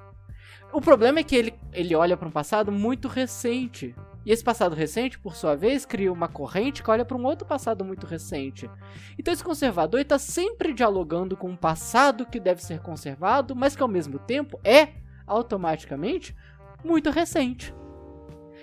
O 0.73 0.81
problema 0.81 1.19
é 1.19 1.25
que 1.25 1.35
ele, 1.35 1.55
ele 1.73 1.95
olha 1.97 2.17
para 2.17 2.29
um 2.29 2.33
passado 2.33 2.71
muito 2.71 3.09
recente. 3.09 3.95
E 4.25 4.31
esse 4.31 4.45
passado 4.45 4.75
recente, 4.77 5.19
por 5.19 5.35
sua 5.35 5.57
vez, 5.57 5.85
cria 5.85 6.13
uma 6.13 6.29
corrente 6.29 6.83
que 6.83 6.91
olha 6.91 7.05
para 7.05 7.17
um 7.17 7.25
outro 7.25 7.47
passado 7.47 7.85
muito 7.85 8.07
recente. 8.07 8.71
Então 9.19 9.33
esse 9.33 9.43
conservador 9.43 10.01
está 10.01 10.19
sempre 10.19 10.73
dialogando 10.73 11.37
com 11.37 11.49
um 11.49 11.57
passado 11.57 12.27
que 12.27 12.39
deve 12.39 12.63
ser 12.63 12.81
conservado, 12.81 13.57
mas 13.57 13.75
que 13.75 13.83
ao 13.83 13.89
mesmo 13.89 14.19
tempo 14.19 14.61
é, 14.63 14.91
automaticamente, 15.27 16.37
muito 16.85 17.11
recente. 17.11 17.75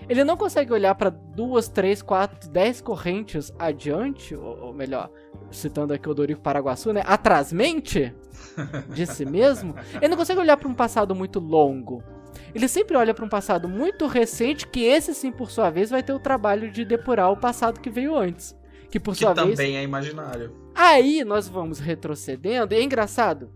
Ele 0.08 0.24
não 0.24 0.38
consegue 0.38 0.72
olhar 0.72 0.95
para 0.95 1.10
duas, 1.10 1.68
três, 1.68 2.02
quatro, 2.02 2.50
dez 2.50 2.82
correntes 2.82 3.52
adiante, 3.58 4.36
ou, 4.36 4.68
ou 4.68 4.74
melhor, 4.74 5.10
citando 5.52 5.93
aqui 5.93 6.10
o 6.10 6.14
Dorico 6.14 6.41
Paraguaçu, 6.41 6.93
né? 6.93 7.04
Atrasmente 7.06 8.14
de 8.89 9.06
si 9.06 9.26
mesmo. 9.26 9.76
Ele 9.95 10.10
não 10.10 10.18
consegue 10.18 10.39
olhar 10.39 10.58
para 10.58 10.68
um 10.68 10.74
passado 10.74 11.14
muito 11.14 11.39
longo. 11.39 12.04
Ele 12.54 12.68
sempre 12.68 12.95
olha 12.95 13.14
para 13.14 13.26
um 13.26 13.30
passado 13.30 13.68
muito 13.68 14.08
recente, 14.08 14.68
que 14.68 14.84
esse 14.84 15.14
sim, 15.14 15.32
por 15.32 15.52
sua 15.52 15.70
vez, 15.70 15.89
vai 15.89 16.04
ter 16.04 16.14
o 16.14 16.20
trabalho 16.20 16.72
de 16.72 16.86
depurar 16.86 17.32
o 17.32 17.38
passado 17.38 17.80
que 17.80 17.89
veio 17.89 18.16
antes. 18.16 18.56
Que 18.89 19.00
por 19.00 19.14
que 19.14 19.20
sua 19.20 19.34
também 19.34 19.56
vez. 19.56 19.76
é 19.76 19.84
imaginário. 19.84 20.56
Aí 20.74 21.24
nós 21.26 21.48
vamos 21.48 21.80
retrocedendo, 21.80 22.74
e 22.74 22.78
é 22.78 22.82
engraçado. 22.82 23.52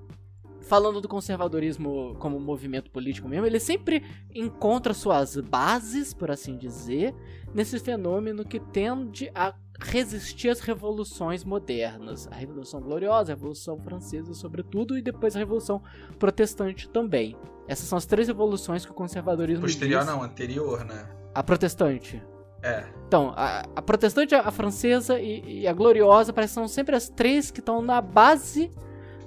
Falando 0.71 1.01
do 1.01 1.09
conservadorismo 1.09 2.15
como 2.17 2.39
movimento 2.39 2.89
político 2.91 3.27
mesmo, 3.27 3.45
ele 3.45 3.59
sempre 3.59 4.05
encontra 4.33 4.93
suas 4.93 5.35
bases, 5.35 6.13
por 6.13 6.31
assim 6.31 6.55
dizer, 6.55 7.13
nesse 7.53 7.77
fenômeno 7.77 8.45
que 8.45 8.57
tende 8.57 9.29
a 9.35 9.53
resistir 9.81 10.47
às 10.47 10.61
revoluções 10.61 11.43
modernas. 11.43 12.25
A 12.31 12.35
Revolução 12.35 12.79
Gloriosa, 12.79 13.33
a 13.33 13.35
Revolução 13.35 13.77
Francesa, 13.81 14.33
sobretudo, 14.33 14.97
e 14.97 15.01
depois 15.01 15.35
a 15.35 15.39
Revolução 15.39 15.81
Protestante 16.17 16.87
também. 16.87 17.35
Essas 17.67 17.89
são 17.89 17.97
as 17.97 18.05
três 18.05 18.29
revoluções 18.29 18.85
que 18.85 18.91
o 18.91 18.95
conservadorismo 18.95 19.63
Posterior 19.63 20.05
diz. 20.05 20.07
não, 20.07 20.23
anterior, 20.23 20.85
né? 20.85 21.05
A 21.35 21.43
protestante. 21.43 22.23
É. 22.63 22.85
Então, 23.07 23.33
a, 23.35 23.65
a 23.75 23.81
protestante, 23.81 24.33
a 24.33 24.49
francesa 24.49 25.19
e, 25.19 25.63
e 25.63 25.67
a 25.67 25.73
gloriosa 25.73 26.31
parecem 26.31 26.53
são 26.53 26.67
sempre 26.69 26.95
as 26.95 27.09
três 27.09 27.51
que 27.51 27.59
estão 27.59 27.81
na 27.81 27.99
base 27.99 28.71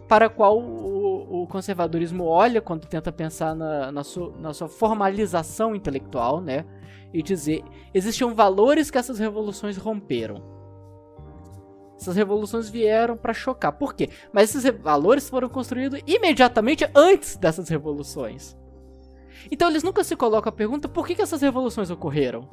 para 0.08 0.26
a 0.26 0.28
qual 0.28 0.58
o, 0.58 1.03
o 1.28 1.46
conservadorismo 1.46 2.24
olha 2.24 2.60
quando 2.60 2.86
tenta 2.86 3.10
pensar 3.12 3.54
na, 3.54 3.90
na, 3.92 4.04
sua, 4.04 4.34
na 4.38 4.52
sua 4.52 4.68
formalização 4.68 5.74
intelectual, 5.74 6.40
né? 6.40 6.64
E 7.12 7.22
dizer, 7.22 7.62
existiam 7.92 8.34
valores 8.34 8.90
que 8.90 8.98
essas 8.98 9.18
revoluções 9.18 9.76
romperam. 9.76 10.42
Essas 11.96 12.16
revoluções 12.16 12.68
vieram 12.68 13.16
para 13.16 13.32
chocar. 13.32 13.72
Por 13.72 13.94
quê? 13.94 14.10
Mas 14.32 14.50
esses 14.50 14.64
re- 14.64 14.72
valores 14.72 15.28
foram 15.28 15.48
construídos 15.48 16.00
imediatamente 16.06 16.88
antes 16.94 17.36
dessas 17.36 17.68
revoluções. 17.68 18.56
Então 19.50 19.68
eles 19.68 19.82
nunca 19.82 20.02
se 20.02 20.16
colocam 20.16 20.50
a 20.50 20.52
pergunta 20.52 20.88
por 20.88 21.06
que, 21.06 21.14
que 21.14 21.22
essas 21.22 21.40
revoluções 21.40 21.90
ocorreram. 21.90 22.48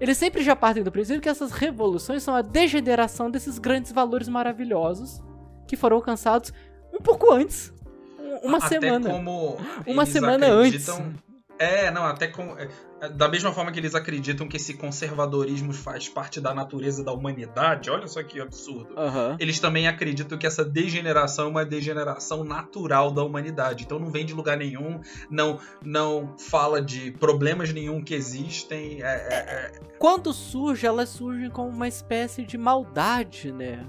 Eles 0.00 0.18
sempre 0.18 0.42
já 0.42 0.54
partem 0.54 0.82
do 0.82 0.92
princípio 0.92 1.22
que 1.22 1.28
essas 1.28 1.52
revoluções 1.52 2.22
são 2.22 2.34
a 2.34 2.42
degeneração 2.42 3.30
desses 3.30 3.58
grandes 3.58 3.92
valores 3.92 4.28
maravilhosos 4.28 5.22
que 5.66 5.76
foram 5.76 5.96
alcançados 5.96 6.52
um 6.96 7.02
pouco 7.02 7.32
antes. 7.32 7.72
Um- 8.18 8.48
Uma 8.48 8.58
Até 8.58 8.68
semana. 8.80 9.10
como 9.10 9.58
Uma 9.86 10.04
semana 10.06 10.46
acreditam- 10.60 11.14
É, 11.58 11.90
não, 11.90 12.04
até 12.04 12.26
com. 12.28 12.54
é, 12.58 12.68
Da 13.10 13.28
mesma 13.28 13.52
forma 13.52 13.70
que 13.72 13.78
eles 13.78 13.94
acreditam 13.94 14.48
que 14.48 14.56
esse 14.56 14.72
conservadorismo 14.74 15.72
faz 15.72 16.08
parte 16.08 16.38
da 16.40 16.52
natureza 16.54 17.04
da 17.04 17.12
humanidade, 17.12 17.90
olha 17.90 18.06
só 18.08 18.22
que 18.22 18.40
absurdo. 18.40 18.94
Aham. 18.98 19.36
Eles 19.38 19.58
também 19.60 19.86
acreditam 19.86 20.36
que 20.38 20.46
essa 20.46 20.64
degeneração 20.64 21.46
é 21.46 21.48
uma 21.50 21.64
degeneração 21.64 22.42
natural 22.42 23.10
da 23.10 23.22
humanidade. 23.22 23.84
Então 23.84 23.98
não 23.98 24.10
vem 24.10 24.24
de 24.24 24.32
lugar 24.34 24.56
nenhum, 24.56 25.00
não 25.30 25.58
não 25.82 26.34
fala 26.38 26.80
de 26.82 27.10
problemas 27.12 27.70
nenhum 27.72 28.02
que 28.02 28.14
existem. 28.14 29.02
é- 29.02 29.06
é- 29.06 29.34
é- 29.36 29.72
Quando 29.98 30.32
surge, 30.32 30.86
elas 30.86 31.08
surgem 31.10 31.50
como 31.50 31.68
uma 31.68 31.88
espécie 31.88 32.44
de 32.44 32.56
maldade, 32.58 33.52
né? 33.52 33.84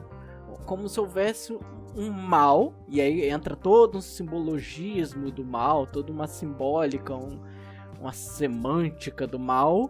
Como 0.65 0.87
se 0.89 0.99
houvesse 0.99 1.57
um 1.97 2.11
mal, 2.11 2.73
e 2.87 3.01
aí 3.01 3.27
entra 3.27 3.55
todo 3.55 3.97
um 3.97 4.01
simbologismo 4.01 5.31
do 5.31 5.43
mal, 5.43 5.87
toda 5.87 6.11
uma 6.11 6.27
simbólica, 6.27 7.15
um- 7.15 7.39
uma 7.99 8.13
semântica 8.13 9.25
do 9.25 9.39
mal, 9.39 9.89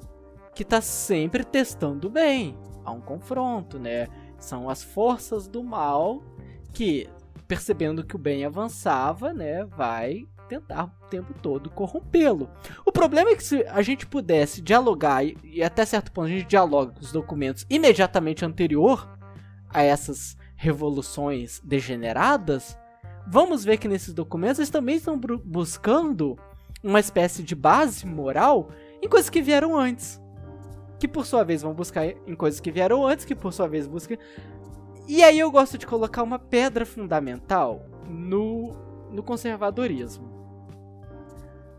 que 0.55 0.63
tá 0.63 0.79
sempre 0.79 1.43
testando 1.43 2.07
o 2.07 2.09
bem. 2.09 2.57
Há 2.85 2.91
um 2.91 3.01
confronto, 3.01 3.77
né? 3.77 4.07
São 4.39 4.69
as 4.69 4.81
forças 4.81 5.47
do 5.47 5.61
mal 5.61 6.23
que, 6.71 7.09
percebendo 7.47 8.05
que 8.05 8.15
o 8.15 8.19
bem 8.19 8.45
avançava, 8.45 9.33
né, 9.33 9.65
vai 9.65 10.25
tentar 10.47 10.85
o 10.85 11.07
tempo 11.09 11.33
todo 11.41 11.69
corrompê-lo. 11.69 12.49
O 12.85 12.91
problema 12.91 13.31
é 13.31 13.35
que 13.35 13.43
se 13.43 13.65
a 13.65 13.81
gente 13.81 14.05
pudesse 14.05 14.61
dialogar, 14.61 15.25
e, 15.25 15.37
e 15.43 15.61
até 15.61 15.85
certo 15.85 16.11
ponto 16.11 16.27
a 16.27 16.29
gente 16.29 16.47
dialoga 16.47 16.93
com 16.93 17.01
os 17.01 17.11
documentos 17.11 17.65
imediatamente 17.69 18.45
anterior 18.45 19.09
a 19.69 19.83
essas 19.83 20.37
revoluções 20.57 21.61
degeneradas, 21.63 22.77
vamos 23.27 23.63
ver 23.63 23.77
que 23.77 23.87
nesses 23.87 24.13
documentos 24.13 24.59
eles 24.59 24.69
também 24.69 24.97
estão 24.97 25.17
buscando 25.45 26.37
uma 26.83 26.99
espécie 26.99 27.43
de 27.43 27.55
base 27.55 28.05
moral 28.05 28.69
em 29.01 29.07
coisas 29.07 29.29
que 29.29 29.41
vieram 29.41 29.77
antes. 29.77 30.19
Que 30.99 31.07
por 31.07 31.25
sua 31.25 31.43
vez 31.43 31.61
vão 31.61 31.73
buscar 31.73 32.05
em 32.07 32.35
coisas 32.35 32.59
que 32.59 32.71
vieram 32.71 33.05
antes, 33.05 33.23
que 33.23 33.35
por 33.35 33.53
sua 33.53 33.67
vez 33.67 33.87
buscam. 33.87 34.17
E 35.07 35.23
aí 35.23 35.37
eu 35.37 35.51
gosto 35.51 35.77
de 35.77 35.85
colocar 35.85 36.23
uma 36.23 36.39
pedra 36.39 36.85
fundamental 36.85 37.85
no, 38.09 38.71
no 39.11 39.21
conservadorismo. 39.21 40.36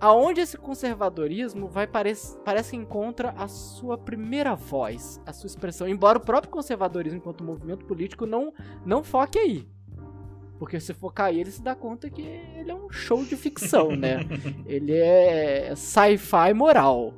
Aonde 0.00 0.40
esse 0.40 0.56
conservadorismo 0.56 1.66
vai 1.66 1.86
parece, 1.86 2.38
parece 2.44 2.70
que 2.70 2.76
encontra 2.76 3.30
a 3.36 3.48
sua 3.48 3.98
primeira 3.98 4.54
voz, 4.54 5.20
a 5.26 5.32
sua 5.32 5.48
expressão, 5.48 5.88
embora 5.88 6.18
o 6.18 6.20
próprio 6.20 6.52
conservadorismo 6.52 7.18
enquanto 7.18 7.42
movimento 7.42 7.84
político 7.84 8.24
não 8.24 8.52
não 8.86 9.02
foque 9.02 9.38
aí. 9.38 9.68
Porque 10.58 10.78
se 10.78 10.92
focar 10.92 11.26
aí, 11.26 11.40
ele 11.40 11.50
se 11.50 11.62
dá 11.62 11.74
conta 11.74 12.10
que 12.10 12.22
ele 12.22 12.70
é 12.70 12.74
um 12.74 12.90
show 12.90 13.24
de 13.24 13.36
ficção, 13.36 13.94
né? 13.94 14.20
Ele 14.66 14.92
é 14.92 15.72
sci-fi 15.74 16.52
moral. 16.54 17.14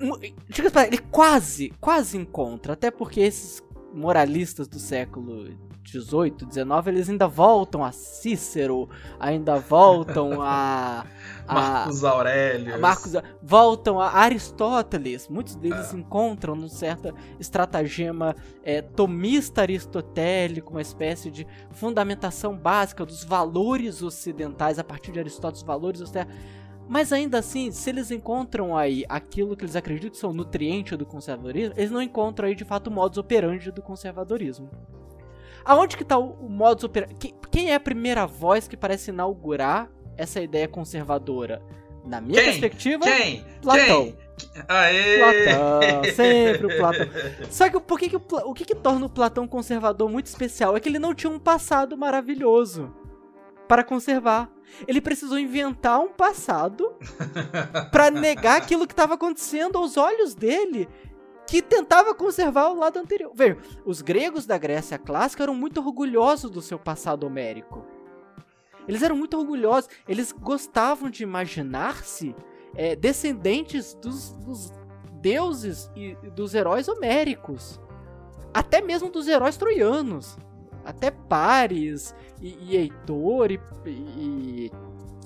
Ele 0.00 0.98
quase, 1.10 1.70
quase 1.80 2.16
encontra, 2.16 2.72
até 2.72 2.90
porque 2.90 3.20
esses 3.20 3.62
moralistas 3.94 4.66
do 4.66 4.78
século 4.78 5.46
18, 5.82 6.46
19, 6.46 6.90
eles 6.90 7.10
ainda 7.10 7.26
voltam 7.26 7.84
a 7.84 7.90
Cícero, 7.90 8.88
ainda 9.18 9.58
voltam 9.58 10.40
a, 10.40 11.04
a 11.46 11.54
Marcos 11.54 12.04
Aurélio. 12.04 12.80
Marcos 12.80 13.12
voltam 13.42 14.00
a 14.00 14.10
Aristóteles. 14.10 15.28
Muitos 15.28 15.56
deles 15.56 15.92
encontram 15.92 16.54
num 16.54 16.68
certo 16.68 17.14
estratagema 17.38 18.34
é, 18.62 18.80
tomista 18.80 19.62
aristotélico, 19.62 20.70
uma 20.70 20.82
espécie 20.82 21.30
de 21.30 21.46
fundamentação 21.72 22.56
básica 22.56 23.04
dos 23.04 23.24
valores 23.24 24.02
ocidentais 24.02 24.78
a 24.78 24.84
partir 24.84 25.12
de 25.12 25.18
Aristóteles, 25.18 25.62
valores 25.62 26.00
ocidentais. 26.00 26.34
Mas 26.88 27.12
ainda 27.12 27.38
assim, 27.38 27.70
se 27.70 27.90
eles 27.90 28.10
encontram 28.10 28.76
aí 28.76 29.04
aquilo 29.08 29.56
que 29.56 29.64
eles 29.64 29.76
acreditam 29.76 30.18
ser 30.18 30.26
o 30.26 30.32
nutriente 30.32 30.96
do 30.96 31.06
conservadorismo, 31.06 31.74
eles 31.76 31.90
não 31.90 32.02
encontram 32.02 32.48
aí 32.48 32.54
de 32.54 32.64
fato 32.64 32.88
o 32.88 32.90
modus 32.90 33.18
operandi 33.18 33.70
do 33.70 33.80
conservadorismo. 33.80 34.68
Aonde 35.64 35.96
que 35.96 36.04
tá 36.04 36.18
o, 36.18 36.32
o 36.32 36.48
modus 36.48 36.84
operandi? 36.84 37.14
Que- 37.14 37.34
Quem 37.50 37.70
é 37.70 37.74
a 37.74 37.80
primeira 37.80 38.26
voz 38.26 38.66
que 38.68 38.76
parece 38.76 39.10
inaugurar 39.10 39.88
essa 40.16 40.40
ideia 40.40 40.66
conservadora? 40.68 41.62
Na 42.04 42.20
minha 42.20 42.34
Quem? 42.34 42.44
perspectiva, 42.50 43.04
Quem? 43.04 43.44
Platão. 43.62 44.04
Quem? 44.04 44.16
Aê! 44.66 45.18
Platão, 45.18 46.04
sempre 46.16 46.66
o 46.66 46.74
Platão. 46.78 47.06
Só 47.48 47.68
que 47.70 47.76
o- 47.76 47.80
por 47.80 47.98
que 47.98 48.08
que 48.08 48.16
o, 48.16 48.22
o 48.46 48.52
que, 48.54 48.64
que 48.64 48.74
torna 48.74 49.06
o 49.06 49.08
Platão 49.08 49.46
conservador 49.46 50.10
muito 50.10 50.26
especial 50.26 50.76
é 50.76 50.80
que 50.80 50.88
ele 50.88 50.98
não 50.98 51.14
tinha 51.14 51.30
um 51.30 51.38
passado 51.38 51.96
maravilhoso 51.96 52.92
para 53.68 53.84
conservar. 53.84 54.50
Ele 54.88 55.00
precisou 55.00 55.38
inventar 55.38 56.00
um 56.00 56.08
passado 56.08 56.92
para 57.92 58.10
negar 58.10 58.56
aquilo 58.56 58.86
que 58.86 58.92
estava 58.94 59.14
acontecendo 59.14 59.78
aos 59.78 59.96
olhos 59.96 60.34
dele, 60.34 60.88
que 61.46 61.60
tentava 61.60 62.14
conservar 62.14 62.68
o 62.68 62.78
lado 62.78 62.98
anterior. 62.98 63.32
Veja, 63.34 63.58
os 63.84 64.00
gregos 64.00 64.46
da 64.46 64.56
Grécia 64.56 64.98
clássica 64.98 65.42
eram 65.42 65.54
muito 65.54 65.80
orgulhosos 65.80 66.50
do 66.50 66.62
seu 66.62 66.78
passado 66.78 67.24
homérico. 67.24 67.84
Eles 68.88 69.02
eram 69.02 69.16
muito 69.16 69.38
orgulhosos, 69.38 69.90
eles 70.08 70.32
gostavam 70.32 71.08
de 71.08 71.22
imaginar-se 71.22 72.34
é, 72.74 72.96
descendentes 72.96 73.94
dos, 73.94 74.32
dos 74.32 74.72
deuses 75.20 75.90
e 75.94 76.14
dos 76.30 76.54
heróis 76.54 76.88
homéricos. 76.88 77.80
Até 78.52 78.80
mesmo 78.80 79.10
dos 79.10 79.28
heróis 79.28 79.56
troianos. 79.56 80.36
Até 80.84 81.12
Paris 81.12 82.14
e, 82.40 82.58
e 82.60 82.76
Heitor 82.76 83.52
e, 83.52 83.60
e, 83.86 84.70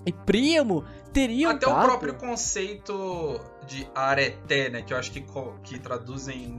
e 0.07 0.12
Primo 0.12 0.84
teriam 1.12 1.50
Até 1.50 1.66
o 1.66 1.70
dado- 1.70 1.84
próprio 1.84 2.14
conceito 2.14 3.40
de 3.66 3.86
areté, 3.94 4.70
né? 4.70 4.82
Que 4.82 4.92
eu 4.92 4.96
acho 4.96 5.11
que, 5.11 5.24
que 5.64 5.78
traduzem 5.80 6.59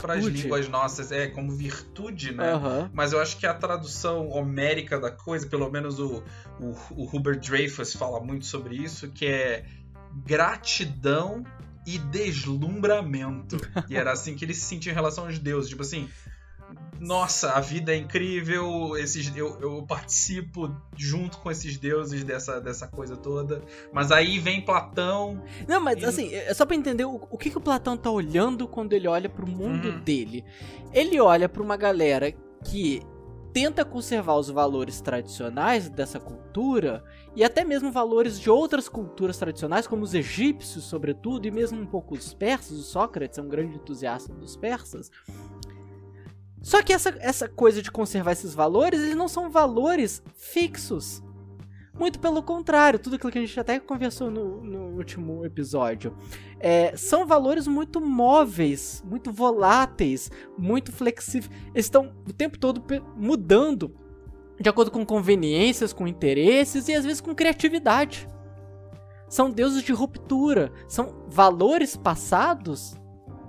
para 0.00 0.14
as 0.14 0.24
línguas 0.24 0.68
nossas 0.68 1.10
é 1.10 1.26
como 1.26 1.50
virtude, 1.50 2.32
né? 2.32 2.52
Aham. 2.52 2.90
Mas 2.94 3.12
eu 3.12 3.20
acho 3.20 3.36
que 3.38 3.46
a 3.46 3.54
tradução 3.54 4.28
homérica 4.28 5.00
da 5.00 5.10
coisa, 5.10 5.46
pelo 5.48 5.68
menos 5.70 5.98
o, 5.98 6.22
o, 6.60 6.76
o 6.92 7.10
Hubert 7.16 7.40
Dreyfus 7.40 7.92
fala 7.94 8.20
muito 8.20 8.46
sobre 8.46 8.76
isso, 8.76 9.08
que 9.10 9.26
é 9.26 9.64
gratidão 10.24 11.42
e 11.86 11.98
deslumbramento. 11.98 13.56
e 13.88 13.96
era 13.96 14.12
assim 14.12 14.34
que 14.34 14.44
ele 14.44 14.54
se 14.54 14.60
sentia 14.62 14.92
em 14.92 14.94
relação 14.94 15.24
aos 15.24 15.38
deuses. 15.38 15.68
Tipo 15.70 15.82
assim, 15.82 16.08
nossa, 17.04 17.52
a 17.52 17.60
vida 17.60 17.92
é 17.92 17.96
incrível, 17.96 18.96
esses, 18.96 19.30
eu, 19.36 19.58
eu 19.60 19.82
participo 19.86 20.74
junto 20.96 21.38
com 21.38 21.50
esses 21.50 21.76
deuses 21.76 22.24
dessa, 22.24 22.60
dessa 22.60 22.88
coisa 22.88 23.16
toda. 23.16 23.62
Mas 23.92 24.10
aí 24.10 24.38
vem 24.38 24.64
Platão. 24.64 25.42
Não, 25.68 25.80
mas 25.80 26.02
e... 26.02 26.04
assim, 26.06 26.34
é 26.34 26.52
só 26.54 26.64
pra 26.64 26.74
entender 26.74 27.04
o, 27.04 27.26
o 27.30 27.36
que, 27.36 27.50
que 27.50 27.58
o 27.58 27.60
Platão 27.60 27.96
tá 27.96 28.10
olhando 28.10 28.66
quando 28.66 28.94
ele 28.94 29.06
olha 29.06 29.28
pro 29.28 29.46
mundo 29.46 29.88
uhum. 29.88 30.00
dele. 30.00 30.44
Ele 30.92 31.20
olha 31.20 31.48
pra 31.48 31.62
uma 31.62 31.76
galera 31.76 32.32
que 32.64 33.02
tenta 33.54 33.84
conservar 33.84 34.34
os 34.34 34.50
valores 34.50 35.00
tradicionais 35.00 35.88
dessa 35.88 36.18
cultura 36.18 37.04
e 37.36 37.44
até 37.44 37.64
mesmo 37.64 37.92
valores 37.92 38.38
de 38.40 38.50
outras 38.50 38.88
culturas 38.88 39.38
tradicionais, 39.38 39.86
como 39.86 40.02
os 40.02 40.12
egípcios, 40.12 40.84
sobretudo, 40.84 41.46
e 41.46 41.52
mesmo 41.52 41.80
um 41.80 41.86
pouco 41.86 42.14
os 42.14 42.34
persas. 42.34 42.78
O 42.78 42.82
Sócrates 42.82 43.38
é 43.38 43.42
um 43.42 43.48
grande 43.48 43.76
entusiasta 43.76 44.32
dos 44.34 44.56
persas. 44.56 45.08
Só 46.64 46.82
que 46.82 46.94
essa, 46.94 47.14
essa 47.20 47.46
coisa 47.46 47.82
de 47.82 47.92
conservar 47.92 48.32
esses 48.32 48.54
valores, 48.54 48.98
eles 48.98 49.14
não 49.14 49.28
são 49.28 49.50
valores 49.50 50.22
fixos. 50.34 51.22
Muito 51.92 52.18
pelo 52.18 52.42
contrário, 52.42 52.98
tudo 52.98 53.16
aquilo 53.16 53.30
que 53.30 53.38
a 53.38 53.42
gente 53.42 53.60
até 53.60 53.78
conversou 53.78 54.30
no, 54.30 54.64
no 54.64 54.96
último 54.96 55.44
episódio. 55.44 56.16
É, 56.58 56.96
são 56.96 57.26
valores 57.26 57.68
muito 57.68 58.00
móveis, 58.00 59.04
muito 59.06 59.30
voláteis, 59.30 60.30
muito 60.56 60.90
flexíveis. 60.90 61.52
Eles 61.74 61.84
estão 61.84 62.14
o 62.26 62.32
tempo 62.32 62.58
todo 62.58 62.82
mudando 63.14 63.94
de 64.58 64.70
acordo 64.70 64.90
com 64.90 65.04
conveniências, 65.04 65.92
com 65.92 66.08
interesses 66.08 66.88
e 66.88 66.94
às 66.94 67.04
vezes 67.04 67.20
com 67.20 67.34
criatividade. 67.34 68.26
São 69.28 69.50
deuses 69.50 69.82
de 69.82 69.92
ruptura, 69.92 70.72
são 70.88 71.26
valores 71.28 71.94
passados, 71.94 72.94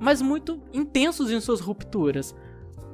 mas 0.01 0.21
muito 0.21 0.61
intensos 0.73 1.31
em 1.31 1.39
suas 1.39 1.61
rupturas. 1.61 2.35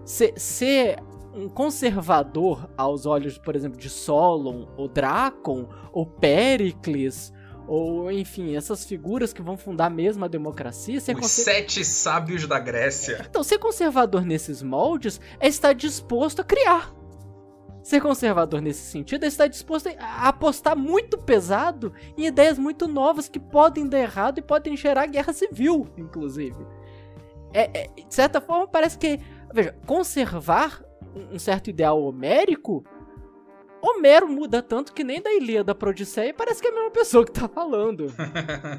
Ser, 0.04 0.34
ser 0.38 1.00
um 1.34 1.48
conservador 1.48 2.70
aos 2.78 3.06
olhos, 3.06 3.38
por 3.38 3.56
exemplo, 3.56 3.80
de 3.80 3.90
Solon, 3.90 4.68
ou 4.78 4.88
Dracon, 4.88 5.68
ou 5.94 6.06
Pericles, 6.06 7.32
ou 7.68 8.12
enfim, 8.12 8.56
essas 8.56 8.84
figuras 8.86 9.32
que 9.32 9.42
vão 9.42 9.56
fundar 9.56 9.90
mesmo 9.90 10.26
a 10.26 10.28
democracia. 10.28 11.00
Ser 11.00 11.18
Os 11.18 11.32
sete 11.32 11.86
sábios 11.86 12.46
da 12.48 12.60
Grécia. 12.60 13.26
Então, 13.30 13.44
ser 13.44 13.60
conservador 13.60 14.26
nesses 14.26 14.62
moldes 14.62 15.22
é 15.40 15.48
estar 15.48 15.74
disposto 15.74 16.42
a 16.42 16.44
criar. 16.44 16.94
Ser 17.84 18.00
conservador 18.00 18.62
nesse 18.62 18.82
sentido 18.92 19.24
é 19.24 19.28
estar 19.28 19.48
disposto 19.48 19.90
a 19.98 20.28
apostar 20.28 20.78
muito 20.78 21.18
pesado 21.18 21.92
em 22.16 22.26
ideias 22.28 22.60
muito 22.60 22.88
novas 22.88 23.28
que 23.28 23.40
podem 23.40 23.88
dar 23.88 24.00
errado 24.00 24.38
e 24.38 24.42
podem 24.42 24.78
gerar 24.78 25.08
guerra 25.08 25.34
civil, 25.34 25.88
inclusive. 25.98 26.64
É, 27.54 27.84
é, 27.84 27.88
de 28.08 28.14
certa 28.14 28.40
forma, 28.40 28.68
parece 28.68 28.98
que. 28.98 29.20
Veja, 29.54 29.76
conservar 29.86 30.84
um 31.32 31.40
certo 31.40 31.70
ideal 31.70 32.02
homérico, 32.02 32.84
Homero 33.82 34.28
muda 34.28 34.62
tanto 34.62 34.94
que 34.94 35.04
nem 35.04 35.20
da 35.20 35.34
Ilíada 35.34 35.74
pra 35.74 35.90
Odisseia 35.90 36.34
parece 36.34 36.62
que 36.62 36.68
é 36.68 36.72
a 36.72 36.74
mesma 36.74 36.92
pessoa 36.92 37.26
que 37.26 37.32
tá 37.32 37.48
falando. 37.48 38.14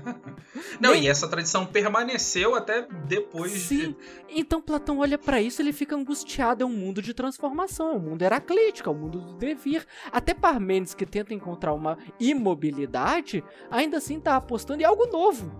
Não, 0.81 0.93
nem... 0.93 1.05
e 1.05 1.09
essa 1.09 1.27
tradição 1.27 1.66
permaneceu 1.66 2.55
até 2.55 2.87
depois 3.07 3.51
Sim. 3.51 3.77
De... 3.79 3.97
Então 4.29 4.62
Platão 4.62 5.01
olha 5.01 5.18
para 5.18 5.43
isso 5.43 5.61
ele 5.61 5.73
fica 5.73 5.97
angustiado. 5.97 6.62
É 6.62 6.66
um 6.66 6.73
mundo 6.73 7.03
de 7.03 7.12
transformação, 7.12 7.91
é 7.91 7.95
um 7.95 7.99
mundo 7.99 8.23
heraclítico, 8.23 8.89
é 8.89 8.93
um 8.93 8.97
mundo 8.97 9.20
do 9.20 9.35
devir. 9.35 9.85
Até 10.12 10.33
Parmênides, 10.35 10.95
que 10.95 11.05
tenta 11.05 11.35
encontrar 11.35 11.73
uma 11.75 11.99
imobilidade, 12.20 13.43
ainda 13.70 13.97
assim 13.97 14.20
tá 14.20 14.37
apostando 14.37 14.83
em 14.83 14.85
algo 14.85 15.07
novo 15.07 15.51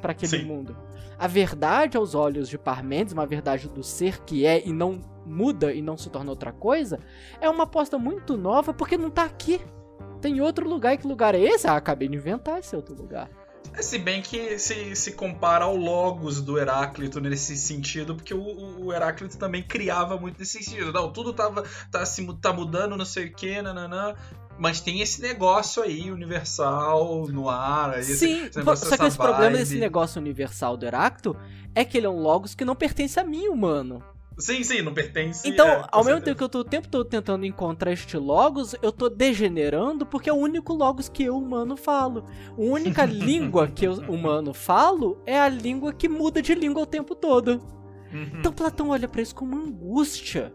para 0.00 0.12
aquele 0.12 0.38
Sim. 0.38 0.44
mundo. 0.44 0.85
A 1.18 1.26
verdade 1.26 1.96
aos 1.96 2.14
olhos 2.14 2.48
de 2.48 2.58
Parmênides, 2.58 3.12
uma 3.12 3.26
verdade 3.26 3.68
do 3.68 3.82
ser 3.82 4.20
que 4.22 4.44
é 4.44 4.66
e 4.66 4.72
não 4.72 5.00
muda 5.24 5.72
e 5.72 5.82
não 5.82 5.96
se 5.96 6.10
torna 6.10 6.30
outra 6.30 6.52
coisa, 6.52 7.00
é 7.40 7.48
uma 7.48 7.64
aposta 7.64 7.98
muito 7.98 8.36
nova 8.36 8.72
porque 8.74 8.96
não 8.96 9.10
tá 9.10 9.24
aqui. 9.24 9.60
Tem 10.20 10.40
outro 10.40 10.68
lugar 10.68 10.94
e 10.94 10.98
que 10.98 11.06
lugar 11.06 11.34
é 11.34 11.40
esse? 11.40 11.66
Ah, 11.66 11.76
acabei 11.76 12.08
de 12.08 12.16
inventar 12.16 12.58
esse 12.58 12.74
outro 12.74 12.94
lugar. 12.94 13.30
É, 13.72 13.82
se 13.82 13.98
bem 13.98 14.22
que 14.22 14.58
se, 14.58 14.94
se 14.96 15.12
compara 15.12 15.64
ao 15.64 15.76
Logos 15.76 16.40
do 16.40 16.58
Heráclito 16.58 17.20
nesse 17.20 17.56
sentido, 17.56 18.14
porque 18.14 18.32
o, 18.32 18.86
o 18.86 18.92
Heráclito 18.92 19.36
também 19.36 19.62
criava 19.62 20.16
muito 20.16 20.38
nesse 20.38 20.62
sentido. 20.62 20.92
Não, 20.92 21.12
tudo 21.12 21.32
tava, 21.32 21.64
tá, 21.90 22.04
se, 22.06 22.26
tá 22.38 22.52
mudando, 22.52 22.96
não 22.96 23.04
sei 23.04 23.26
o 23.26 23.34
que, 23.34 23.60
nananã. 23.60 24.14
Mas 24.58 24.80
tem 24.80 25.00
esse 25.00 25.20
negócio 25.20 25.82
aí, 25.82 26.10
universal, 26.10 27.26
no 27.28 27.48
ar. 27.48 27.98
Esse, 27.98 28.16
Sim, 28.16 28.44
esse 28.44 28.62
só 28.76 28.96
que 28.96 29.04
esse 29.04 29.16
problema 29.16 29.56
desse 29.56 29.78
negócio 29.78 30.20
universal 30.20 30.76
do 30.76 30.86
Heráclito 30.86 31.36
é 31.74 31.84
que 31.84 31.98
ele 31.98 32.06
é 32.06 32.10
um 32.10 32.20
Logos 32.20 32.54
que 32.54 32.64
não 32.64 32.74
pertence 32.74 33.20
a 33.20 33.24
mim, 33.24 33.48
humano. 33.48 34.02
Sim, 34.38 34.62
sim, 34.62 34.82
não 34.82 34.92
pertence. 34.92 35.48
Então, 35.48 35.66
é, 35.66 35.86
ao 35.90 36.04
mesmo 36.04 36.20
tempo 36.20 36.36
que 36.36 36.44
eu 36.44 36.48
tô 36.48 36.58
o 36.58 36.64
tempo 36.64 36.88
todo 36.88 37.06
tentando 37.06 37.46
encontrar 37.46 37.92
este 37.92 38.18
Logos, 38.18 38.74
eu 38.82 38.92
tô 38.92 39.08
degenerando 39.08 40.04
porque 40.04 40.28
é 40.28 40.32
o 40.32 40.36
único 40.36 40.74
Logos 40.74 41.08
que 41.08 41.22
eu, 41.24 41.38
humano, 41.38 41.76
falo. 41.76 42.24
A 42.50 42.60
única 42.60 43.04
língua 43.06 43.66
que 43.66 43.86
eu, 43.86 43.94
humano, 43.94 44.52
falo 44.52 45.22
é 45.24 45.40
a 45.40 45.48
língua 45.48 45.92
que 45.92 46.08
muda 46.08 46.42
de 46.42 46.54
língua 46.54 46.82
o 46.82 46.86
tempo 46.86 47.14
todo. 47.14 47.62
Uhum. 48.12 48.38
Então 48.38 48.52
Platão 48.52 48.90
olha 48.90 49.08
para 49.08 49.22
isso 49.22 49.34
com 49.34 49.46
uma 49.46 49.58
angústia. 49.58 50.52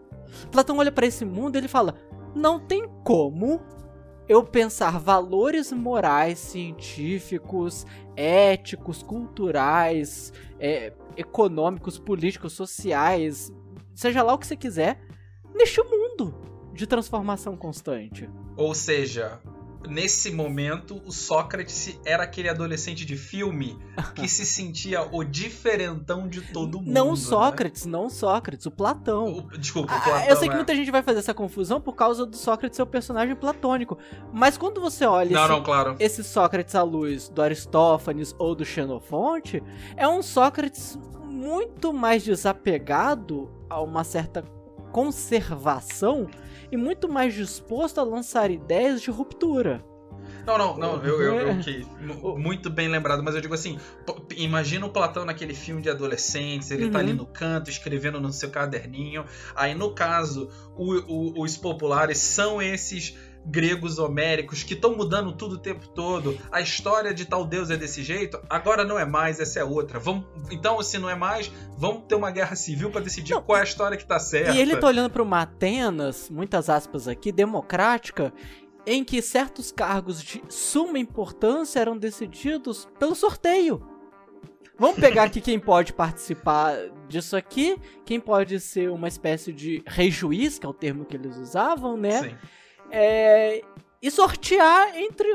Platão 0.51 0.77
olha 0.77 0.91
para 0.91 1.07
esse 1.07 1.25
mundo 1.25 1.55
e 1.55 1.57
ele 1.57 1.67
fala: 1.67 1.95
não 2.35 2.59
tem 2.59 2.87
como 3.03 3.61
eu 4.31 4.45
pensar 4.45 4.97
valores 4.97 5.73
morais, 5.73 6.39
científicos, 6.39 7.85
éticos, 8.15 9.03
culturais, 9.03 10.31
é, 10.57 10.93
econômicos, 11.17 11.99
políticos, 11.99 12.53
sociais, 12.53 13.51
seja 13.93 14.23
lá 14.23 14.33
o 14.33 14.37
que 14.37 14.47
você 14.47 14.55
quiser, 14.55 15.01
neste 15.53 15.83
mundo 15.83 16.33
de 16.73 16.87
transformação 16.87 17.57
constante. 17.57 18.29
Ou 18.55 18.73
seja, 18.73 19.37
nesse 19.87 20.31
momento, 20.31 21.01
o 21.05 21.11
Sócrates 21.11 21.99
era 22.05 22.23
aquele 22.23 22.49
adolescente 22.49 23.05
de 23.05 23.15
filme 23.17 23.77
que 24.15 24.27
se 24.27 24.45
sentia 24.45 25.07
o 25.11 25.23
diferentão 25.23 26.27
de 26.27 26.41
todo 26.41 26.79
mundo. 26.79 26.91
Não 26.91 27.11
né? 27.11 27.15
Sócrates, 27.15 27.85
né? 27.85 27.91
não 27.91 28.09
Sócrates, 28.09 28.65
o 28.65 28.71
Platão. 28.71 29.37
O, 29.37 29.57
desculpa, 29.57 29.93
o 29.93 30.01
Platão. 30.01 30.15
Ah, 30.15 30.27
eu 30.27 30.35
sei 30.35 30.47
que 30.47 30.53
é. 30.53 30.57
muita 30.57 30.75
gente 30.75 30.91
vai 30.91 31.01
fazer 31.01 31.19
essa 31.19 31.33
confusão 31.33 31.79
por 31.81 31.95
causa 31.95 32.25
do 32.25 32.35
Sócrates 32.35 32.75
ser 32.75 32.83
o 32.83 32.87
personagem 32.87 33.35
platônico. 33.35 33.97
Mas 34.33 34.57
quando 34.57 34.79
você 34.79 35.05
olha 35.05 35.31
não, 35.31 35.43
esse, 35.43 35.51
não, 35.51 35.63
claro. 35.63 35.95
esse 35.99 36.23
Sócrates 36.23 36.75
à 36.75 36.83
luz 36.83 37.29
do 37.29 37.41
Aristófanes 37.41 38.35
ou 38.37 38.55
do 38.55 38.65
Xenofonte, 38.65 39.61
é 39.95 40.07
um 40.07 40.21
Sócrates 40.21 40.97
muito 41.25 41.91
mais 41.91 42.23
desapegado 42.23 43.49
a 43.69 43.81
uma 43.81 44.03
certa 44.03 44.43
conservação 44.91 46.27
e 46.71 46.77
muito 46.77 47.09
mais 47.09 47.33
disposto 47.33 47.99
a 47.99 48.03
lançar 48.03 48.49
ideias 48.49 49.01
de 49.01 49.11
ruptura. 49.11 49.83
Não, 50.45 50.57
não, 50.57 50.77
não, 50.77 51.03
eu, 51.03 51.21
eu, 51.21 51.39
eu 51.39 51.59
que, 51.59 51.85
muito 52.39 52.69
bem 52.69 52.87
lembrado, 52.87 53.21
mas 53.21 53.35
eu 53.35 53.41
digo 53.41 53.53
assim, 53.53 53.79
imagina 54.35 54.85
o 54.85 54.89
Platão 54.89 55.23
naquele 55.23 55.53
filme 55.53 55.81
de 55.81 55.89
adolescentes, 55.89 56.71
ele 56.71 56.85
uhum. 56.85 56.91
tá 56.91 56.99
ali 56.99 57.11
uhum. 57.11 57.17
no 57.17 57.25
canto, 57.27 57.69
escrevendo 57.69 58.19
no 58.19 58.33
seu 58.33 58.49
caderninho, 58.49 59.23
aí 59.55 59.75
no 59.75 59.93
caso, 59.93 60.49
o, 60.75 60.93
o, 60.93 61.43
os 61.43 61.57
populares 61.57 62.17
são 62.17 62.61
esses 62.61 63.15
gregos 63.45 63.97
homéricos 63.97 64.63
que 64.63 64.73
estão 64.73 64.95
mudando 64.95 65.31
tudo 65.33 65.55
o 65.55 65.57
tempo 65.57 65.87
todo. 65.87 66.37
A 66.51 66.61
história 66.61 67.13
de 67.13 67.25
tal 67.25 67.45
deus 67.45 67.69
é 67.69 67.77
desse 67.77 68.03
jeito, 68.03 68.39
agora 68.49 68.83
não 68.83 68.99
é 68.99 69.05
mais, 69.05 69.39
essa 69.39 69.59
é 69.59 69.63
outra. 69.63 69.99
Vamos, 69.99 70.25
então, 70.51 70.81
se 70.81 70.97
não 70.97 71.09
é 71.09 71.15
mais, 71.15 71.51
vamos 71.77 72.03
ter 72.07 72.15
uma 72.15 72.31
guerra 72.31 72.55
civil 72.55 72.91
para 72.91 73.01
decidir 73.01 73.33
não. 73.33 73.41
qual 73.41 73.57
é 73.57 73.61
a 73.61 73.65
história 73.65 73.97
que 73.97 74.05
tá 74.05 74.19
certa. 74.19 74.51
E 74.51 74.59
ele 74.59 74.77
tá 74.77 74.87
olhando 74.87 75.09
para 75.09 75.23
uma 75.23 75.41
Atenas, 75.41 76.29
muitas 76.29 76.69
aspas 76.69 77.07
aqui, 77.07 77.31
democrática, 77.31 78.33
em 78.85 79.03
que 79.03 79.21
certos 79.21 79.71
cargos 79.71 80.21
de 80.21 80.41
suma 80.49 80.99
importância 80.99 81.79
eram 81.79 81.97
decididos 81.97 82.87
pelo 82.99 83.15
sorteio. 83.15 83.87
Vamos 84.77 84.99
pegar 84.99 85.25
aqui 85.25 85.39
quem 85.39 85.59
pode 85.59 85.93
participar 85.93 86.75
disso 87.07 87.35
aqui, 87.35 87.77
quem 88.03 88.19
pode 88.19 88.59
ser 88.59 88.89
uma 88.89 89.07
espécie 89.07 89.53
de 89.53 89.83
rei 89.85 90.09
juiz, 90.09 90.57
que 90.57 90.65
é 90.65 90.69
o 90.69 90.73
termo 90.73 91.05
que 91.05 91.15
eles 91.15 91.37
usavam, 91.37 91.95
né? 91.95 92.29
Sim 92.29 92.35
é, 92.91 93.61
e 94.01 94.11
sortear 94.11 94.95
entre 94.97 95.27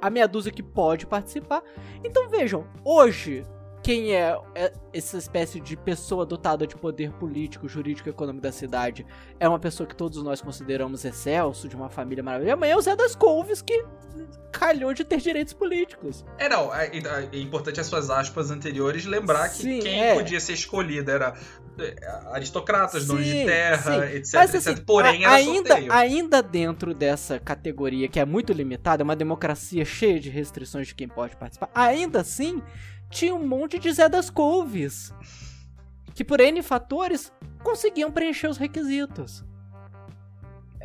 a 0.00 0.10
meia 0.10 0.26
dúzia 0.26 0.52
que 0.52 0.62
pode 0.62 1.06
participar. 1.06 1.62
Então 2.04 2.28
vejam, 2.28 2.66
hoje 2.84 3.44
quem 3.86 4.16
é, 4.16 4.36
é 4.56 4.72
essa 4.92 5.16
espécie 5.16 5.60
de 5.60 5.76
pessoa 5.76 6.26
dotada 6.26 6.66
de 6.66 6.74
poder 6.74 7.12
político, 7.12 7.68
jurídico 7.68 8.08
e 8.08 8.10
econômico 8.10 8.42
da 8.42 8.50
cidade 8.50 9.06
é 9.38 9.48
uma 9.48 9.60
pessoa 9.60 9.86
que 9.86 9.94
todos 9.94 10.20
nós 10.24 10.40
consideramos 10.40 11.04
excelso, 11.04 11.68
de 11.68 11.76
uma 11.76 11.88
família 11.88 12.20
maravilhosa. 12.20 12.54
Amanhã 12.54 12.72
é 12.72 12.76
o 12.76 12.80
Zé 12.80 12.96
das 12.96 13.14
Couves 13.14 13.62
que 13.62 13.84
calhou 14.50 14.92
de 14.92 15.04
ter 15.04 15.18
direitos 15.18 15.52
políticos. 15.52 16.24
É, 16.36 16.48
não, 16.48 16.74
é, 16.74 16.90
é 17.32 17.38
importante 17.38 17.78
as 17.78 17.86
suas 17.86 18.10
aspas 18.10 18.50
anteriores 18.50 19.04
lembrar 19.04 19.50
que 19.50 19.62
sim, 19.62 19.78
quem 19.78 20.02
é. 20.02 20.14
podia 20.14 20.40
ser 20.40 20.54
escolhido 20.54 21.08
era 21.08 21.34
é, 21.78 21.94
aristocratas, 22.32 23.02
sim, 23.02 23.08
donos 23.08 23.24
de 23.24 23.44
terra, 23.44 24.08
sim. 24.08 24.16
etc, 24.16 24.34
Mas, 24.34 24.54
etc. 24.54 24.68
Assim, 24.72 24.82
Porém, 24.82 25.24
a, 25.24 25.30
ainda, 25.30 25.68
sorteio. 25.68 25.92
ainda 25.92 26.42
dentro 26.42 26.92
dessa 26.92 27.38
categoria 27.38 28.08
que 28.08 28.18
é 28.18 28.24
muito 28.24 28.52
limitada, 28.52 29.04
uma 29.04 29.14
democracia 29.14 29.84
cheia 29.84 30.18
de 30.18 30.28
restrições 30.28 30.88
de 30.88 30.94
quem 30.96 31.06
pode 31.06 31.36
participar, 31.36 31.70
ainda 31.72 32.22
assim 32.22 32.60
tinha 33.16 33.34
um 33.34 33.46
monte 33.46 33.78
de 33.78 33.90
Zé 33.90 34.10
das 34.10 34.28
Couves. 34.28 35.12
que 36.14 36.22
por 36.24 36.38
N 36.38 36.62
fatores 36.62 37.32
conseguiam 37.62 38.12
preencher 38.12 38.46
os 38.48 38.58
requisitos. 38.58 39.44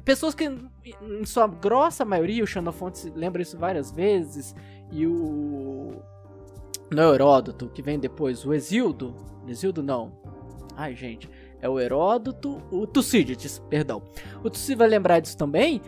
Pessoas 0.03 0.33
que, 0.33 0.45
em 0.45 1.25
sua 1.25 1.47
grossa 1.47 2.03
maioria, 2.03 2.43
o 2.43 2.47
Xenofonte 2.47 3.09
lembra 3.15 3.41
isso 3.41 3.57
várias 3.57 3.91
vezes, 3.91 4.55
e 4.91 5.05
o. 5.05 6.01
No 6.89 7.13
Heródoto, 7.13 7.69
que 7.69 7.81
vem 7.81 7.99
depois, 7.99 8.45
o 8.45 8.53
Exildo. 8.53 9.15
Exildo 9.47 9.83
não. 9.83 10.17
Ai, 10.75 10.95
gente. 10.95 11.29
É 11.61 11.69
o 11.69 11.79
Heródoto, 11.79 12.61
o 12.71 12.87
Tucídides, 12.87 13.59
perdão. 13.69 14.01
O 14.43 14.49
Tucídides 14.49 14.77
vai 14.77 14.87
lembrar 14.87 15.19
disso 15.19 15.37
também, 15.37 15.81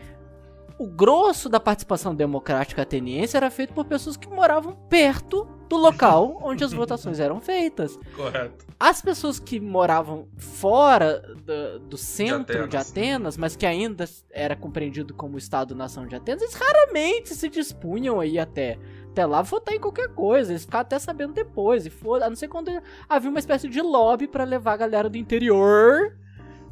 o 0.78 0.88
grosso 0.88 1.48
da 1.48 1.60
participação 1.60 2.16
democrática 2.16 2.82
ateniense 2.82 3.38
era 3.38 3.50
feito 3.52 3.74
por 3.74 3.86
pessoas 3.86 4.18
que 4.18 4.28
moravam 4.28 4.76
perto 4.90 5.48
do 5.70 5.78
local 5.78 6.40
onde 6.44 6.64
as 6.64 6.74
votações 6.74 7.20
eram 7.20 7.40
feitas. 7.40 8.00
Correto. 8.16 8.66
As 8.80 9.02
pessoas 9.02 9.40
que 9.40 9.60
moravam 9.60 10.28
fora 10.38 11.20
do, 11.20 11.80
do 11.80 11.98
centro 11.98 12.68
de 12.68 12.76
Atenas. 12.76 12.92
de 12.92 13.00
Atenas, 13.00 13.38
mas 13.38 13.56
que 13.56 13.66
ainda 13.66 14.06
era 14.32 14.56
compreendido 14.56 15.14
como 15.14 15.38
Estado-nação 15.38 16.06
de 16.08 16.16
Atenas, 16.16 16.42
eles 16.42 16.56
raramente 16.56 17.34
se 17.34 17.50
dispunham 17.50 18.20
aí 18.20 18.38
até, 18.38 18.78
até 19.10 19.26
lá 19.26 19.42
votar 19.42 19.76
em 19.76 19.80
qualquer 19.80 20.10
coisa. 20.10 20.52
Eles 20.52 20.66
ficavam 20.66 20.82
até 20.82 21.00
sabendo 21.00 21.34
depois. 21.34 21.86
E 21.86 21.90
for, 21.90 22.22
a 22.22 22.30
não 22.30 22.36
ser 22.36 22.48
quando 22.48 22.70
havia 23.08 23.30
uma 23.30 23.40
espécie 23.40 23.70
de 23.70 23.82
lobby 23.82 24.28
para 24.28 24.44
levar 24.44 24.74
a 24.74 24.78
galera 24.78 25.10
do 25.10 25.18
interior 25.18 26.18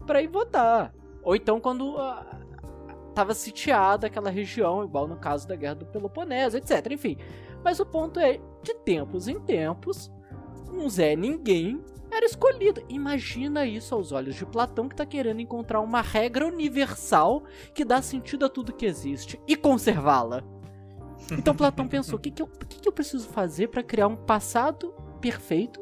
para 0.05 0.21
ir 0.21 0.27
votar. 0.27 0.93
Ou 1.23 1.35
então 1.35 1.59
quando 1.59 1.95
estava 3.11 3.33
sitiada 3.33 4.07
aquela 4.07 4.29
região, 4.29 4.83
igual 4.83 5.07
no 5.07 5.15
caso 5.15 5.47
da 5.47 5.55
Guerra 5.55 5.75
do 5.75 5.85
Peloponeso, 5.85 6.57
etc. 6.57 6.91
Enfim. 6.91 7.17
Mas 7.63 7.79
o 7.79 7.85
ponto 7.85 8.19
é, 8.19 8.39
de 8.63 8.73
tempos 8.83 9.27
em 9.27 9.39
tempos, 9.39 10.11
um 10.73 10.89
Zé 10.89 11.15
Ninguém 11.15 11.81
era 12.11 12.25
escolhido. 12.25 12.83
Imagina 12.89 13.65
isso 13.65 13.95
aos 13.95 14.11
olhos 14.11 14.35
de 14.35 14.45
Platão, 14.45 14.87
que 14.87 14.93
está 14.93 15.05
querendo 15.05 15.39
encontrar 15.39 15.79
uma 15.79 16.01
regra 16.01 16.45
universal 16.45 17.43
que 17.73 17.85
dá 17.85 18.01
sentido 18.01 18.45
a 18.45 18.49
tudo 18.49 18.73
que 18.73 18.85
existe 18.85 19.39
e 19.47 19.55
conservá-la. 19.55 20.43
Então 21.31 21.55
Platão 21.55 21.87
pensou: 21.87 22.17
o 22.17 22.21
que, 22.21 22.31
que, 22.31 22.45
que, 22.45 22.79
que 22.79 22.87
eu 22.87 22.91
preciso 22.91 23.29
fazer 23.29 23.67
para 23.67 23.83
criar 23.83 24.07
um 24.07 24.15
passado 24.15 24.93
perfeito 25.21 25.79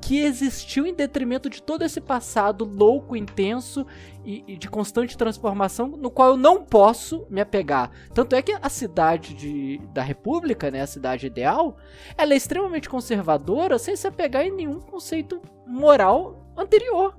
que 0.00 0.20
existiu 0.20 0.86
em 0.86 0.94
detrimento 0.94 1.50
de 1.50 1.62
todo 1.62 1.82
esse 1.82 2.00
passado 2.00 2.64
louco, 2.64 3.16
intenso 3.16 3.86
e, 4.24 4.44
e, 4.46 4.56
de 4.56 4.68
constante 4.68 5.16
transformação, 5.16 5.88
no 5.88 6.10
qual 6.10 6.30
eu 6.30 6.36
não 6.36 6.64
posso 6.64 7.26
me 7.28 7.40
apegar. 7.40 7.90
Tanto 8.14 8.34
é 8.34 8.42
que 8.42 8.52
a 8.52 8.68
cidade 8.68 9.34
de, 9.34 9.78
da 9.92 10.02
República, 10.02 10.70
né, 10.70 10.82
a 10.82 10.86
cidade 10.86 11.26
ideal, 11.26 11.76
ela 12.16 12.32
é 12.32 12.36
extremamente 12.36 12.88
conservadora 12.88 13.78
sem 13.78 13.96
se 13.96 14.06
apegar 14.06 14.44
em 14.44 14.52
nenhum 14.52 14.80
conceito 14.80 15.40
moral 15.66 16.52
anterior. 16.56 17.16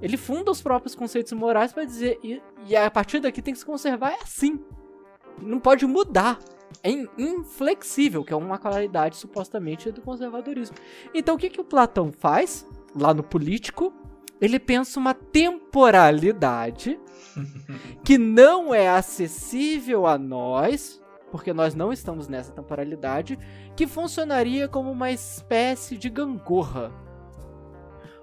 Ele 0.00 0.16
funda 0.16 0.50
os 0.50 0.60
próprios 0.60 0.94
conceitos 0.94 1.32
morais 1.32 1.72
para 1.72 1.84
dizer, 1.84 2.18
e, 2.24 2.42
e 2.66 2.74
a 2.74 2.90
partir 2.90 3.20
daqui 3.20 3.40
tem 3.40 3.54
que 3.54 3.60
se 3.60 3.66
conservar 3.66 4.10
é 4.12 4.22
assim. 4.22 4.58
Não 5.40 5.60
pode 5.60 5.86
mudar 5.86 6.38
é 6.82 6.90
inflexível, 7.18 8.24
que 8.24 8.32
é 8.32 8.36
uma 8.36 8.58
qualidade 8.58 9.16
supostamente 9.16 9.90
do 9.90 10.00
conservadorismo. 10.00 10.76
Então 11.14 11.34
o 11.34 11.38
que, 11.38 11.50
que 11.50 11.60
o 11.60 11.64
Platão 11.64 12.12
faz 12.12 12.66
lá 12.94 13.12
no 13.12 13.22
político? 13.22 13.92
Ele 14.40 14.58
pensa 14.58 14.98
uma 14.98 15.14
temporalidade 15.14 16.98
que 18.04 18.18
não 18.18 18.74
é 18.74 18.88
acessível 18.88 20.06
a 20.06 20.18
nós, 20.18 21.02
porque 21.30 21.52
nós 21.52 21.74
não 21.74 21.92
estamos 21.92 22.28
nessa 22.28 22.52
temporalidade, 22.52 23.38
que 23.76 23.86
funcionaria 23.86 24.68
como 24.68 24.90
uma 24.90 25.10
espécie 25.10 25.96
de 25.96 26.10
gangorra 26.10 26.92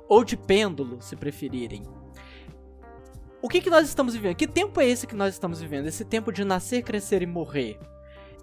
ou 0.08 0.24
de 0.24 0.36
pêndulo, 0.36 1.02
se 1.02 1.16
preferirem. 1.16 1.84
O 3.42 3.48
que, 3.48 3.62
que 3.62 3.70
nós 3.70 3.88
estamos 3.88 4.14
vivendo? 4.14 4.36
Que 4.36 4.48
tempo 4.48 4.82
é 4.82 4.88
esse 4.88 5.08
que 5.08 5.16
nós 5.16 5.34
estamos 5.34 5.62
vivendo? 5.62 5.88
Esse 5.88 6.04
tempo 6.04 6.32
de 6.32 6.44
nascer, 6.44 6.84
crescer 6.84 7.22
e 7.22 7.26
morrer 7.26 7.80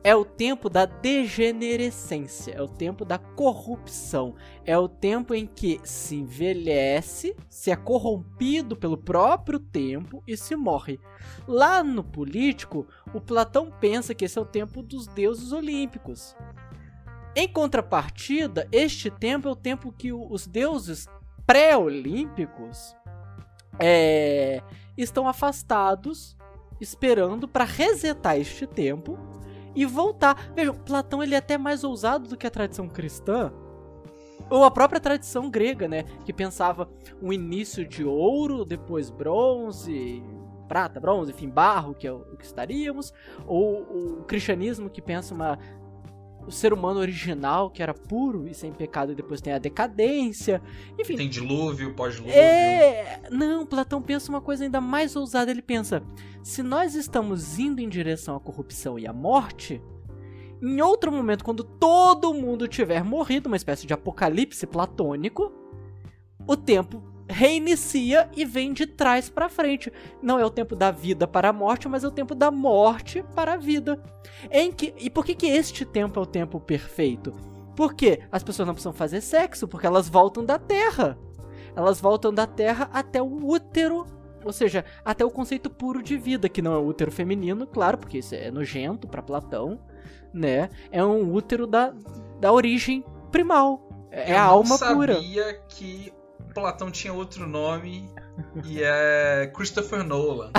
é 0.06 0.14
o 0.14 0.24
tempo 0.24 0.70
da 0.70 0.84
degenerescência, 0.86 2.52
é 2.52 2.62
o 2.62 2.68
tempo 2.68 3.04
da 3.04 3.18
corrupção, 3.18 4.36
é 4.64 4.78
o 4.78 4.88
tempo 4.88 5.34
em 5.34 5.48
que 5.48 5.80
se 5.82 6.14
envelhece, 6.14 7.34
se 7.48 7.72
é 7.72 7.76
corrompido 7.76 8.76
pelo 8.76 8.96
próprio 8.96 9.58
tempo 9.58 10.22
e 10.24 10.36
se 10.36 10.54
morre. 10.54 11.00
Lá 11.44 11.82
no 11.82 12.04
político, 12.04 12.86
o 13.12 13.20
Platão 13.20 13.68
pensa 13.80 14.14
que 14.14 14.24
esse 14.24 14.38
é 14.38 14.40
o 14.40 14.46
tempo 14.46 14.80
dos 14.80 15.08
deuses 15.08 15.50
olímpicos. 15.50 16.36
Em 17.34 17.48
contrapartida, 17.48 18.68
este 18.70 19.10
tempo 19.10 19.48
é 19.48 19.50
o 19.50 19.56
tempo 19.56 19.90
que 19.90 20.12
os 20.12 20.46
deuses 20.46 21.08
pré-olímpicos 21.44 22.94
é, 23.80 24.62
estão 24.96 25.26
afastados, 25.26 26.36
esperando 26.80 27.48
para 27.48 27.64
resetar 27.64 28.36
este 28.36 28.68
tempo 28.68 29.34
e 29.76 29.84
voltar. 29.84 30.50
Vejam, 30.56 30.74
Platão 30.74 31.22
ele 31.22 31.34
é 31.34 31.38
até 31.38 31.58
mais 31.58 31.84
ousado 31.84 32.28
do 32.28 32.36
que 32.36 32.46
a 32.46 32.50
tradição 32.50 32.88
cristã. 32.88 33.52
Ou 34.48 34.64
a 34.64 34.70
própria 34.70 35.00
tradição 35.00 35.50
grega, 35.50 35.86
né? 35.86 36.04
Que 36.24 36.32
pensava 36.32 36.88
um 37.20 37.32
início 37.32 37.86
de 37.86 38.04
ouro, 38.04 38.64
depois 38.64 39.10
bronze, 39.10 40.22
prata, 40.66 40.98
bronze, 40.98 41.32
enfim, 41.32 41.48
barro, 41.48 41.94
que 41.94 42.06
é 42.06 42.12
o 42.12 42.36
que 42.36 42.44
estaríamos. 42.44 43.12
Ou 43.46 43.82
o 43.82 44.24
cristianismo 44.24 44.88
que 44.88 45.02
pensa 45.02 45.34
uma 45.34 45.58
o 46.46 46.52
ser 46.52 46.72
humano 46.72 47.00
original, 47.00 47.70
que 47.70 47.82
era 47.82 47.92
puro 47.92 48.46
e 48.46 48.54
sem 48.54 48.72
pecado, 48.72 49.12
e 49.12 49.14
depois 49.14 49.40
tem 49.40 49.52
a 49.52 49.58
decadência. 49.58 50.62
Enfim. 50.98 51.16
Tem 51.16 51.28
dilúvio, 51.28 51.94
pós-dilúvio. 51.94 52.36
É. 52.36 53.20
Não, 53.30 53.66
Platão 53.66 54.00
pensa 54.00 54.30
uma 54.30 54.40
coisa 54.40 54.64
ainda 54.64 54.80
mais 54.80 55.16
ousada. 55.16 55.50
Ele 55.50 55.62
pensa: 55.62 56.02
se 56.42 56.62
nós 56.62 56.94
estamos 56.94 57.58
indo 57.58 57.80
em 57.80 57.88
direção 57.88 58.36
à 58.36 58.40
corrupção 58.40 58.98
e 58.98 59.06
à 59.06 59.12
morte, 59.12 59.82
em 60.62 60.80
outro 60.80 61.12
momento, 61.12 61.44
quando 61.44 61.64
todo 61.64 62.32
mundo 62.32 62.68
tiver 62.68 63.04
morrido, 63.04 63.48
uma 63.48 63.56
espécie 63.56 63.86
de 63.86 63.92
apocalipse 63.92 64.66
platônico, 64.66 65.52
o 66.46 66.56
tempo 66.56 67.02
reinicia 67.28 68.28
e 68.36 68.44
vem 68.44 68.72
de 68.72 68.86
trás 68.86 69.28
para 69.28 69.48
frente. 69.48 69.92
Não 70.22 70.38
é 70.38 70.44
o 70.44 70.50
tempo 70.50 70.76
da 70.76 70.90
vida 70.90 71.26
para 71.26 71.48
a 71.48 71.52
morte, 71.52 71.88
mas 71.88 72.04
é 72.04 72.08
o 72.08 72.12
tempo 72.12 72.34
da 72.34 72.50
morte 72.50 73.24
para 73.34 73.54
a 73.54 73.56
vida. 73.56 74.00
Em 74.50 74.70
que 74.72 74.94
e 74.98 75.10
por 75.10 75.24
que 75.24 75.34
que 75.34 75.46
este 75.46 75.84
tempo 75.84 76.18
é 76.18 76.22
o 76.22 76.26
tempo 76.26 76.60
perfeito? 76.60 77.32
Porque 77.74 78.20
as 78.32 78.42
pessoas 78.42 78.66
não 78.66 78.74
precisam 78.74 78.92
fazer 78.92 79.20
sexo, 79.20 79.68
porque 79.68 79.86
elas 79.86 80.08
voltam 80.08 80.44
da 80.44 80.58
Terra. 80.58 81.18
Elas 81.74 82.00
voltam 82.00 82.32
da 82.32 82.46
Terra 82.46 82.88
até 82.92 83.20
o 83.20 83.46
útero, 83.46 84.06
ou 84.42 84.52
seja, 84.52 84.84
até 85.04 85.24
o 85.24 85.30
conceito 85.30 85.68
puro 85.68 86.02
de 86.02 86.16
vida, 86.16 86.48
que 86.48 86.62
não 86.62 86.72
é 86.72 86.78
o 86.78 86.86
útero 86.86 87.12
feminino, 87.12 87.66
claro, 87.66 87.98
porque 87.98 88.18
isso 88.18 88.34
é 88.34 88.50
nojento 88.50 89.06
para 89.06 89.20
Platão, 89.20 89.78
né? 90.32 90.70
É 90.90 91.04
um 91.04 91.34
útero 91.34 91.66
da, 91.66 91.92
da 92.40 92.50
origem 92.50 93.04
primal. 93.30 93.86
É 94.10 94.32
Eu 94.32 94.38
a 94.38 94.42
alma 94.42 94.78
pura. 94.78 95.12
Eu 95.12 95.22
sabia 95.22 95.60
que 95.68 96.12
Platão 96.56 96.90
tinha 96.90 97.12
outro 97.12 97.46
nome 97.46 98.08
e 98.64 98.82
é 98.82 99.52
Christopher 99.54 100.02
Nolan. 100.02 100.50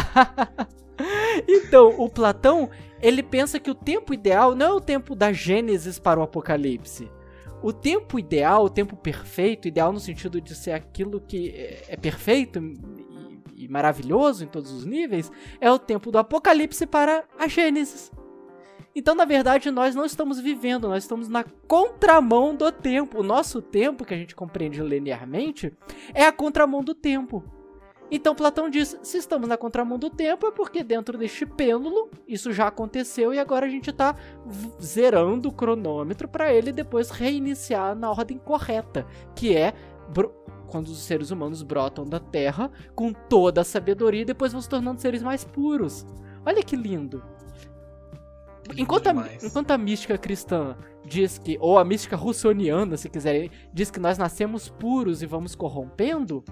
então, 1.49 1.99
o 1.99 2.07
Platão, 2.07 2.69
ele 3.01 3.23
pensa 3.23 3.59
que 3.59 3.71
o 3.71 3.75
tempo 3.75 4.13
ideal 4.13 4.53
não 4.53 4.65
é 4.67 4.71
o 4.73 4.79
tempo 4.79 5.15
da 5.15 5.33
Gênesis 5.33 5.97
para 5.97 6.19
o 6.19 6.23
Apocalipse. 6.23 7.11
O 7.63 7.73
tempo 7.73 8.19
ideal, 8.19 8.65
o 8.65 8.69
tempo 8.69 8.95
perfeito, 8.95 9.67
ideal 9.67 9.91
no 9.91 9.99
sentido 9.99 10.39
de 10.39 10.53
ser 10.53 10.73
aquilo 10.73 11.19
que 11.19 11.49
é 11.87 11.97
perfeito 11.97 12.59
e, 12.59 13.63
e 13.63 13.67
maravilhoso 13.67 14.43
em 14.43 14.47
todos 14.47 14.71
os 14.71 14.85
níveis, 14.85 15.31
é 15.59 15.71
o 15.71 15.79
tempo 15.79 16.11
do 16.11 16.19
Apocalipse 16.19 16.85
para 16.85 17.23
a 17.39 17.47
Gênesis. 17.47 18.11
Então, 18.99 19.13
na 19.13 19.25
verdade, 19.25 19.69
nós 19.69 19.93
não 19.93 20.05
estamos 20.05 20.39
vivendo, 20.39 20.87
nós 20.87 21.03
estamos 21.03 21.29
na 21.29 21.43
contramão 21.43 22.55
do 22.55 22.71
tempo. 22.71 23.19
O 23.19 23.23
nosso 23.23 23.61
tempo, 23.61 24.03
que 24.03 24.11
a 24.11 24.17
gente 24.17 24.35
compreende 24.35 24.81
linearmente, 24.81 25.71
é 26.15 26.25
a 26.25 26.31
contramão 26.31 26.83
do 26.83 26.95
tempo. 26.95 27.43
Então 28.09 28.33
Platão 28.33 28.71
diz: 28.71 28.97
se 29.03 29.19
estamos 29.19 29.47
na 29.47 29.55
contramão 29.55 29.99
do 29.99 30.09
tempo, 30.09 30.47
é 30.47 30.51
porque 30.51 30.83
dentro 30.83 31.15
deste 31.15 31.45
pêndulo 31.45 32.09
isso 32.27 32.51
já 32.51 32.69
aconteceu 32.69 33.31
e 33.31 33.37
agora 33.37 33.67
a 33.67 33.69
gente 33.69 33.91
está 33.91 34.15
zerando 34.81 35.49
o 35.49 35.53
cronômetro 35.53 36.27
para 36.27 36.51
ele 36.51 36.71
depois 36.71 37.11
reiniciar 37.11 37.95
na 37.95 38.09
ordem 38.09 38.39
correta, 38.39 39.05
que 39.35 39.55
é 39.55 39.75
quando 40.65 40.87
os 40.87 41.03
seres 41.03 41.29
humanos 41.29 41.61
brotam 41.61 42.03
da 42.03 42.19
Terra 42.19 42.71
com 42.95 43.13
toda 43.13 43.61
a 43.61 43.63
sabedoria 43.63 44.21
e 44.23 44.25
depois 44.25 44.53
vão 44.53 44.61
se 44.61 44.69
tornando 44.69 44.99
seres 44.99 45.21
mais 45.21 45.43
puros. 45.43 46.03
Olha 46.43 46.63
que 46.63 46.75
lindo! 46.75 47.36
Enquanto 48.75 49.07
a, 49.07 49.13
enquanto 49.43 49.71
a 49.71 49.77
mística 49.77 50.17
cristã 50.17 50.75
diz 51.05 51.37
que, 51.37 51.57
ou 51.59 51.77
a 51.77 51.85
mística 51.85 52.15
russoniana, 52.15 52.97
se 52.97 53.09
quiserem, 53.09 53.49
diz 53.73 53.89
que 53.89 53.99
nós 53.99 54.17
nascemos 54.17 54.67
puros 54.67 55.21
e 55.21 55.25
vamos 55.25 55.55
corrompendo, 55.55 56.43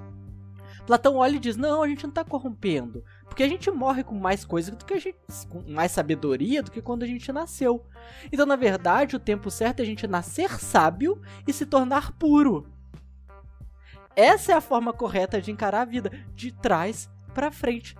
Platão 0.86 1.16
olha 1.16 1.36
e 1.36 1.40
diz: 1.40 1.58
não, 1.58 1.82
a 1.82 1.88
gente 1.88 2.04
não 2.04 2.10
está 2.10 2.24
corrompendo. 2.24 3.04
Porque 3.26 3.44
a 3.44 3.48
gente 3.50 3.70
morre 3.72 4.04
com 4.04 4.16
mais 4.16 4.46
coisa 4.46 4.72
do 4.72 4.86
que 4.86 4.94
a 4.94 5.00
gente. 5.00 5.18
com 5.50 5.64
mais 5.68 5.92
sabedoria 5.92 6.62
do 6.62 6.72
que 6.72 6.82
quando 6.82 7.04
a 7.04 7.08
gente 7.08 7.32
nasceu. 7.32 7.86
Então, 8.32 8.46
na 8.46 8.56
verdade, 8.56 9.16
o 9.16 9.20
tempo 9.20 9.50
certo 9.50 9.80
é 9.80 9.84
a 9.84 9.86
gente 9.86 10.08
nascer 10.08 10.60
sábio 10.60 11.22
e 11.48 11.52
se 11.52 11.66
tornar 11.66 12.12
puro. 12.14 12.68
Essa 14.16 14.54
é 14.54 14.56
a 14.56 14.62
forma 14.62 14.94
correta 14.94 15.42
de 15.42 15.52
encarar 15.52 15.82
a 15.82 15.86
vida, 15.86 16.12
de 16.34 16.52
trás 16.52 17.10
para 17.34 17.52
frente. 17.52 17.96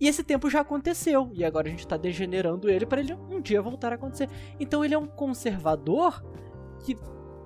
E 0.00 0.06
esse 0.06 0.22
tempo 0.22 0.50
já 0.50 0.60
aconteceu, 0.60 1.30
e 1.32 1.44
agora 1.44 1.68
a 1.68 1.70
gente 1.70 1.80
está 1.80 1.96
degenerando 1.96 2.68
ele 2.68 2.84
para 2.84 3.00
ele 3.00 3.14
um 3.14 3.40
dia 3.40 3.62
voltar 3.62 3.92
a 3.92 3.94
acontecer. 3.94 4.28
Então 4.60 4.84
ele 4.84 4.94
é 4.94 4.98
um 4.98 5.06
conservador 5.06 6.22
que 6.84 6.96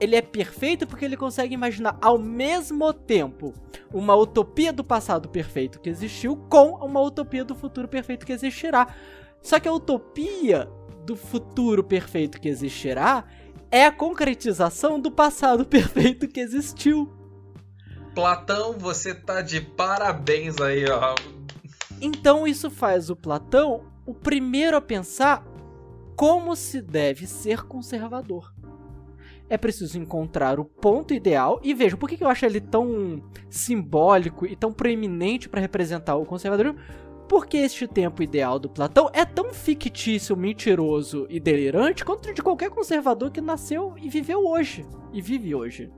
ele 0.00 0.16
é 0.16 0.22
perfeito 0.22 0.86
porque 0.86 1.04
ele 1.04 1.16
consegue 1.16 1.54
imaginar 1.54 1.96
ao 2.00 2.18
mesmo 2.18 2.92
tempo 2.92 3.52
uma 3.92 4.16
utopia 4.16 4.72
do 4.72 4.82
passado 4.82 5.28
perfeito 5.28 5.78
que 5.78 5.90
existiu 5.90 6.36
com 6.48 6.76
uma 6.76 7.00
utopia 7.00 7.44
do 7.44 7.54
futuro 7.54 7.86
perfeito 7.86 8.24
que 8.24 8.32
existirá. 8.32 8.94
Só 9.42 9.60
que 9.60 9.68
a 9.68 9.72
utopia 9.72 10.68
do 11.04 11.14
futuro 11.14 11.84
perfeito 11.84 12.40
que 12.40 12.48
existirá 12.48 13.24
é 13.70 13.84
a 13.84 13.92
concretização 13.92 14.98
do 14.98 15.10
passado 15.10 15.64
perfeito 15.66 16.26
que 16.26 16.40
existiu. 16.40 17.12
Platão, 18.14 18.72
você 18.76 19.14
tá 19.14 19.40
de 19.40 19.60
parabéns 19.60 20.60
aí, 20.60 20.84
ó. 20.90 21.14
Então 22.00 22.46
isso 22.46 22.70
faz 22.70 23.10
o 23.10 23.16
Platão 23.16 23.84
o 24.06 24.14
primeiro 24.14 24.76
a 24.76 24.80
pensar 24.80 25.44
como 26.16 26.56
se 26.56 26.80
deve 26.80 27.26
ser 27.26 27.62
conservador 27.62 28.52
é 29.50 29.58
preciso 29.58 29.98
encontrar 29.98 30.60
o 30.60 30.64
ponto 30.64 31.12
ideal. 31.12 31.60
E 31.62 31.74
veja, 31.74 31.96
por 31.96 32.08
que 32.08 32.22
eu 32.22 32.28
acho 32.28 32.46
ele 32.46 32.60
tão 32.60 33.20
simbólico 33.50 34.46
e 34.46 34.54
tão 34.54 34.72
proeminente 34.72 35.48
para 35.48 35.60
representar 35.60 36.14
o 36.14 36.24
conservadorismo? 36.24 36.78
Porque 37.28 37.58
este 37.58 37.86
tempo 37.86 38.22
ideal 38.22 38.58
do 38.58 38.70
Platão 38.70 39.10
é 39.12 39.24
tão 39.24 39.52
fictício, 39.52 40.36
mentiroso 40.36 41.26
e 41.28 41.38
delirante 41.38 42.04
quanto 42.04 42.32
de 42.32 42.42
qualquer 42.42 42.70
conservador 42.70 43.30
que 43.30 43.40
nasceu 43.40 43.94
e 44.00 44.08
viveu 44.08 44.46
hoje. 44.46 44.86
E 45.12 45.20
vive 45.20 45.54
hoje. 45.54 45.90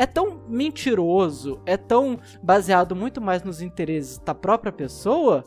É 0.00 0.06
tão 0.06 0.40
mentiroso, 0.48 1.60
é 1.66 1.76
tão 1.76 2.18
baseado 2.42 2.96
muito 2.96 3.20
mais 3.20 3.42
nos 3.42 3.60
interesses 3.60 4.16
da 4.16 4.34
própria 4.34 4.72
pessoa 4.72 5.44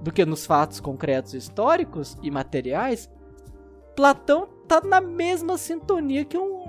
do 0.00 0.12
que 0.12 0.24
nos 0.24 0.46
fatos 0.46 0.78
concretos 0.78 1.34
históricos 1.34 2.16
e 2.22 2.30
materiais. 2.30 3.10
Platão 3.96 4.46
tá 4.68 4.80
na 4.80 5.00
mesma 5.00 5.58
sintonia 5.58 6.24
que 6.24 6.38
um, 6.38 6.66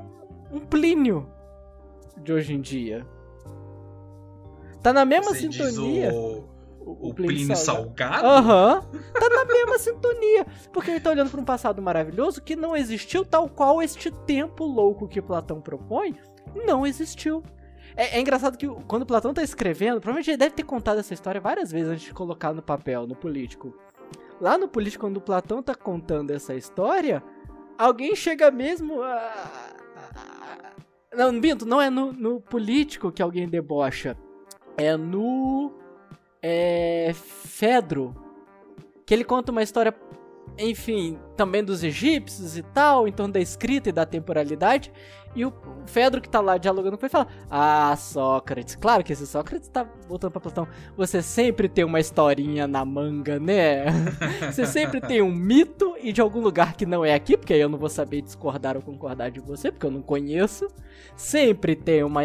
um 0.51 0.59
Plínio 0.59 1.29
de 2.17 2.33
hoje 2.33 2.55
em 2.55 2.61
dia. 2.61 3.05
Tá 4.81 4.91
na 4.91 5.05
mesma 5.05 5.31
Você 5.31 5.51
sintonia. 5.51 6.11
o, 6.11 6.49
o, 6.79 7.09
o 7.09 7.13
Plínio 7.13 7.55
Salgado? 7.55 8.25
Aham. 8.25 8.87
Uhum. 8.91 9.01
Tá 9.13 9.29
na 9.29 9.45
mesma 9.45 9.77
sintonia. 9.77 10.47
Porque 10.73 10.89
ele 10.89 10.99
tá 10.99 11.11
olhando 11.11 11.29
para 11.29 11.39
um 11.39 11.45
passado 11.45 11.79
maravilhoso 11.79 12.41
que 12.41 12.55
não 12.55 12.75
existiu, 12.75 13.23
tal 13.23 13.47
qual 13.47 13.83
este 13.83 14.09
tempo 14.09 14.65
louco 14.65 15.07
que 15.07 15.21
Platão 15.21 15.61
propõe 15.61 16.17
não 16.55 16.85
existiu. 16.85 17.43
É, 17.95 18.17
é, 18.17 18.21
engraçado 18.21 18.57
que 18.57 18.67
quando 18.87 19.05
Platão 19.05 19.33
tá 19.33 19.43
escrevendo, 19.43 19.99
provavelmente 19.99 20.29
ele 20.29 20.37
deve 20.37 20.55
ter 20.55 20.63
contado 20.63 20.99
essa 20.99 21.13
história 21.13 21.41
várias 21.41 21.71
vezes 21.71 21.89
antes 21.89 22.05
de 22.05 22.13
colocar 22.13 22.53
no 22.53 22.61
papel, 22.61 23.05
no 23.05 23.15
político. 23.15 23.73
Lá 24.39 24.57
no 24.57 24.67
político, 24.67 25.05
quando 25.05 25.19
Platão 25.19 25.61
tá 25.61 25.75
contando 25.75 26.31
essa 26.31 26.55
história, 26.55 27.21
alguém 27.77 28.15
chega 28.15 28.49
mesmo 28.49 29.01
a. 29.01 29.75
Não, 31.13 31.37
Binto, 31.39 31.65
não 31.65 31.81
é 31.81 31.89
no, 31.89 32.13
no 32.13 32.39
político 32.39 33.11
que 33.11 33.21
alguém 33.21 33.49
debocha. 33.49 34.15
É 34.77 34.95
no. 34.95 35.73
É. 36.41 37.11
Fedro. 37.13 38.15
Que 39.05 39.13
ele 39.13 39.25
conta 39.25 39.51
uma 39.51 39.63
história, 39.63 39.93
enfim, 40.57 41.19
também 41.35 41.63
dos 41.63 41.83
egípcios 41.83 42.57
e 42.57 42.63
tal, 42.63 43.07
em 43.07 43.11
torno 43.11 43.33
da 43.33 43.39
escrita 43.41 43.89
e 43.89 43.91
da 43.91 44.05
temporalidade. 44.05 44.93
E 45.35 45.45
o 45.45 45.53
Fedro 45.85 46.21
que 46.21 46.29
tá 46.29 46.41
lá 46.41 46.57
dialogando 46.57 46.97
com 46.97 47.05
ele 47.05 47.11
fala: 47.11 47.27
Ah, 47.49 47.95
Sócrates, 47.95 48.75
claro 48.75 49.03
que 49.03 49.13
esse 49.13 49.27
Sócrates 49.27 49.69
tá 49.69 49.87
voltando 50.07 50.31
pra 50.31 50.41
Platão. 50.41 50.67
Você 50.97 51.21
sempre 51.21 51.69
tem 51.69 51.83
uma 51.83 51.99
historinha 51.99 52.67
na 52.67 52.83
manga, 52.83 53.39
né? 53.39 53.85
você 54.51 54.65
sempre 54.65 54.99
tem 54.99 55.21
um 55.21 55.31
mito 55.31 55.95
e 56.01 56.11
de 56.11 56.21
algum 56.21 56.41
lugar 56.41 56.73
que 56.73 56.85
não 56.85 57.05
é 57.05 57.13
aqui, 57.13 57.37
porque 57.37 57.53
aí 57.53 57.61
eu 57.61 57.69
não 57.69 57.77
vou 57.77 57.89
saber 57.89 58.21
discordar 58.21 58.75
ou 58.75 58.81
concordar 58.81 59.29
de 59.29 59.39
você, 59.39 59.71
porque 59.71 59.85
eu 59.85 59.91
não 59.91 60.01
conheço. 60.01 60.67
Sempre 61.15 61.75
tem 61.75 62.03
uma, 62.03 62.21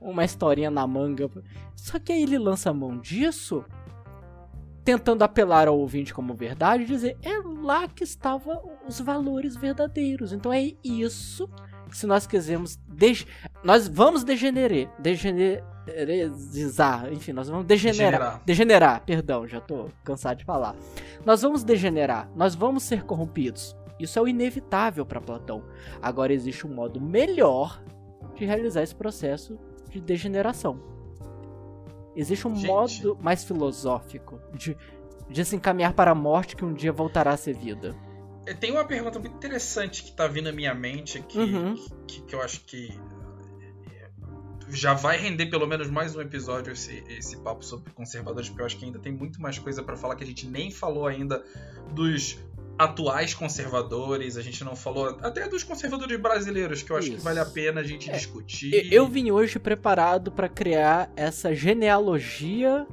uma 0.00 0.24
historinha 0.24 0.70
na 0.70 0.86
manga. 0.86 1.28
Só 1.74 1.98
que 1.98 2.12
aí 2.12 2.22
ele 2.22 2.38
lança 2.38 2.70
a 2.70 2.74
mão 2.74 2.98
disso 2.98 3.64
tentando 4.84 5.22
apelar 5.22 5.68
ao 5.68 5.78
ouvinte 5.78 6.14
como 6.14 6.32
verdade 6.32 6.86
dizer 6.86 7.18
é 7.22 7.38
lá 7.62 7.86
que 7.86 8.02
estavam 8.02 8.70
os 8.88 8.98
valores 8.98 9.54
verdadeiros. 9.54 10.32
Então 10.32 10.50
é 10.50 10.72
isso 10.82 11.46
se 11.92 12.06
nós 12.06 12.26
quisermos. 12.26 12.78
Nós 13.62 13.86
vamos 13.88 14.24
degenerar. 14.24 14.92
Degenerizar. 14.98 15.62
Enfim, 17.12 17.32
nós 17.32 17.48
vamos 17.48 17.66
degenerar. 17.66 18.10
Degenerar. 18.10 18.42
degenerar, 18.44 19.04
perdão, 19.04 19.46
já 19.46 19.60
tô 19.60 19.88
cansado 20.04 20.38
de 20.38 20.44
falar. 20.44 20.74
Nós 21.24 21.42
vamos 21.42 21.62
degenerar. 21.64 22.28
Nós 22.34 22.54
vamos 22.54 22.82
ser 22.82 23.04
corrompidos. 23.04 23.76
Isso 23.98 24.18
é 24.18 24.22
o 24.22 24.28
inevitável 24.28 25.04
para 25.04 25.20
Platão. 25.20 25.64
Agora 26.00 26.32
existe 26.32 26.66
um 26.66 26.74
modo 26.74 27.00
melhor 27.00 27.82
de 28.34 28.44
realizar 28.44 28.82
esse 28.82 28.94
processo 28.94 29.58
de 29.90 30.00
degeneração. 30.00 30.80
Existe 32.14 32.46
um 32.46 32.54
Gente. 32.54 32.66
modo 32.66 33.18
mais 33.20 33.44
filosófico 33.44 34.40
de, 34.52 34.76
de 35.28 35.44
se 35.44 35.56
encaminhar 35.56 35.92
para 35.92 36.12
a 36.12 36.14
morte 36.14 36.56
que 36.56 36.64
um 36.64 36.72
dia 36.72 36.92
voltará 36.92 37.32
a 37.32 37.36
ser 37.36 37.54
vida. 37.54 37.94
Tem 38.54 38.70
uma 38.72 38.84
pergunta 38.84 39.18
muito 39.18 39.36
interessante 39.36 40.02
que 40.02 40.12
tá 40.12 40.26
vindo 40.26 40.48
à 40.48 40.52
minha 40.52 40.74
mente 40.74 41.18
aqui, 41.18 41.38
uhum. 41.38 41.74
que, 42.06 42.22
que, 42.22 42.34
eu 42.34 42.42
acho 42.42 42.60
que 42.60 42.98
já 44.70 44.94
vai 44.94 45.16
render 45.16 45.46
pelo 45.46 45.66
menos 45.66 45.88
mais 45.88 46.14
um 46.14 46.20
episódio 46.20 46.72
esse, 46.72 47.02
esse 47.08 47.36
papo 47.38 47.64
sobre 47.64 47.90
conservadores, 47.92 48.48
porque 48.48 48.62
eu 48.62 48.66
acho 48.66 48.76
que 48.76 48.84
ainda 48.84 48.98
tem 48.98 49.12
muito 49.12 49.40
mais 49.40 49.58
coisa 49.58 49.82
para 49.82 49.96
falar 49.96 50.16
que 50.16 50.24
a 50.24 50.26
gente 50.26 50.46
nem 50.46 50.70
falou 50.70 51.06
ainda 51.06 51.42
dos 51.92 52.38
atuais 52.78 53.34
conservadores, 53.34 54.36
a 54.36 54.42
gente 54.42 54.62
não 54.62 54.76
falou 54.76 55.18
até 55.22 55.48
dos 55.48 55.64
conservadores 55.64 56.18
brasileiros, 56.20 56.82
que 56.82 56.92
eu 56.92 56.96
acho 56.96 57.08
Isso. 57.08 57.16
que 57.16 57.22
vale 57.24 57.40
a 57.40 57.44
pena 57.44 57.80
a 57.80 57.84
gente 57.84 58.08
é, 58.08 58.12
discutir. 58.12 58.92
Eu 58.92 59.08
vim 59.08 59.30
hoje 59.32 59.58
preparado 59.58 60.30
para 60.30 60.48
criar 60.48 61.10
essa 61.16 61.52
genealogia 61.52 62.86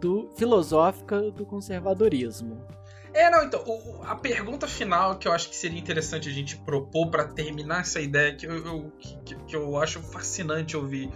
do 0.00 0.30
filosófica 0.36 1.30
do 1.32 1.44
conservadorismo. 1.44 2.64
É, 3.14 3.30
não, 3.30 3.44
então, 3.44 3.62
o, 3.64 4.02
a 4.04 4.16
pergunta 4.16 4.66
final 4.66 5.16
que 5.16 5.28
eu 5.28 5.32
acho 5.32 5.48
que 5.48 5.54
seria 5.54 5.78
interessante 5.78 6.28
a 6.28 6.32
gente 6.32 6.56
propor 6.56 7.10
para 7.10 7.24
terminar 7.24 7.82
essa 7.82 8.00
ideia 8.00 8.34
que 8.34 8.44
eu, 8.44 8.66
eu 8.66 8.92
que, 8.98 9.36
que, 9.46 9.56
eu 9.56 9.76
acho 9.80 10.02
fascinante 10.02 10.76
ouvir 10.76 11.08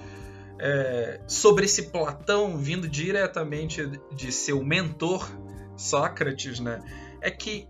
é, 0.61 1.21
sobre 1.27 1.65
esse 1.65 1.91
Platão 1.91 2.57
vindo 2.57 2.89
diretamente 2.89 3.85
de 4.15 4.31
seu 4.31 4.63
mentor, 4.63 5.29
Sócrates, 5.77 6.61
né? 6.61 6.81
É 7.21 7.33
que 7.33 7.69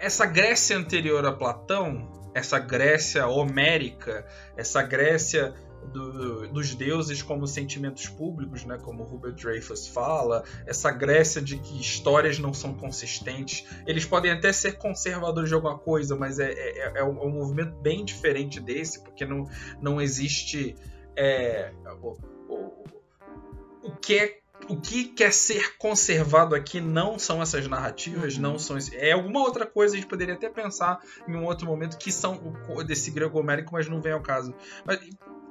essa 0.00 0.26
Grécia 0.26 0.76
anterior 0.76 1.24
a 1.24 1.32
Platão, 1.32 2.10
essa 2.34 2.58
Grécia 2.58 3.28
homérica, 3.28 4.26
essa 4.56 4.82
Grécia 4.82 5.54
do, 5.92 6.48
dos 6.48 6.74
deuses 6.74 7.22
como 7.22 7.46
sentimentos 7.46 8.08
públicos, 8.08 8.64
né, 8.64 8.78
como 8.78 9.02
Hubert 9.02 9.34
Dreyfus 9.34 9.88
fala, 9.88 10.44
essa 10.66 10.90
Grécia 10.90 11.40
de 11.40 11.58
que 11.58 11.80
histórias 11.80 12.38
não 12.38 12.52
são 12.52 12.74
consistentes. 12.74 13.64
Eles 13.86 14.04
podem 14.04 14.32
até 14.32 14.52
ser 14.52 14.78
conservadores 14.78 15.48
de 15.48 15.54
alguma 15.54 15.78
coisa, 15.78 16.16
mas 16.16 16.38
é, 16.38 16.52
é, 16.52 16.78
é, 16.78 16.92
é 16.96 17.04
um 17.04 17.30
movimento 17.30 17.74
bem 17.80 18.04
diferente 18.04 18.60
desse, 18.60 19.02
porque 19.02 19.24
não, 19.24 19.48
não 19.80 20.00
existe 20.00 20.76
é, 21.16 21.72
o, 22.02 22.16
o, 22.48 22.84
o 23.82 23.96
que 23.96 24.18
é 24.18 24.40
o 24.68 24.76
que 24.76 25.04
quer 25.04 25.32
ser 25.32 25.76
conservado 25.78 26.54
aqui 26.54 26.80
não 26.80 27.18
são 27.18 27.42
essas 27.42 27.66
narrativas, 27.66 28.36
não 28.36 28.58
são 28.58 28.76
é 28.92 29.12
alguma 29.12 29.40
outra 29.40 29.66
coisa 29.66 29.94
a 29.94 29.98
gente 29.98 30.08
poderia 30.08 30.34
até 30.34 30.48
pensar 30.48 31.00
em 31.26 31.34
um 31.34 31.44
outro 31.44 31.66
momento 31.66 31.96
que 31.96 32.12
são 32.12 32.38
desse 32.86 33.10
grego 33.10 33.38
homérico, 33.38 33.72
mas 33.72 33.88
não 33.88 34.00
vem 34.00 34.12
ao 34.12 34.20
caso. 34.20 34.54
Mas 34.84 35.00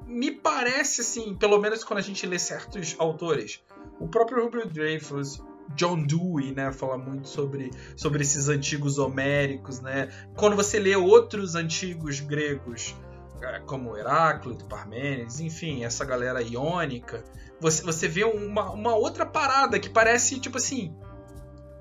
me 0.09 0.31
parece 0.31 1.01
assim, 1.01 1.35
pelo 1.35 1.59
menos 1.59 1.83
quando 1.83 1.99
a 1.99 2.01
gente 2.03 2.25
lê 2.25 2.39
certos 2.39 2.95
autores, 2.97 3.63
o 3.99 4.07
próprio 4.07 4.43
Robert 4.43 4.67
Dreyfus, 4.67 5.41
John 5.75 6.03
Dewey, 6.03 6.51
né, 6.51 6.71
fala 6.73 6.97
muito 6.97 7.29
sobre, 7.29 7.69
sobre 7.95 8.23
esses 8.23 8.49
antigos 8.49 8.97
homéricos, 8.97 9.79
né? 9.81 10.09
Quando 10.35 10.55
você 10.55 10.79
lê 10.79 10.95
outros 10.95 11.53
antigos 11.53 12.19
gregos, 12.19 12.95
é, 13.39 13.59
como 13.59 13.95
Heráclito, 13.95 14.65
Parmênides, 14.65 15.39
enfim, 15.39 15.83
essa 15.83 16.03
galera 16.03 16.41
iônica, 16.41 17.23
você, 17.61 17.83
você 17.83 18.07
vê 18.07 18.23
uma, 18.23 18.71
uma 18.71 18.95
outra 18.95 19.27
parada 19.27 19.79
que 19.79 19.89
parece, 19.89 20.39
tipo 20.39 20.57
assim, 20.57 20.95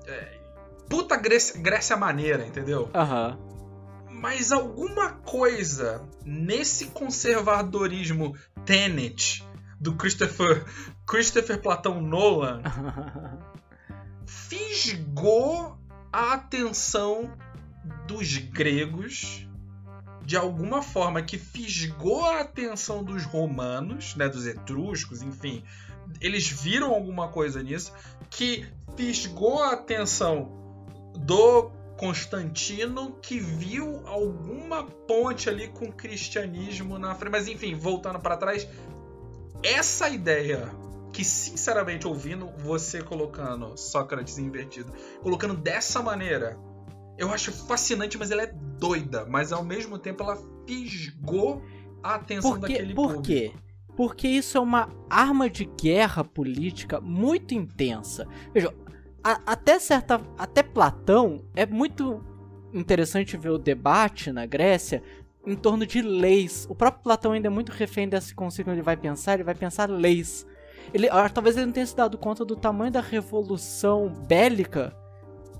é, 0.05 0.37
puta 0.87 1.17
Grécia, 1.17 1.59
Grécia 1.59 1.97
maneira, 1.97 2.45
entendeu? 2.45 2.89
Aham. 2.93 3.39
Uhum 3.41 3.48
mas 4.19 4.51
alguma 4.51 5.13
coisa 5.13 6.05
nesse 6.25 6.87
conservadorismo 6.87 8.35
Tenet 8.65 9.45
do 9.79 9.95
Christopher 9.95 10.65
Christopher 11.07 11.61
Platão 11.61 12.01
Nolan 12.01 12.61
fisgou 14.27 15.77
a 16.11 16.33
atenção 16.33 17.31
dos 18.07 18.37
gregos 18.37 19.47
de 20.25 20.35
alguma 20.35 20.81
forma 20.81 21.21
que 21.21 21.37
fisgou 21.37 22.23
a 22.25 22.41
atenção 22.41 23.03
dos 23.03 23.23
romanos, 23.23 24.15
né, 24.15 24.29
dos 24.29 24.45
etruscos, 24.45 25.23
enfim, 25.23 25.63
eles 26.21 26.47
viram 26.47 26.93
alguma 26.93 27.29
coisa 27.29 27.63
nisso 27.63 27.93
que 28.29 28.67
fisgou 28.95 29.63
a 29.63 29.73
atenção 29.73 30.59
do 31.17 31.71
Constantino 31.99 33.17
que 33.21 33.39
viu 33.39 34.01
alguma 34.07 34.85
ponte 34.85 35.49
ali 35.49 35.67
com 35.67 35.85
o 35.85 35.91
cristianismo 35.91 36.97
na 36.97 37.13
frente. 37.13 37.33
Mas 37.33 37.47
enfim, 37.49 37.75
voltando 37.75 38.17
para 38.21 38.37
trás, 38.37 38.65
essa 39.61 40.07
ideia 40.07 40.71
que 41.11 41.25
sinceramente 41.25 42.07
ouvindo 42.07 42.47
você 42.57 43.01
colocando 43.01 43.75
Sócrates 43.75 44.37
invertido, 44.37 44.93
colocando 45.21 45.55
dessa 45.55 46.01
maneira, 46.01 46.57
eu 47.17 47.33
acho 47.33 47.51
fascinante, 47.51 48.17
mas 48.17 48.31
ela 48.31 48.43
é 48.43 48.53
doida, 48.79 49.25
mas 49.25 49.51
ao 49.51 49.65
mesmo 49.65 49.99
tempo 49.99 50.23
ela 50.23 50.37
fisgou 50.65 51.61
a 52.01 52.15
atenção 52.15 52.51
por 52.51 52.65
que, 52.65 52.73
daquele 52.73 52.93
por 52.93 53.07
público. 53.15 53.23
quê? 53.23 53.51
Porque 53.97 54.29
isso 54.29 54.57
é 54.57 54.61
uma 54.61 54.87
arma 55.09 55.49
de 55.49 55.65
guerra 55.65 56.23
política 56.23 57.01
muito 57.01 57.53
intensa. 57.53 58.25
Veja, 58.53 58.73
a, 59.23 59.39
até 59.45 59.79
certa. 59.79 60.21
Até 60.37 60.63
Platão 60.63 61.43
é 61.55 61.65
muito 61.65 62.23
interessante 62.73 63.37
ver 63.37 63.49
o 63.49 63.57
debate 63.57 64.31
na 64.31 64.45
Grécia 64.45 65.01
em 65.45 65.55
torno 65.55 65.85
de 65.85 66.01
leis. 66.01 66.67
O 66.69 66.75
próprio 66.75 67.03
Platão 67.03 67.31
ainda 67.31 67.47
é 67.47 67.49
muito 67.49 67.71
refém 67.71 68.07
desse 68.07 68.33
conceito 68.35 68.69
ele 68.69 68.81
vai 68.81 68.97
pensar, 68.97 69.35
ele 69.35 69.43
vai 69.43 69.55
pensar 69.55 69.89
leis. 69.89 70.45
Ele, 70.93 71.07
ah, 71.09 71.29
talvez 71.29 71.55
ele 71.55 71.67
não 71.67 71.73
tenha 71.73 71.85
se 71.85 71.95
dado 71.95 72.17
conta 72.17 72.43
do 72.43 72.55
tamanho 72.55 72.91
da 72.91 73.01
revolução 73.01 74.09
bélica. 74.27 74.95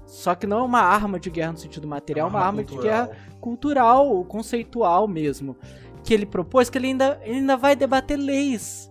Só 0.06 0.34
que 0.34 0.48
não 0.48 0.60
é 0.60 0.64
uma 0.64 0.82
arma 0.82 1.20
de 1.20 1.30
guerra 1.30 1.52
no 1.52 1.58
sentido 1.60 1.88
material, 1.88 2.28
é 2.28 2.30
uma 2.32 2.40
arma 2.40 2.64
cultural. 2.64 2.82
de 2.82 2.88
guerra 2.88 3.12
cultural, 3.40 4.26
conceitual 4.26 5.08
mesmo. 5.08 5.56
Que 6.04 6.14
ele 6.14 6.26
propôs, 6.26 6.70
que 6.70 6.78
ele 6.78 6.88
ainda, 6.88 7.20
ele 7.24 7.36
ainda 7.36 7.56
vai 7.56 7.76
debater 7.76 8.18
leis. 8.18 8.90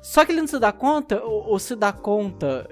Só 0.00 0.24
que 0.24 0.32
ele 0.32 0.40
não 0.40 0.48
se 0.48 0.58
dá 0.58 0.72
conta, 0.72 1.22
ou, 1.22 1.48
ou 1.48 1.58
se 1.58 1.76
dá 1.76 1.92
conta 1.92 2.66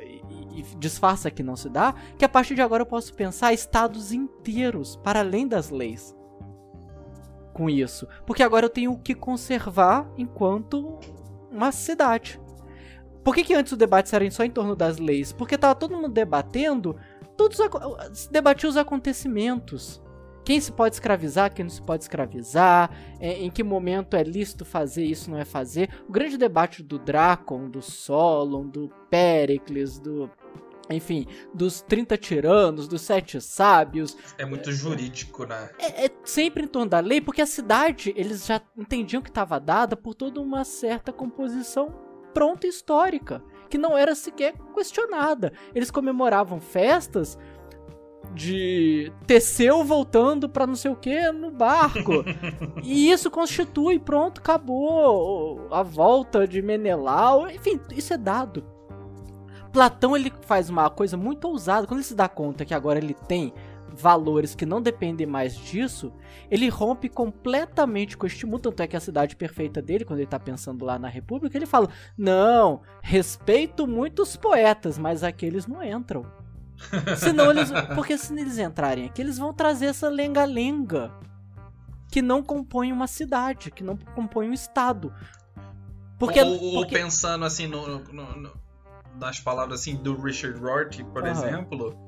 disfarça 0.78 1.30
que 1.30 1.42
não 1.42 1.56
se 1.56 1.68
dá, 1.68 1.94
que 2.18 2.24
a 2.24 2.28
partir 2.28 2.54
de 2.54 2.62
agora 2.62 2.82
eu 2.82 2.86
posso 2.86 3.14
pensar 3.14 3.52
estados 3.52 4.12
inteiros, 4.12 4.96
para 4.96 5.20
além 5.20 5.46
das 5.46 5.70
leis. 5.70 6.16
Com 7.52 7.70
isso. 7.70 8.06
Porque 8.26 8.42
agora 8.42 8.66
eu 8.66 8.70
tenho 8.70 8.96
que 8.98 9.14
conservar 9.14 10.06
enquanto 10.16 10.98
uma 11.50 11.72
cidade. 11.72 12.40
Por 13.24 13.34
que, 13.34 13.42
que 13.42 13.54
antes 13.54 13.72
o 13.72 13.76
debate 13.76 14.14
era 14.14 14.30
só 14.30 14.44
em 14.44 14.50
torno 14.50 14.76
das 14.76 14.98
leis? 14.98 15.32
Porque 15.32 15.58
tava 15.58 15.74
todo 15.74 15.96
mundo 15.96 16.08
debatendo, 16.08 16.96
todos 17.36 17.58
se 18.14 18.66
os 18.66 18.76
acontecimentos. 18.76 20.02
Quem 20.46 20.60
se 20.60 20.70
pode 20.70 20.94
escravizar, 20.94 21.52
quem 21.52 21.64
não 21.64 21.70
se 21.70 21.82
pode 21.82 22.04
escravizar, 22.04 22.88
é, 23.18 23.32
em 23.42 23.50
que 23.50 23.64
momento 23.64 24.14
é 24.14 24.22
lícito 24.22 24.64
fazer 24.64 25.04
isso, 25.04 25.28
não 25.28 25.36
é 25.36 25.44
fazer. 25.44 25.90
O 26.08 26.12
grande 26.12 26.38
debate 26.38 26.84
do 26.84 27.00
Drácon, 27.00 27.68
do 27.68 27.82
Solon, 27.82 28.68
do 28.68 28.88
Péricles, 29.10 29.98
do 29.98 30.30
enfim, 30.88 31.26
dos 31.52 31.80
30 31.80 32.16
tiranos, 32.16 32.86
dos 32.86 33.02
sete 33.02 33.40
sábios. 33.40 34.16
É 34.38 34.46
muito 34.46 34.70
jurídico, 34.70 35.44
né? 35.44 35.68
É, 35.80 36.06
é, 36.06 36.10
sempre 36.22 36.62
em 36.62 36.68
torno 36.68 36.90
da 36.90 37.00
lei, 37.00 37.20
porque 37.20 37.42
a 37.42 37.46
cidade, 37.46 38.14
eles 38.16 38.46
já 38.46 38.62
entendiam 38.78 39.20
que 39.20 39.28
estava 39.28 39.58
dada 39.58 39.96
por 39.96 40.14
toda 40.14 40.40
uma 40.40 40.62
certa 40.62 41.12
composição 41.12 41.92
pronta 42.32 42.68
histórica, 42.68 43.42
que 43.68 43.78
não 43.78 43.98
era 43.98 44.14
sequer 44.14 44.52
questionada. 44.74 45.52
Eles 45.74 45.90
comemoravam 45.90 46.60
festas 46.60 47.36
de 48.36 49.10
Teseu 49.26 49.82
voltando 49.82 50.48
para 50.48 50.66
não 50.66 50.76
sei 50.76 50.90
o 50.90 50.96
que 50.96 51.32
no 51.32 51.50
barco. 51.50 52.22
e 52.84 53.10
isso 53.10 53.30
constitui, 53.30 53.98
pronto, 53.98 54.38
acabou 54.38 55.66
a 55.72 55.82
volta 55.82 56.46
de 56.46 56.60
Menelau. 56.60 57.50
Enfim, 57.50 57.80
isso 57.90 58.12
é 58.12 58.18
dado. 58.18 58.62
Platão 59.72 60.16
ele 60.16 60.32
faz 60.42 60.70
uma 60.70 60.88
coisa 60.90 61.16
muito 61.16 61.48
ousada 61.48 61.86
quando 61.86 61.98
ele 61.98 62.06
se 62.06 62.14
dá 62.14 62.28
conta 62.28 62.64
que 62.64 62.74
agora 62.74 62.98
ele 62.98 63.14
tem 63.14 63.52
valores 63.96 64.54
que 64.54 64.66
não 64.66 64.82
dependem 64.82 65.26
mais 65.26 65.56
disso, 65.56 66.12
ele 66.50 66.68
rompe 66.68 67.08
completamente 67.08 68.16
com 68.16 68.26
este 68.26 68.44
mundo. 68.44 68.62
Tanto 68.62 68.82
é 68.82 68.86
que 68.86 68.96
a 68.96 69.00
cidade 69.00 69.36
perfeita 69.36 69.80
dele, 69.80 70.04
quando 70.04 70.18
ele 70.18 70.26
está 70.26 70.38
pensando 70.38 70.84
lá 70.84 70.98
na 70.98 71.08
República, 71.08 71.56
ele 71.56 71.66
fala: 71.66 71.88
Não, 72.16 72.82
respeito 73.02 73.86
muito 73.86 74.22
os 74.22 74.36
poetas, 74.36 74.98
mas 74.98 75.22
aqueles 75.22 75.66
não 75.66 75.82
entram. 75.82 76.26
Senão 77.16 77.50
eles. 77.50 77.70
Porque 77.94 78.16
se 78.18 78.32
eles 78.38 78.58
entrarem 78.58 79.06
aqui, 79.06 79.22
eles 79.22 79.38
vão 79.38 79.52
trazer 79.52 79.86
essa 79.86 80.08
lenga-lenga 80.08 81.12
que 82.10 82.22
não 82.22 82.42
compõe 82.42 82.92
uma 82.92 83.06
cidade, 83.06 83.70
que 83.70 83.82
não 83.82 83.96
compõe 83.96 84.48
um 84.48 84.52
estado. 84.52 85.12
Porque, 86.18 86.40
ou, 86.40 86.62
ou 86.62 86.72
porque... 86.74 86.96
pensando 86.96 87.44
assim 87.44 87.66
no, 87.66 87.98
no, 87.98 88.36
no, 88.36 88.52
nas 89.18 89.40
palavras 89.40 89.80
assim 89.80 89.96
do 89.96 90.20
Richard 90.20 90.58
Rorty, 90.58 91.04
por 91.04 91.22
uhum. 91.22 91.30
exemplo, 91.30 92.06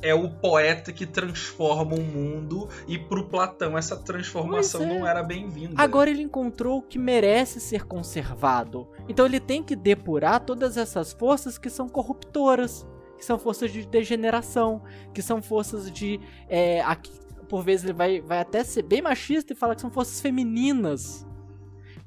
é 0.00 0.14
o 0.14 0.30
poeta 0.30 0.92
que 0.92 1.06
transforma 1.06 1.94
o 1.94 2.00
mundo 2.00 2.68
e 2.86 2.98
pro 2.98 3.28
Platão 3.28 3.76
essa 3.76 3.96
transformação 3.96 4.82
é. 4.82 4.86
não 4.86 5.06
era 5.06 5.22
bem-vinda. 5.22 5.74
Agora 5.76 6.08
ele 6.08 6.22
encontrou 6.22 6.78
o 6.78 6.82
que 6.82 6.98
merece 6.98 7.60
ser 7.60 7.84
conservado. 7.84 8.88
Então 9.08 9.26
ele 9.26 9.40
tem 9.40 9.62
que 9.62 9.74
depurar 9.74 10.40
todas 10.40 10.76
essas 10.76 11.12
forças 11.12 11.58
que 11.58 11.68
são 11.68 11.88
corruptoras, 11.88 12.86
que 13.18 13.24
são 13.24 13.38
forças 13.38 13.72
de 13.72 13.84
degeneração, 13.86 14.82
que 15.12 15.20
são 15.20 15.42
forças 15.42 15.90
de 15.90 16.20
é, 16.48 16.80
aqui, 16.82 17.10
por 17.48 17.64
vezes 17.64 17.84
ele 17.84 17.94
vai, 17.94 18.20
vai 18.20 18.38
até 18.40 18.62
ser 18.62 18.82
bem 18.82 19.02
machista 19.02 19.52
e 19.52 19.56
fala 19.56 19.74
que 19.74 19.80
são 19.80 19.90
forças 19.90 20.20
femininas. 20.20 21.26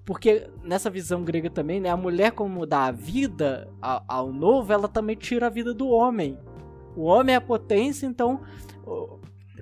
Porque 0.06 0.50
nessa 0.64 0.90
visão 0.90 1.24
grega 1.24 1.50
também, 1.50 1.80
né, 1.80 1.90
a 1.90 1.98
mulher 1.98 2.32
como 2.32 2.66
dá 2.66 2.86
a 2.86 2.92
vida 2.92 3.70
ao 3.82 4.32
novo, 4.32 4.72
ela 4.72 4.88
também 4.88 5.16
tira 5.16 5.48
a 5.48 5.50
vida 5.50 5.74
do 5.74 5.90
homem. 5.90 6.38
O 6.96 7.04
homem 7.04 7.34
é 7.34 7.38
a 7.38 7.42
potência, 7.42 8.06
então. 8.06 8.42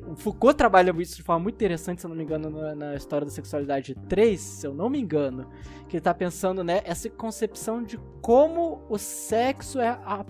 O 0.07 0.15
Foucault 0.15 0.57
trabalha 0.57 0.93
isso 0.99 1.15
de 1.15 1.23
forma 1.23 1.43
muito 1.43 1.55
interessante, 1.55 2.01
se 2.01 2.07
eu 2.07 2.09
não 2.09 2.17
me 2.17 2.23
engano, 2.23 2.49
na, 2.75 2.95
história 2.95 3.25
da 3.25 3.31
sexualidade 3.31 3.95
3, 4.07 4.39
se 4.39 4.65
eu 4.65 4.73
não 4.73 4.89
me 4.89 4.99
engano. 4.99 5.49
Que 5.87 5.97
ele 5.97 6.01
tá 6.01 6.13
pensando, 6.13 6.63
né, 6.63 6.81
essa 6.83 7.09
concepção 7.09 7.83
de 7.83 7.97
como 8.21 8.83
o 8.89 8.97
sexo 8.97 9.79
é 9.79 9.89
a, 9.89 10.25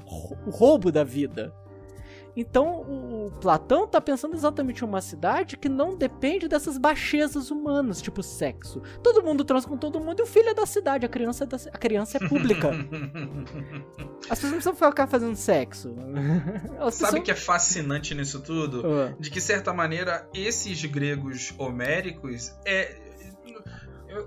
o 0.45 0.49
roubo 0.49 0.91
da 0.91 1.03
vida. 1.03 1.53
Então 2.39 2.81
o 2.81 3.31
Platão 3.41 3.83
está 3.83 3.99
pensando 3.99 4.33
exatamente 4.33 4.81
em 4.81 4.87
uma 4.87 5.01
cidade 5.01 5.57
que 5.57 5.67
não 5.67 5.97
depende 5.97 6.47
dessas 6.47 6.77
baixezas 6.77 7.51
humanas, 7.51 8.01
tipo 8.01 8.23
sexo. 8.23 8.81
Todo 9.03 9.21
mundo 9.21 9.43
transa 9.43 9.67
com 9.67 9.75
todo 9.75 9.99
mundo 9.99 10.21
e 10.21 10.23
o 10.23 10.25
filho 10.25 10.47
é 10.47 10.53
da 10.53 10.65
cidade, 10.65 11.05
a 11.05 11.09
criança 11.09 11.43
é, 11.43 11.47
da, 11.47 11.57
a 11.57 11.77
criança 11.77 12.17
é 12.17 12.27
pública. 12.29 12.71
As 14.29 14.39
pessoas 14.39 14.51
não 14.51 14.73
precisam 14.73 14.75
ficar 14.75 15.07
fazendo 15.07 15.35
sexo. 15.35 15.93
Sabe 16.91 17.19
o 17.19 17.23
que 17.23 17.31
é 17.31 17.35
fascinante 17.35 18.15
nisso 18.15 18.39
tudo? 18.39 18.87
Uh. 18.87 19.15
De 19.19 19.29
que, 19.29 19.41
certa 19.41 19.73
maneira, 19.73 20.29
esses 20.33 20.83
gregos 20.85 21.53
homéricos 21.57 22.53
é. 22.65 23.09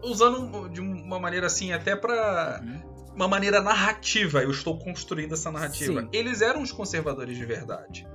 Usando 0.05 0.69
de 0.69 0.81
uma 0.81 1.19
maneira 1.19 1.47
assim, 1.47 1.73
até 1.73 1.97
para 1.97 2.61
uhum 2.63 2.92
uma 3.15 3.29
maneira 3.29 3.61
narrativa. 3.61 4.43
Eu 4.43 4.51
estou 4.51 4.79
construindo 4.79 5.33
essa 5.33 5.51
narrativa. 5.51 6.03
Sim. 6.03 6.09
Eles 6.13 6.41
eram 6.41 6.63
os 6.63 6.73
conservadores 6.73 7.37
de 7.37 7.45
verdade. 7.45 8.07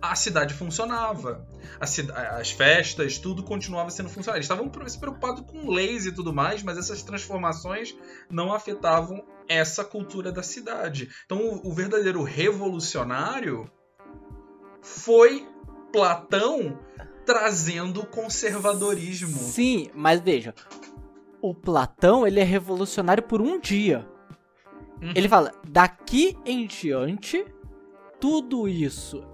A 0.00 0.14
cidade 0.14 0.54
funcionava. 0.54 1.44
as 1.80 2.50
festas, 2.50 3.18
tudo 3.18 3.42
continuava 3.42 3.90
sendo 3.90 4.08
funcional. 4.08 4.36
Eles 4.36 4.44
estavam 4.44 4.70
se 4.86 4.98
preocupados 4.98 5.42
com 5.50 5.70
leis 5.70 6.06
e 6.06 6.12
tudo 6.12 6.32
mais, 6.32 6.62
mas 6.62 6.78
essas 6.78 7.02
transformações 7.02 7.96
não 8.30 8.52
afetavam 8.52 9.24
essa 9.48 9.84
cultura 9.84 10.30
da 10.30 10.42
cidade. 10.42 11.08
Então, 11.24 11.38
o, 11.38 11.70
o 11.70 11.74
verdadeiro 11.74 12.22
revolucionário 12.22 13.68
foi 14.80 15.46
Platão 15.92 16.78
trazendo 17.24 18.00
o 18.00 18.06
conservadorismo. 18.06 19.38
Sim, 19.38 19.90
mas 19.94 20.20
veja, 20.20 20.54
o 21.42 21.54
Platão 21.54 22.26
ele 22.26 22.40
é 22.40 22.44
revolucionário 22.44 23.22
por 23.22 23.42
um 23.42 23.60
dia. 23.60 24.06
Uhum. 25.02 25.12
Ele 25.14 25.28
fala: 25.28 25.52
daqui 25.66 26.36
em 26.44 26.66
diante, 26.66 27.44
tudo 28.20 28.68
isso 28.68 29.24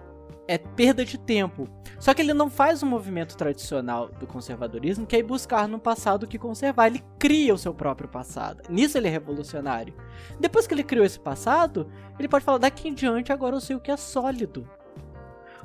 é 0.47 0.59
perda 0.59 1.05
de 1.05 1.19
tempo. 1.19 1.69
Só 1.99 2.13
que 2.13 2.21
ele 2.21 2.35
não 2.35 2.51
faz 2.51 2.83
o 2.83 2.87
movimento 2.87 3.37
tradicional 3.37 4.09
do 4.09 4.27
conservadorismo, 4.27 5.07
que 5.07 5.17
é 5.17 5.23
buscar 5.23 5.67
no 5.67 5.79
passado 5.79 6.25
o 6.25 6.27
que 6.27 6.39
conservar. 6.39 6.89
Ele 6.89 7.03
cria 7.19 7.55
o 7.55 7.59
seu 7.59 7.73
próprio 7.73 8.09
passado. 8.09 8.63
Nisso 8.69 8.99
ele 8.99 9.09
é 9.09 9.11
revolucionário. 9.11 9.95
Depois 10.39 10.67
que 10.67 10.75
ele 10.75 10.83
criou 10.83 11.05
esse 11.05 11.19
passado, 11.19 11.91
ele 12.19 12.29
pode 12.29 12.45
falar: 12.45 12.59
daqui 12.59 12.89
em 12.89 12.95
diante, 12.95 13.33
agora 13.33 13.57
eu 13.57 13.61
sei 13.61 13.75
o 13.77 13.81
que 13.81 13.91
é 13.91 13.97
sólido. 13.97 14.69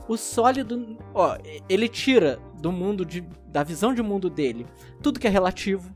O 0.08 0.18
sólido, 0.18 0.98
ó, 1.14 1.38
ele 1.68 1.88
tira 1.88 2.40
do 2.60 2.72
mundo 2.72 3.06
de, 3.06 3.22
da 3.48 3.62
visão 3.64 3.94
de 3.94 4.02
mundo 4.02 4.28
dele 4.28 4.66
tudo 5.04 5.20
que 5.20 5.28
é 5.28 5.30
relativo, 5.30 5.94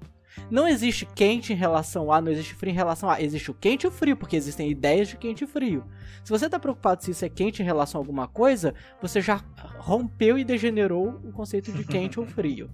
não 0.49 0.67
existe 0.67 1.05
quente 1.05 1.53
em 1.53 1.55
relação 1.55 2.11
a, 2.11 2.21
não 2.21 2.31
existe 2.31 2.55
frio 2.55 2.71
em 2.71 2.75
relação 2.75 3.09
a. 3.09 3.21
Existe 3.21 3.51
o 3.51 3.53
quente 3.53 3.83
e 3.83 3.87
o 3.87 3.91
frio, 3.91 4.17
porque 4.17 4.35
existem 4.35 4.69
ideias 4.69 5.07
de 5.07 5.17
quente 5.17 5.43
e 5.43 5.47
frio. 5.47 5.85
Se 6.23 6.29
você 6.29 6.45
está 6.45 6.59
preocupado 6.59 7.03
se 7.03 7.11
isso 7.11 7.25
é 7.25 7.29
quente 7.29 7.61
em 7.61 7.65
relação 7.65 7.99
a 7.99 8.01
alguma 8.01 8.27
coisa, 8.27 8.73
você 9.01 9.21
já 9.21 9.41
rompeu 9.77 10.37
e 10.37 10.43
degenerou 10.43 11.19
o 11.23 11.31
conceito 11.31 11.71
de 11.71 11.83
quente 11.83 12.19
ou 12.19 12.25
frio. 12.27 12.69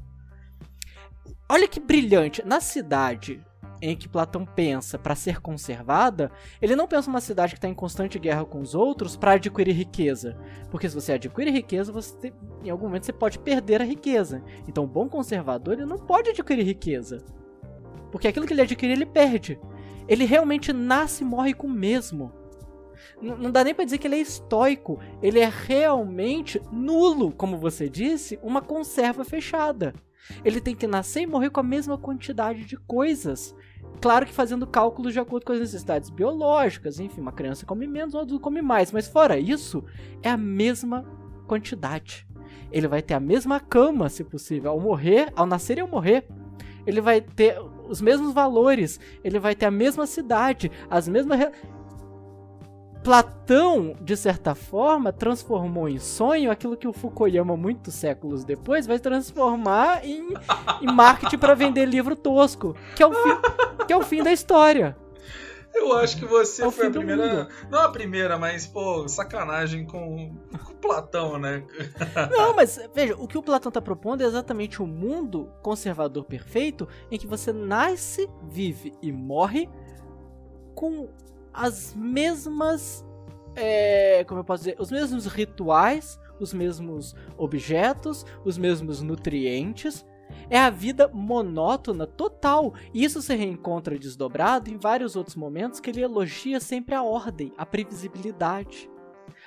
olha 1.49 1.67
que 1.67 1.79
brilhante. 1.79 2.45
Na 2.45 2.59
cidade 2.59 3.41
em 3.81 3.95
que 3.95 4.09
Platão 4.09 4.45
pensa 4.45 4.97
para 4.97 5.15
ser 5.15 5.39
conservada, 5.39 6.31
ele 6.61 6.75
não 6.75 6.87
pensa 6.87 7.09
uma 7.09 7.21
cidade 7.21 7.53
que 7.53 7.57
está 7.57 7.67
em 7.67 7.73
constante 7.73 8.19
guerra 8.19 8.45
com 8.45 8.59
os 8.59 8.75
outros 8.75 9.15
para 9.15 9.33
adquirir 9.33 9.73
riqueza. 9.73 10.37
Porque 10.69 10.89
se 10.89 10.95
você 10.95 11.13
adquire 11.13 11.49
riqueza, 11.49 11.91
você 11.91 12.33
em 12.63 12.69
algum 12.69 12.87
momento 12.87 13.05
você 13.05 13.13
pode 13.13 13.39
perder 13.39 13.81
a 13.81 13.85
riqueza. 13.85 14.43
Então, 14.67 14.83
o 14.83 14.87
bom 14.87 15.07
conservador 15.07 15.75
ele 15.75 15.85
não 15.85 15.97
pode 15.97 16.29
adquirir 16.29 16.63
riqueza. 16.63 17.23
Porque 18.11 18.27
aquilo 18.27 18.45
que 18.45 18.53
ele 18.53 18.61
adquire, 18.61 18.91
ele 18.91 19.05
perde. 19.05 19.59
Ele 20.07 20.25
realmente 20.25 20.73
nasce 20.73 21.23
e 21.23 21.27
morre 21.27 21.53
com 21.53 21.67
o 21.67 21.71
mesmo. 21.71 22.31
N 23.21 23.35
não 23.37 23.51
dá 23.51 23.63
nem 23.63 23.73
pra 23.73 23.85
dizer 23.85 23.97
que 23.97 24.07
ele 24.07 24.15
é 24.15 24.21
estoico. 24.21 24.99
Ele 25.21 25.39
é 25.39 25.49
realmente 25.49 26.61
nulo, 26.71 27.31
como 27.31 27.57
você 27.57 27.89
disse, 27.89 28.39
uma 28.41 28.61
conserva 28.61 29.23
fechada. 29.23 29.93
Ele 30.43 30.61
tem 30.61 30.75
que 30.75 30.87
nascer 30.87 31.21
e 31.21 31.27
morrer 31.27 31.49
com 31.49 31.59
a 31.59 31.63
mesma 31.63 31.97
quantidade 31.97 32.65
de 32.65 32.77
coisas. 32.77 33.55
Claro 34.01 34.25
que 34.25 34.33
fazendo 34.33 34.67
cálculos 34.67 35.13
de 35.13 35.19
acordo 35.19 35.45
com 35.45 35.53
as 35.53 35.59
necessidades 35.59 36.09
biológicas, 36.09 36.99
enfim, 36.99 37.21
uma 37.21 37.31
criança 37.31 37.65
come 37.65 37.87
menos, 37.87 38.13
um 38.13 38.19
adulto 38.19 38.41
come 38.41 38.61
mais, 38.61 38.91
mas 38.91 39.07
fora 39.07 39.39
isso, 39.39 39.83
é 40.21 40.29
a 40.29 40.37
mesma 40.37 41.05
quantidade. 41.47 42.27
Ele 42.71 42.87
vai 42.87 43.01
ter 43.01 43.15
a 43.15 43.19
mesma 43.19 43.59
cama, 43.59 44.07
se 44.09 44.23
possível, 44.23 44.71
ao 44.71 44.79
morrer, 44.79 45.33
ao 45.35 45.45
nascer 45.45 45.77
e 45.77 45.81
ao 45.81 45.87
morrer. 45.87 46.27
Ele 46.85 47.01
vai 47.01 47.19
ter 47.19 47.59
os 47.89 48.01
mesmos 48.01 48.33
valores, 48.33 48.99
ele 49.23 49.39
vai 49.39 49.55
ter 49.55 49.65
a 49.65 49.71
mesma 49.71 50.05
cidade, 50.05 50.71
as 50.89 51.07
mesmas 51.07 51.39
Platão, 53.03 53.95
de 54.01 54.17
certa 54.17 54.53
forma, 54.53 55.13
transformou 55.13 55.87
em 55.87 55.97
sonho 55.97 56.51
aquilo 56.51 56.75
que 56.75 56.87
o 56.87 56.91
Fukuyama, 56.91 57.55
muitos 57.55 57.93
séculos 57.93 58.43
depois, 58.43 58.85
vai 58.85 58.99
transformar 58.99 60.05
em, 60.05 60.27
em 60.81 60.85
marketing 60.85 61.37
para 61.37 61.55
vender 61.55 61.85
livro 61.85 62.13
tosco, 62.15 62.75
que 62.95 63.01
é, 63.01 63.07
o 63.07 63.11
que 63.87 63.93
é 63.93 63.97
o 63.97 64.03
fim 64.03 64.21
da 64.21 64.33
história. 64.33 64.97
Eu 65.73 65.93
acho 65.93 66.17
que 66.17 66.25
você 66.25 66.65
é 66.65 66.71
foi 66.71 66.87
a 66.87 66.91
primeira. 66.91 67.47
Não 67.69 67.79
a 67.79 67.89
primeira, 67.89 68.37
mas, 68.37 68.65
pô, 68.65 69.07
sacanagem 69.07 69.85
com, 69.85 70.35
com 70.65 70.73
Platão, 70.75 71.37
né? 71.37 71.63
Não, 72.31 72.55
mas 72.55 72.79
veja, 72.93 73.15
o 73.15 73.27
que 73.27 73.37
o 73.37 73.43
Platão 73.43 73.71
tá 73.71 73.81
propondo 73.81 74.21
é 74.21 74.25
exatamente 74.25 74.81
o 74.81 74.85
um 74.85 74.87
mundo 74.87 75.51
conservador 75.61 76.25
perfeito 76.25 76.87
em 77.11 77.17
que 77.17 77.27
você 77.27 77.53
nasce, 77.53 78.29
vive 78.49 78.93
e 79.01 79.11
morre 79.11 79.69
com 80.75 81.09
as 81.53 81.93
mesmas. 81.95 83.05
É, 83.55 84.23
como 84.25 84.39
eu 84.39 84.43
posso 84.43 84.63
dizer? 84.63 84.75
Os 84.79 84.91
mesmos 84.91 85.25
rituais, 85.25 86.19
os 86.39 86.53
mesmos 86.53 87.15
objetos, 87.37 88.25
os 88.45 88.57
mesmos 88.57 89.01
nutrientes. 89.01 90.05
É 90.49 90.59
a 90.59 90.69
vida 90.69 91.09
monótona 91.13 92.05
total. 92.05 92.73
E 92.93 93.03
isso 93.03 93.21
se 93.21 93.35
reencontra 93.35 93.97
desdobrado 93.97 94.69
em 94.69 94.77
vários 94.77 95.15
outros 95.15 95.35
momentos 95.35 95.79
que 95.79 95.89
ele 95.89 96.01
elogia 96.01 96.59
sempre 96.59 96.95
a 96.95 97.03
ordem, 97.03 97.53
a 97.57 97.65
previsibilidade. 97.65 98.89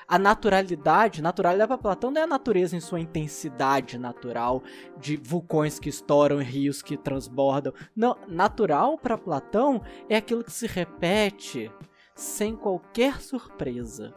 A 0.06 0.18
naturalidade, 0.18 1.22
naturalidade 1.22 1.68
para 1.68 1.78
Platão 1.78 2.10
não 2.10 2.20
é 2.20 2.24
a 2.24 2.26
natureza 2.26 2.76
em 2.76 2.80
sua 2.80 3.00
intensidade 3.00 3.98
natural, 3.98 4.62
de 4.98 5.16
vulcões 5.16 5.78
que 5.78 5.88
estouram 5.88 6.38
rios 6.38 6.82
que 6.82 6.96
transbordam. 6.96 7.72
Não, 7.94 8.16
natural 8.28 8.98
para 8.98 9.16
Platão 9.16 9.80
é 10.08 10.16
aquilo 10.16 10.44
que 10.44 10.52
se 10.52 10.66
repete, 10.66 11.70
sem 12.14 12.54
qualquer 12.56 13.20
surpresa. 13.20 14.14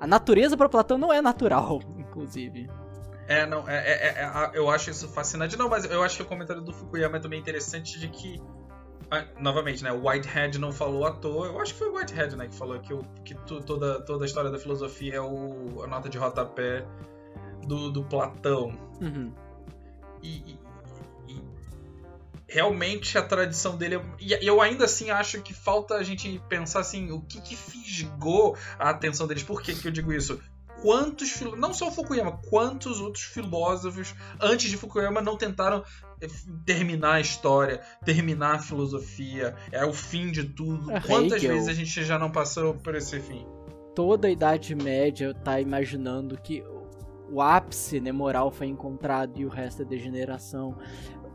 A 0.00 0.06
natureza 0.06 0.56
para 0.56 0.68
Platão 0.68 0.98
não 0.98 1.12
é 1.12 1.22
natural, 1.22 1.80
inclusive. 1.96 2.68
É, 3.32 3.46
não, 3.46 3.68
é, 3.68 3.76
é, 3.76 3.92
é, 3.92 4.22
é 4.22 4.50
eu 4.54 4.68
acho 4.68 4.90
isso 4.90 5.08
fascinante. 5.08 5.56
Não, 5.56 5.68
mas 5.68 5.84
eu 5.84 6.02
acho 6.02 6.16
que 6.16 6.22
o 6.22 6.26
comentário 6.26 6.62
do 6.62 6.72
Fukuyama 6.72 7.16
é 7.16 7.20
também 7.20 7.40
interessante 7.40 7.98
de 7.98 8.08
que 8.08 8.40
ah, 9.10 9.26
novamente, 9.38 9.82
né? 9.82 9.92
O 9.92 10.06
Whitehead 10.06 10.58
não 10.58 10.72
falou 10.72 11.06
à 11.06 11.12
toa. 11.12 11.46
Eu 11.46 11.60
acho 11.60 11.72
que 11.72 11.78
foi 11.78 11.88
o 11.88 11.96
Whitehead, 11.96 12.36
né, 12.36 12.48
que 12.48 12.54
falou 12.54 12.78
que, 12.80 12.92
o, 12.94 13.02
que 13.24 13.34
tu, 13.34 13.60
toda, 13.62 14.00
toda 14.02 14.24
a 14.24 14.26
história 14.26 14.50
da 14.50 14.58
filosofia 14.58 15.16
é 15.16 15.20
o, 15.20 15.82
a 15.82 15.86
nota 15.86 16.08
de 16.08 16.18
rodapé 16.18 16.84
do, 17.66 17.90
do 17.90 18.04
Platão. 18.04 18.78
Uhum. 19.00 19.32
E, 20.22 20.58
realmente 22.52 23.16
a 23.16 23.22
tradição 23.22 23.76
dele. 23.76 23.98
E 24.20 24.46
eu 24.46 24.60
ainda 24.60 24.84
assim 24.84 25.10
acho 25.10 25.40
que 25.40 25.54
falta 25.54 25.94
a 25.94 26.02
gente 26.02 26.40
pensar 26.48 26.80
assim, 26.80 27.10
o 27.10 27.20
que, 27.22 27.40
que 27.40 27.56
fisgou 27.56 28.56
a 28.78 28.90
atenção 28.90 29.26
deles. 29.26 29.42
Por 29.42 29.62
que, 29.62 29.74
que 29.74 29.88
eu 29.88 29.92
digo 29.92 30.12
isso? 30.12 30.38
Quantos, 30.82 31.40
não 31.56 31.72
só 31.72 31.88
o 31.88 31.92
Fukuyama, 31.92 32.40
quantos 32.50 33.00
outros 33.00 33.24
filósofos 33.24 34.14
antes 34.40 34.68
de 34.68 34.76
Fukuyama 34.76 35.20
não 35.20 35.36
tentaram 35.36 35.84
eh, 36.20 36.26
terminar 36.66 37.14
a 37.14 37.20
história, 37.20 37.80
terminar 38.04 38.56
a 38.56 38.58
filosofia, 38.58 39.54
é 39.70 39.84
o 39.84 39.92
fim 39.92 40.32
de 40.32 40.44
tudo. 40.44 40.90
É 40.90 41.00
Quantas 41.00 41.42
Hegel. 41.42 41.54
vezes 41.54 41.68
a 41.68 41.74
gente 41.74 42.04
já 42.04 42.18
não 42.18 42.30
passou 42.30 42.74
por 42.74 42.96
esse 42.96 43.20
fim? 43.20 43.46
Toda 43.94 44.26
a 44.26 44.30
Idade 44.30 44.74
Média 44.74 45.32
tá 45.32 45.60
imaginando 45.60 46.36
que 46.36 46.64
o 47.30 47.40
ápice 47.40 48.00
né, 48.00 48.10
moral 48.10 48.50
foi 48.50 48.66
encontrado 48.66 49.38
e 49.38 49.46
o 49.46 49.48
resto 49.48 49.82
é 49.82 49.84
degeneração 49.84 50.76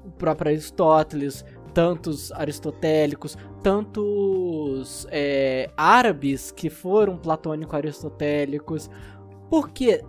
o 0.08 0.12
próprio 0.12 0.52
Aristóteles, 0.52 1.44
tantos 1.74 2.32
aristotélicos, 2.32 3.38
tantos 3.62 5.06
é, 5.12 5.70
árabes 5.76 6.50
que 6.50 6.70
foram 6.70 7.18
platônico-aristotélicos, 7.18 8.90
porque 9.50 10.04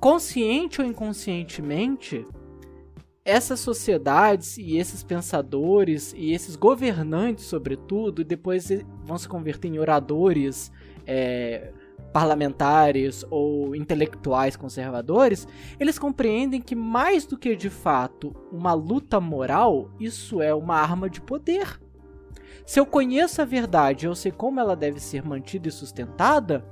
consciente 0.00 0.80
ou 0.80 0.86
inconscientemente 0.86 2.26
essas 3.24 3.60
sociedades 3.60 4.56
e 4.56 4.78
esses 4.78 5.02
pensadores 5.02 6.14
e 6.16 6.32
esses 6.32 6.56
governantes, 6.56 7.44
sobretudo, 7.44 8.24
depois 8.24 8.68
vão 9.04 9.18
se 9.18 9.28
converter 9.28 9.68
em 9.68 9.78
oradores 9.78 10.72
é, 11.06 11.72
parlamentares 12.10 13.24
ou 13.30 13.76
intelectuais 13.76 14.56
conservadores, 14.56 15.46
eles 15.78 15.98
compreendem 15.98 16.60
que 16.60 16.74
mais 16.74 17.26
do 17.26 17.36
que 17.36 17.54
de 17.54 17.68
fato 17.68 18.34
uma 18.50 18.72
luta 18.72 19.20
moral, 19.20 19.90
isso 20.00 20.40
é 20.40 20.54
uma 20.54 20.76
arma 20.76 21.10
de 21.10 21.20
poder. 21.20 21.78
Se 22.64 22.80
eu 22.80 22.86
conheço 22.86 23.42
a 23.42 23.44
verdade, 23.44 24.06
eu 24.06 24.14
sei 24.14 24.32
como 24.32 24.58
ela 24.58 24.74
deve 24.74 25.00
ser 25.00 25.22
mantida 25.22 25.68
e 25.68 25.72
sustentada, 25.72 26.64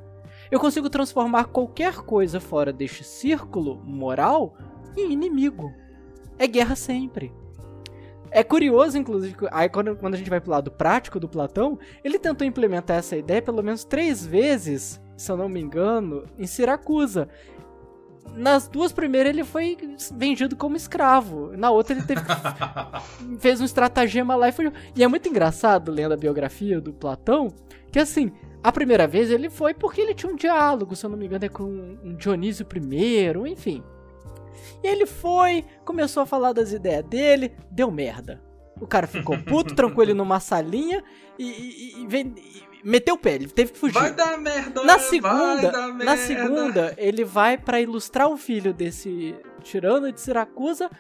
eu 0.50 0.60
consigo 0.60 0.90
transformar 0.90 1.44
qualquer 1.44 1.96
coisa 1.98 2.40
fora 2.40 2.72
deste 2.72 3.04
círculo 3.04 3.80
moral 3.84 4.56
em 4.96 5.12
inimigo. 5.12 5.72
É 6.38 6.46
guerra 6.46 6.76
sempre. 6.76 7.32
É 8.30 8.42
curioso, 8.42 8.98
inclusive, 8.98 9.36
aí 9.50 9.68
quando, 9.68 9.96
quando 9.96 10.14
a 10.14 10.18
gente 10.18 10.30
vai 10.30 10.40
pro 10.40 10.50
lado 10.50 10.70
prático 10.70 11.18
do 11.18 11.28
Platão, 11.28 11.78
ele 12.04 12.18
tentou 12.18 12.46
implementar 12.46 12.98
essa 12.98 13.16
ideia 13.16 13.40
pelo 13.40 13.62
menos 13.62 13.84
três 13.84 14.26
vezes 14.26 15.00
se 15.16 15.32
eu 15.32 15.36
não 15.36 15.48
me 15.48 15.60
engano, 15.60 16.24
em 16.38 16.46
Siracusa. 16.46 17.28
Nas 18.34 18.68
duas 18.68 18.92
primeiras 18.92 19.30
ele 19.30 19.44
foi 19.44 19.78
vendido 20.14 20.56
como 20.56 20.76
escravo. 20.76 21.56
Na 21.56 21.70
outra 21.70 21.94
ele 21.96 22.04
teve 22.04 22.20
fez 23.40 23.60
um 23.60 23.64
estratagema 23.64 24.36
lá 24.36 24.48
e 24.48 24.52
foi. 24.52 24.70
E 24.94 25.02
é 25.02 25.08
muito 25.08 25.28
engraçado 25.28 25.90
lendo 25.90 26.12
a 26.12 26.16
biografia 26.16 26.80
do 26.80 26.92
Platão, 26.92 27.48
que 27.90 27.98
assim, 27.98 28.32
a 28.66 28.72
primeira 28.72 29.06
vez 29.06 29.30
ele 29.30 29.48
foi 29.48 29.72
porque 29.72 30.00
ele 30.00 30.12
tinha 30.12 30.32
um 30.32 30.34
diálogo, 30.34 30.96
se 30.96 31.06
eu 31.06 31.10
não 31.10 31.16
me 31.16 31.26
engano, 31.26 31.44
é 31.44 31.48
com 31.48 31.62
um 31.62 32.16
Dionísio 32.16 32.66
I, 32.90 33.48
enfim. 33.48 33.80
E 34.82 34.88
ele 34.88 35.06
foi, 35.06 35.64
começou 35.84 36.24
a 36.24 36.26
falar 36.26 36.52
das 36.52 36.72
ideias 36.72 37.04
dele, 37.04 37.52
deu 37.70 37.92
merda. 37.92 38.42
O 38.80 38.84
cara 38.84 39.06
ficou 39.06 39.38
puto, 39.38 39.72
trancou 39.76 40.02
ele 40.02 40.14
numa 40.14 40.40
salinha 40.40 41.04
e, 41.38 41.44
e, 41.44 42.08
e, 42.12 42.64
meteu 42.82 43.14
o 43.14 43.18
pé, 43.18 43.34
ele 43.34 43.46
teve 43.46 43.70
que 43.70 43.78
fugir. 43.78 44.00
Vai 44.00 44.12
dar 44.12 44.36
merda, 44.36 44.82
na 44.82 44.98
segunda, 44.98 45.70
dar 45.70 45.86
merda. 45.86 46.04
Na 46.04 46.16
segunda, 46.16 46.94
ele 46.98 47.24
vai 47.24 47.56
para 47.56 47.80
ilustrar 47.80 48.26
o 48.26 48.36
filho 48.36 48.74
desse 48.74 49.36
tirano 49.62 50.10
de 50.10 50.20
Siracusa. 50.20 50.90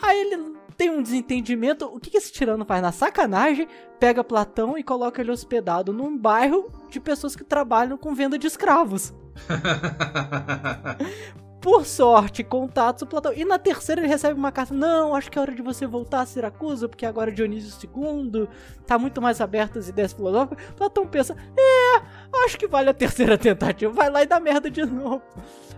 Aí 0.00 0.16
ele 0.16 0.54
tem 0.80 0.88
um 0.88 1.02
desentendimento. 1.02 1.84
O 1.84 2.00
que, 2.00 2.16
esse 2.16 2.32
tirano 2.32 2.64
faz? 2.64 2.80
Na 2.80 2.90
sacanagem, 2.90 3.68
pega 3.98 4.24
Platão 4.24 4.78
e 4.78 4.82
coloca 4.82 5.20
ele 5.20 5.30
hospedado 5.30 5.92
num 5.92 6.16
bairro 6.16 6.72
de 6.88 6.98
pessoas 6.98 7.36
que 7.36 7.44
trabalham 7.44 7.98
com 7.98 8.14
venda 8.14 8.38
de 8.38 8.46
escravos. 8.46 9.12
por 11.60 11.84
sorte, 11.84 12.42
contatos 12.42 13.02
o 13.02 13.06
Platão. 13.06 13.34
E 13.34 13.44
na 13.44 13.58
terceira 13.58 14.00
ele 14.00 14.08
recebe 14.08 14.40
uma 14.40 14.50
carta: 14.50 14.72
Não, 14.72 15.14
acho 15.14 15.30
que 15.30 15.38
é 15.38 15.42
hora 15.42 15.54
de 15.54 15.60
você 15.60 15.86
voltar 15.86 16.22
a 16.22 16.26
Siracusa, 16.26 16.88
porque 16.88 17.04
agora 17.04 17.30
Dionísio 17.30 17.90
II 17.94 18.48
tá 18.86 18.98
muito 18.98 19.20
mais 19.20 19.38
aberto 19.42 19.78
às 19.78 19.86
ideias 19.86 20.14
filosóficas. 20.14 20.64
Platão 20.78 21.06
pensa: 21.06 21.36
É, 21.58 22.02
acho 22.46 22.56
que 22.56 22.66
vale 22.66 22.88
a 22.88 22.94
terceira 22.94 23.36
tentativa. 23.36 23.92
Vai 23.92 24.08
lá 24.08 24.22
e 24.22 24.26
dá 24.26 24.40
merda 24.40 24.70
de 24.70 24.86
novo. 24.86 25.20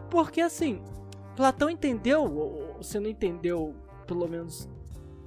Porque 0.08 0.40
assim, 0.40 0.80
Platão 1.34 1.68
entendeu, 1.68 2.22
ou 2.22 2.76
você 2.80 3.00
não 3.00 3.10
entendeu, 3.10 3.74
pelo 4.06 4.28
menos 4.28 4.70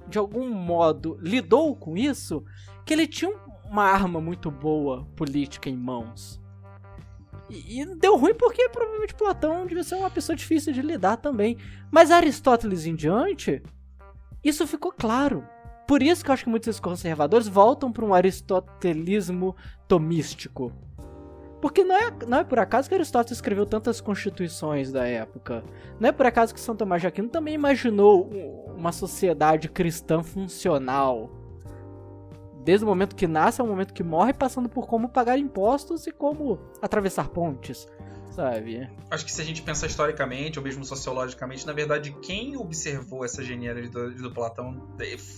de 0.08 0.18
algum 0.18 0.50
modo, 0.50 1.18
lidou 1.20 1.74
com 1.76 1.96
isso, 1.96 2.44
que 2.84 2.92
ele 2.92 3.06
tinha 3.06 3.34
uma 3.64 3.84
arma 3.84 4.20
muito 4.20 4.50
boa 4.50 5.04
política 5.16 5.68
em 5.68 5.76
mãos 5.76 6.40
e, 7.48 7.80
e, 7.80 7.86
deu 7.96 8.16
ruim 8.16 8.34
porque 8.34 8.68
provavelmente 8.68 9.14
Platão 9.14 9.66
devia 9.66 9.84
ser 9.84 9.94
uma 9.96 10.10
pessoa 10.10 10.34
difícil 10.36 10.72
de 10.72 10.82
lidar 10.82 11.16
também. 11.16 11.56
Mas 11.90 12.10
Aristóteles 12.10 12.86
em 12.86 12.94
diante, 12.94 13.62
Isso 14.42 14.66
ficou 14.66 14.92
claro. 14.92 15.46
Por 15.86 16.02
isso 16.02 16.24
que 16.24 16.30
eu 16.30 16.34
acho 16.34 16.44
que 16.44 16.50
muitos 16.50 16.80
conservadores 16.80 17.46
voltam 17.46 17.92
para 17.92 18.04
um 18.04 18.14
aristotelismo 18.14 19.56
tomístico. 19.86 20.72
Porque 21.66 21.82
não 21.82 21.96
é, 21.96 22.12
não 22.28 22.38
é 22.38 22.44
por 22.44 22.60
acaso 22.60 22.88
que 22.88 22.94
Aristóteles 22.94 23.38
escreveu 23.38 23.66
tantas 23.66 24.00
constituições 24.00 24.92
da 24.92 25.04
época. 25.04 25.64
Não 25.98 26.10
é 26.10 26.12
por 26.12 26.24
acaso 26.24 26.54
que 26.54 26.60
São 26.60 26.76
Tomás 26.76 27.02
de 27.02 27.08
Aquino 27.08 27.28
também 27.28 27.54
imaginou 27.54 28.30
uma 28.76 28.92
sociedade 28.92 29.68
cristã 29.68 30.22
funcional. 30.22 31.28
Desde 32.62 32.84
o 32.84 32.88
momento 32.88 33.16
que 33.16 33.26
nasce 33.26 33.60
ao 33.60 33.66
momento 33.66 33.92
que 33.92 34.04
morre, 34.04 34.32
passando 34.32 34.68
por 34.68 34.86
como 34.86 35.08
pagar 35.08 35.36
impostos 35.38 36.06
e 36.06 36.12
como 36.12 36.60
atravessar 36.80 37.30
pontes 37.30 37.88
sabe? 38.36 38.86
Acho 39.10 39.24
que 39.24 39.32
se 39.32 39.40
a 39.40 39.44
gente 39.44 39.62
pensar 39.62 39.86
historicamente, 39.86 40.58
ou 40.58 40.64
mesmo 40.64 40.84
sociologicamente, 40.84 41.66
na 41.66 41.72
verdade, 41.72 42.14
quem 42.20 42.54
observou 42.56 43.24
essa 43.24 43.42
genialidade 43.42 44.16
do 44.16 44.30
Platão 44.30 44.86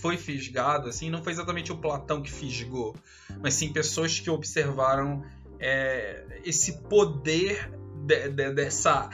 foi 0.01 0.17
fisgado, 0.17 0.89
assim, 0.89 1.09
não 1.09 1.23
foi 1.23 1.31
exatamente 1.31 1.71
o 1.71 1.77
Platão 1.77 2.21
que 2.21 2.29
fisgou, 2.29 2.93
mas 3.41 3.53
sim 3.53 3.71
pessoas 3.71 4.19
que 4.19 4.29
observaram 4.29 5.23
é, 5.59 6.41
esse 6.45 6.81
poder 6.83 7.71
de, 8.05 8.29
de, 8.29 8.53
dessa 8.53 9.09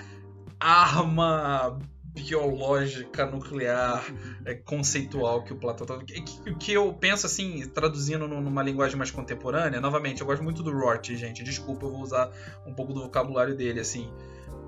arma 0.60 1.80
biológica 2.14 3.26
nuclear 3.26 4.06
é, 4.46 4.56
conceitual 4.56 5.44
que 5.44 5.52
o 5.52 5.58
Platão 5.58 5.86
tá... 5.86 5.98
que, 6.00 6.56
que 6.56 6.74
eu 6.74 6.94
penso 6.94 7.26
assim 7.26 7.68
traduzindo 7.68 8.26
numa 8.26 8.64
linguagem 8.64 8.98
mais 8.98 9.12
contemporânea 9.12 9.82
novamente 9.82 10.22
eu 10.22 10.28
gosto 10.28 10.42
muito 10.42 10.64
do 10.64 10.72
Roth 10.72 11.08
gente 11.08 11.44
desculpa 11.44 11.86
eu 11.86 11.92
vou 11.92 12.02
usar 12.02 12.32
um 12.66 12.74
pouco 12.74 12.94
do 12.94 13.02
vocabulário 13.02 13.54
dele 13.54 13.82
assim 13.82 14.10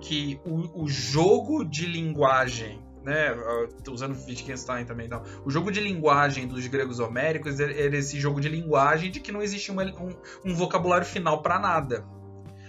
que 0.01 0.39
o, 0.45 0.83
o 0.83 0.89
jogo 0.89 1.63
de 1.63 1.85
linguagem 1.85 2.85
né, 3.07 3.33
usando 3.89 4.17
Wittgenstein 4.27 4.83
também, 4.83 5.07
não. 5.07 5.23
O 5.45 5.49
jogo 5.49 5.71
de 5.71 5.79
linguagem 5.79 6.45
dos 6.45 6.67
gregos 6.67 6.99
homéricos 6.99 7.57
era 7.57 7.95
esse 7.95 8.19
jogo 8.19 8.41
de 8.41 8.49
linguagem 8.49 9.09
de 9.09 9.21
que 9.21 9.31
não 9.31 9.41
existia 9.41 9.73
um, 9.73 10.13
um 10.43 10.53
vocabulário 10.53 11.07
final 11.07 11.41
para 11.41 11.57
nada. 11.57 12.05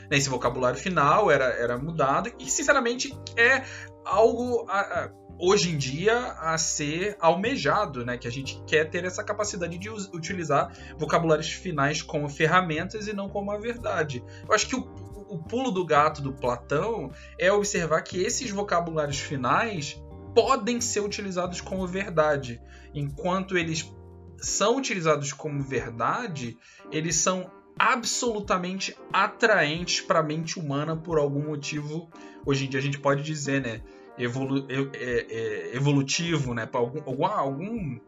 Esse 0.09 0.29
vocabulário 0.29 0.79
final 0.79 1.29
era, 1.29 1.47
era 1.47 1.77
mudado 1.77 2.33
e, 2.39 2.49
sinceramente, 2.49 3.13
é 3.37 3.65
algo 4.05 4.65
a, 4.69 4.79
a, 4.79 5.11
hoje 5.41 5.73
em 5.73 5.77
dia 5.77 6.17
a 6.17 6.57
ser 6.57 7.17
almejado, 7.19 8.07
né? 8.07 8.17
Que 8.17 8.29
a 8.29 8.31
gente 8.31 8.63
quer 8.65 8.89
ter 8.89 9.05
essa 9.05 9.25
capacidade 9.25 9.77
de 9.77 9.91
utilizar 9.91 10.73
vocabulários 10.97 11.51
finais 11.51 12.01
como 12.01 12.29
ferramentas 12.29 13.09
e 13.09 13.13
não 13.13 13.29
como 13.29 13.51
a 13.51 13.59
verdade. 13.59 14.23
Eu 14.49 14.55
acho 14.55 14.69
que 14.69 14.77
o, 14.77 14.83
o 15.29 15.43
pulo 15.43 15.73
do 15.73 15.85
gato 15.85 16.23
do 16.23 16.33
Platão 16.33 17.11
é 17.37 17.53
observar 17.53 18.03
que 18.03 18.23
esses 18.23 18.53
vocabulários 18.53 19.19
finais 19.19 20.01
podem 20.41 20.81
ser 20.81 21.01
utilizados 21.01 21.61
como 21.61 21.85
verdade, 21.85 22.61
enquanto 22.95 23.59
eles 23.59 23.93
são 24.37 24.77
utilizados 24.77 25.33
como 25.33 25.61
verdade, 25.61 26.57
eles 26.93 27.17
são 27.17 27.51
absolutamente 27.77 28.97
atraentes 29.13 30.01
para 30.01 30.21
a 30.21 30.23
mente 30.23 30.57
humana 30.57 30.97
por 30.97 31.19
algum 31.19 31.49
motivo. 31.49 32.09
Hoje 32.47 32.67
em 32.67 32.69
dia 32.69 32.79
a 32.79 32.83
gente 32.83 33.01
pode 33.01 33.25
dizer, 33.25 33.61
né? 33.61 33.83
Evolu 34.17 34.65
é, 34.69 34.87
é, 34.95 35.77
evolutivo, 35.77 36.55
né? 36.55 36.69
Algum, 36.73 37.01
algum, 37.05 37.25
algum 37.27 37.99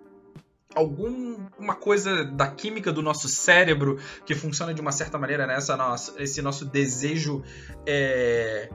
alguma 0.72 1.74
coisa 1.74 2.24
da 2.24 2.46
química 2.46 2.92
do 2.92 3.02
nosso 3.02 3.28
cérebro 3.28 3.98
que 4.24 4.36
funciona 4.36 4.72
de 4.72 4.80
uma 4.80 4.92
certa 4.92 5.18
maneira 5.18 5.44
nessa 5.44 5.76
né? 5.76 5.82
nossa, 5.82 6.22
esse 6.22 6.40
nosso 6.40 6.64
desejo 6.64 7.42
é, 7.84 8.70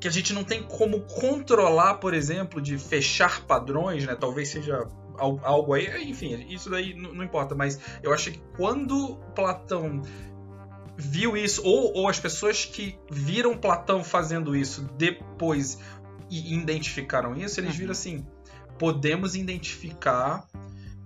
que 0.00 0.08
a 0.08 0.10
gente 0.10 0.32
não 0.32 0.42
tem 0.42 0.62
como 0.62 1.02
controlar, 1.02 1.96
por 1.96 2.14
exemplo, 2.14 2.60
de 2.60 2.78
fechar 2.78 3.42
padrões, 3.42 4.06
né? 4.06 4.16
Talvez 4.18 4.48
seja 4.48 4.88
algo 5.18 5.74
aí, 5.74 6.08
enfim, 6.10 6.46
isso 6.48 6.70
daí 6.70 6.94
não 6.94 7.22
importa, 7.22 7.54
mas 7.54 7.78
eu 8.02 8.12
acho 8.12 8.30
que 8.32 8.40
quando 8.56 9.16
Platão 9.34 10.00
viu 10.96 11.36
isso, 11.36 11.62
ou, 11.62 11.92
ou 11.94 12.08
as 12.08 12.18
pessoas 12.18 12.64
que 12.64 12.98
viram 13.10 13.56
Platão 13.56 14.02
fazendo 14.02 14.56
isso 14.56 14.88
depois 14.96 15.78
e 16.30 16.54
identificaram 16.54 17.36
isso, 17.36 17.60
eles 17.60 17.74
viram 17.74 17.88
uhum. 17.88 17.92
assim: 17.92 18.26
podemos 18.78 19.34
identificar 19.34 20.46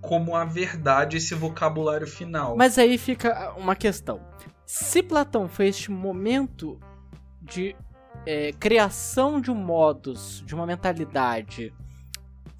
como 0.01 0.37
a 0.37 0.45
verdade 0.45 1.17
esse 1.17 1.35
vocabulário 1.35 2.07
final. 2.07 2.57
Mas 2.57 2.79
aí 2.79 2.97
fica 2.99 3.53
uma 3.57 3.75
questão. 3.75 4.21
Se 4.67 5.03
Platão 5.03 5.49
foi 5.49 5.69
este 5.69 5.91
momento 5.91 6.79
de 7.41 7.75
é, 8.27 8.53
criação 8.53 9.41
de 9.41 9.51
um 9.51 9.55
modus, 9.55 10.43
de 10.47 10.55
uma 10.55 10.67
mentalidade 10.67 11.73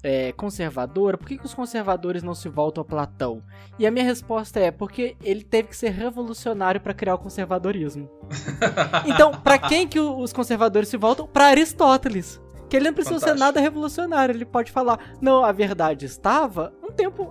é, 0.03 0.31
conservadora, 0.33 1.17
por 1.17 1.27
que, 1.27 1.39
que 1.39 1.45
os 1.45 1.53
conservadores 1.55 2.21
não 2.21 2.35
se 2.35 2.47
voltam 2.47 2.83
a 2.83 2.85
Platão? 2.85 3.41
E 3.79 3.87
a 3.87 3.91
minha 3.91 4.05
resposta 4.05 4.59
é 4.59 4.69
porque 4.69 5.17
ele 5.23 5.43
teve 5.43 5.69
que 5.69 5.75
ser 5.75 5.89
revolucionário 5.89 6.79
para 6.79 6.93
criar 6.93 7.15
o 7.15 7.17
conservadorismo. 7.17 8.07
então, 9.07 9.31
para 9.31 9.57
quem 9.57 9.87
que 9.87 9.99
os 9.99 10.31
conservadores 10.31 10.89
se 10.89 10.97
voltam? 10.97 11.25
Para 11.25 11.47
Aristóteles. 11.47 12.39
Que 12.69 12.77
ele 12.77 12.85
não 12.85 12.93
precisa 12.93 13.15
Fantástico. 13.15 13.37
ser 13.39 13.45
nada 13.45 13.59
revolucionário. 13.59 14.35
Ele 14.35 14.45
pode 14.45 14.71
falar, 14.71 14.99
não, 15.19 15.43
a 15.43 15.51
verdade 15.51 16.05
estava 16.05 16.71
um 16.83 16.91
tempo, 16.91 17.23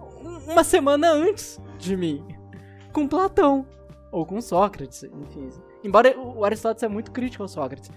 uma 0.49 0.64
semana 0.64 1.12
antes 1.12 1.61
de 1.78 1.97
mim. 1.97 2.24
Com 2.93 3.07
Platão. 3.07 3.66
Ou 4.11 4.26
com 4.26 4.41
Sócrates, 4.41 5.05
enfim. 5.05 5.49
Embora 5.85 6.18
o 6.18 6.45
Aristóteles 6.45 6.82
é 6.82 6.89
muito 6.89 7.12
crítico 7.12 7.43
ao 7.45 7.49
Sócrates. 7.49 7.91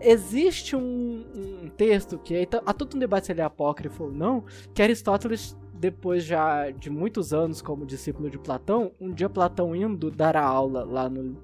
Existe 0.00 0.76
um, 0.76 1.24
um 1.34 1.68
texto 1.76 2.18
que 2.18 2.46
tá, 2.46 2.62
há 2.64 2.72
todo 2.72 2.94
um 2.94 2.98
debate 2.98 3.26
se 3.26 3.32
ele 3.32 3.40
é 3.40 3.44
apócrifo 3.44 4.04
ou 4.04 4.12
não, 4.12 4.44
que 4.72 4.82
Aristóteles, 4.82 5.56
depois 5.74 6.24
já 6.24 6.70
de 6.70 6.90
muitos 6.90 7.32
anos 7.32 7.60
como 7.60 7.84
discípulo 7.84 8.30
de 8.30 8.38
Platão, 8.38 8.92
um 9.00 9.12
dia 9.12 9.28
Platão 9.28 9.74
indo 9.74 10.10
dar 10.10 10.36
a 10.36 10.44
aula 10.44 10.84
lá 10.84 11.08
no, 11.08 11.36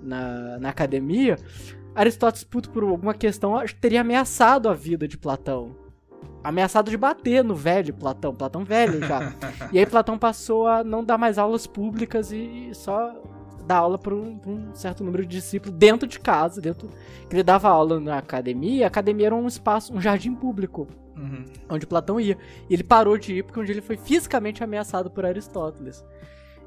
na, 0.00 0.58
na 0.58 0.68
academia, 0.68 1.36
Aristóteles, 1.94 2.44
puto 2.44 2.70
por 2.70 2.82
alguma 2.82 3.14
questão, 3.14 3.54
teria 3.80 4.00
ameaçado 4.00 4.68
a 4.68 4.74
vida 4.74 5.08
de 5.08 5.18
Platão. 5.18 5.76
Ameaçado 6.42 6.90
de 6.90 6.96
bater 6.96 7.44
no 7.44 7.54
velho 7.54 7.92
Platão, 7.92 8.34
Platão 8.34 8.64
velho 8.64 9.00
já. 9.06 9.34
e 9.72 9.78
aí 9.78 9.86
Platão 9.86 10.18
passou 10.18 10.66
a 10.66 10.82
não 10.82 11.04
dar 11.04 11.18
mais 11.18 11.36
aulas 11.36 11.66
públicas 11.66 12.32
e 12.32 12.70
só 12.72 13.12
dar 13.70 13.76
aula 13.76 13.96
para 13.96 14.12
um, 14.12 14.40
um, 14.44 14.74
certo 14.74 15.04
número 15.04 15.24
de 15.24 15.36
discípulos 15.36 15.76
dentro 15.78 16.08
de 16.08 16.18
casa, 16.18 16.60
dentro 16.60 16.88
que 17.28 17.36
ele 17.36 17.44
dava 17.44 17.68
aula 17.68 18.00
na 18.00 18.18
academia. 18.18 18.84
A 18.84 18.88
academia 18.88 19.26
era 19.26 19.34
um 19.34 19.46
espaço, 19.46 19.94
um 19.94 20.00
jardim 20.00 20.34
público, 20.34 20.88
uhum. 21.16 21.44
onde 21.68 21.86
Platão 21.86 22.20
ia. 22.20 22.36
E 22.68 22.74
ele 22.74 22.82
parou 22.82 23.16
de 23.16 23.34
ir 23.34 23.44
porque 23.44 23.60
um 23.60 23.64
dia 23.64 23.74
ele 23.74 23.80
foi 23.80 23.96
fisicamente 23.96 24.64
ameaçado 24.64 25.08
por 25.08 25.24
Aristóteles. 25.24 26.04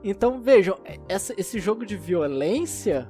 Então 0.01 0.39
vejam, 0.39 0.77
essa, 1.09 1.33
esse 1.37 1.59
jogo 1.59 1.85
de 1.85 1.97
violência 1.97 3.09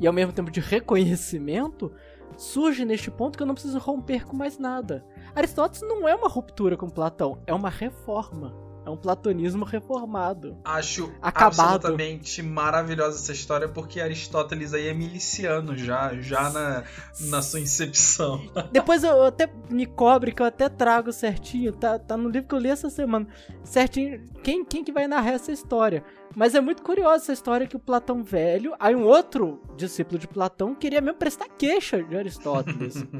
e 0.00 0.06
ao 0.06 0.12
mesmo 0.12 0.32
tempo 0.32 0.50
de 0.50 0.60
reconhecimento 0.60 1.92
surge 2.38 2.82
neste 2.86 3.10
ponto 3.10 3.36
que 3.36 3.42
eu 3.42 3.46
não 3.46 3.54
preciso 3.54 3.78
romper 3.78 4.24
com 4.24 4.34
mais 4.34 4.58
nada. 4.58 5.04
Aristóteles 5.34 5.86
não 5.86 6.08
é 6.08 6.14
uma 6.14 6.28
ruptura 6.28 6.78
com 6.78 6.88
Platão, 6.88 7.42
é 7.46 7.52
uma 7.52 7.68
reforma. 7.68 8.54
É 8.84 8.90
um 8.90 8.96
platonismo 8.96 9.64
reformado. 9.64 10.56
Acho 10.64 11.12
acabado. 11.22 11.76
absolutamente 11.76 12.42
maravilhosa 12.42 13.16
essa 13.16 13.32
história, 13.32 13.68
porque 13.68 14.00
Aristóteles 14.00 14.74
aí 14.74 14.88
é 14.88 14.94
miliciano 14.94 15.76
já, 15.76 16.14
já 16.20 16.50
na, 16.50 16.84
na 17.20 17.42
sua 17.42 17.60
incepção. 17.60 18.42
Depois 18.72 19.04
eu 19.04 19.22
até 19.22 19.48
me 19.70 19.86
cobre 19.86 20.32
que 20.32 20.42
eu 20.42 20.46
até 20.46 20.68
trago 20.68 21.12
certinho, 21.12 21.72
tá, 21.72 21.98
tá 21.98 22.16
no 22.16 22.28
livro 22.28 22.48
que 22.48 22.54
eu 22.54 22.58
li 22.58 22.70
essa 22.70 22.90
semana. 22.90 23.26
Certinho, 23.62 24.28
quem, 24.42 24.64
quem 24.64 24.82
que 24.82 24.92
vai 24.92 25.06
narrar 25.06 25.32
essa 25.32 25.52
história? 25.52 26.04
Mas 26.34 26.54
é 26.54 26.60
muito 26.60 26.82
curiosa 26.82 27.24
essa 27.24 27.32
história 27.32 27.66
que 27.66 27.76
o 27.76 27.80
Platão 27.80 28.22
velho, 28.24 28.74
aí 28.80 28.96
um 28.96 29.04
outro 29.04 29.62
discípulo 29.76 30.18
de 30.18 30.26
Platão 30.26 30.74
queria 30.74 31.00
mesmo 31.00 31.18
prestar 31.18 31.48
queixa 31.56 32.02
de 32.02 32.16
Aristóteles. 32.16 32.94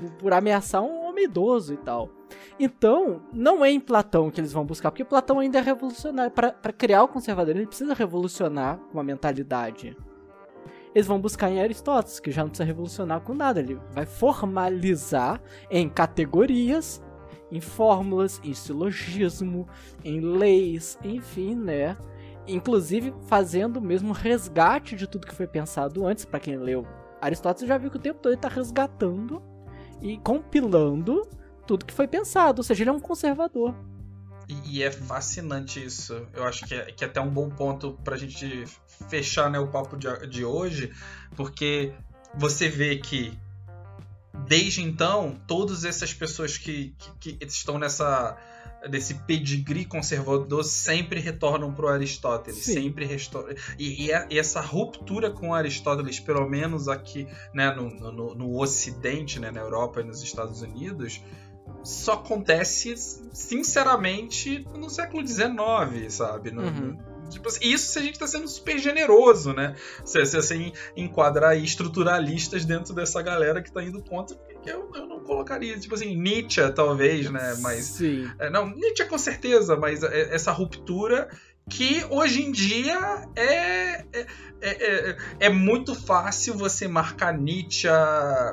por, 0.00 0.10
por 0.12 0.32
ameaçar 0.32 0.82
um 0.82 1.06
homem 1.06 1.24
idoso 1.24 1.74
e 1.74 1.76
tal. 1.76 2.19
Então, 2.58 3.22
não 3.32 3.64
é 3.64 3.70
em 3.70 3.80
Platão 3.80 4.30
que 4.30 4.40
eles 4.40 4.52
vão 4.52 4.64
buscar, 4.64 4.90
porque 4.90 5.04
Platão 5.04 5.38
ainda 5.38 5.58
é 5.58 5.62
revolucionário. 5.62 6.30
Para 6.30 6.72
criar 6.72 7.02
o 7.02 7.08
conservadorismo, 7.08 7.60
ele 7.60 7.68
precisa 7.68 7.94
revolucionar 7.94 8.78
uma 8.92 9.02
mentalidade. 9.02 9.96
Eles 10.94 11.06
vão 11.06 11.20
buscar 11.20 11.50
em 11.50 11.60
Aristóteles, 11.60 12.18
que 12.18 12.30
já 12.30 12.42
não 12.42 12.48
precisa 12.48 12.66
revolucionar 12.66 13.20
com 13.20 13.32
nada. 13.32 13.60
Ele 13.60 13.78
vai 13.92 14.04
formalizar 14.04 15.40
em 15.70 15.88
categorias, 15.88 17.02
em 17.50 17.60
fórmulas, 17.60 18.40
em 18.42 18.52
silogismo, 18.52 19.68
em 20.04 20.20
leis, 20.20 20.98
enfim, 21.02 21.54
né? 21.54 21.96
Inclusive 22.46 23.14
fazendo 23.26 23.80
mesmo 23.80 24.12
resgate 24.12 24.96
de 24.96 25.06
tudo 25.06 25.26
que 25.26 25.34
foi 25.34 25.46
pensado 25.46 26.06
antes, 26.06 26.24
para 26.24 26.40
quem 26.40 26.56
leu. 26.56 26.86
Aristóteles 27.20 27.68
já 27.68 27.78
viu 27.78 27.90
que 27.90 27.96
o 27.96 28.00
tempo 28.00 28.18
todo 28.20 28.32
ele 28.32 28.38
está 28.38 28.48
resgatando 28.48 29.42
e 30.00 30.18
compilando 30.18 31.28
tudo 31.70 31.84
que 31.84 31.94
foi 31.94 32.08
pensado, 32.08 32.58
ou 32.58 32.64
seja, 32.64 32.82
ele 32.82 32.90
é 32.90 32.92
um 32.92 32.98
conservador. 32.98 33.72
E, 34.48 34.78
e 34.78 34.82
é 34.82 34.90
fascinante 34.90 35.80
isso. 35.84 36.26
Eu 36.34 36.42
acho 36.42 36.66
que 36.66 36.74
é, 36.74 36.86
que 36.86 37.04
é 37.04 37.06
até 37.06 37.20
um 37.20 37.30
bom 37.30 37.48
ponto 37.48 37.96
pra 38.02 38.16
gente 38.16 38.64
fechar 39.08 39.48
né, 39.48 39.60
o 39.60 39.68
papo 39.68 39.96
de, 39.96 40.26
de 40.26 40.44
hoje, 40.44 40.92
porque 41.36 41.92
você 42.34 42.68
vê 42.68 42.96
que 42.96 43.38
desde 44.48 44.82
então, 44.82 45.40
todas 45.46 45.84
essas 45.84 46.12
pessoas 46.12 46.58
que, 46.58 46.92
que, 47.20 47.36
que 47.36 47.46
estão 47.46 47.78
nessa 47.78 48.36
desse 48.88 49.14
pedigree 49.14 49.84
conservador 49.84 50.64
sempre 50.64 51.20
retornam 51.20 51.72
para 51.72 51.86
o 51.86 51.88
Aristóteles, 51.88 52.64
Sim. 52.64 52.74
sempre 52.74 53.04
restauram. 53.04 53.54
E, 53.78 54.06
e, 54.06 54.10
e, 54.30 54.38
essa 54.38 54.60
ruptura 54.60 55.30
com 55.30 55.52
Aristóteles, 55.52 56.18
pelo 56.18 56.48
menos 56.48 56.88
aqui 56.88 57.26
né, 57.52 57.72
no, 57.74 57.90
no, 57.90 58.34
no 58.34 58.58
Ocidente, 58.58 59.38
né, 59.38 59.50
na 59.50 59.60
Europa 59.60 60.00
e 60.00 60.04
nos 60.04 60.22
Estados 60.22 60.62
Unidos, 60.62 61.20
só 61.82 62.14
acontece, 62.14 62.94
sinceramente, 63.32 64.66
no 64.74 64.90
século 64.90 65.26
XIX, 65.26 66.12
sabe? 66.12 66.50
No, 66.50 66.62
uhum. 66.62 66.98
Tipo 67.30 67.48
assim, 67.48 67.60
isso 67.62 67.92
se 67.92 67.98
a 67.98 68.02
gente 68.02 68.14
está 68.14 68.26
sendo 68.26 68.48
super 68.48 68.78
generoso, 68.78 69.52
né? 69.52 69.76
Se, 70.04 70.24
se 70.26 70.36
assim, 70.36 70.72
enquadrar 70.96 71.56
estruturalistas 71.56 72.64
dentro 72.64 72.92
dessa 72.92 73.22
galera 73.22 73.62
que 73.62 73.68
está 73.68 73.82
indo 73.82 74.02
contra, 74.02 74.36
porque 74.36 74.70
eu, 74.70 74.90
eu, 74.94 75.06
não 75.06 75.20
colocaria, 75.20 75.78
tipo 75.78 75.94
assim, 75.94 76.16
Nietzsche, 76.16 76.60
talvez, 76.72 77.30
né? 77.30 77.56
Mas. 77.60 77.84
Sim. 77.84 78.28
É, 78.38 78.50
não, 78.50 78.68
Nietzsche 78.68 79.04
com 79.04 79.16
certeza, 79.16 79.76
mas 79.76 80.02
é, 80.02 80.34
essa 80.34 80.50
ruptura 80.50 81.28
que 81.68 82.04
hoje 82.10 82.42
em 82.42 82.52
dia 82.52 83.28
é, 83.36 84.04
é, 84.12 84.26
é, 84.60 85.16
é, 85.40 85.48
muito 85.48 85.94
fácil 85.94 86.54
você 86.54 86.88
marcar 86.88 87.36
Nietzsche. 87.36 87.88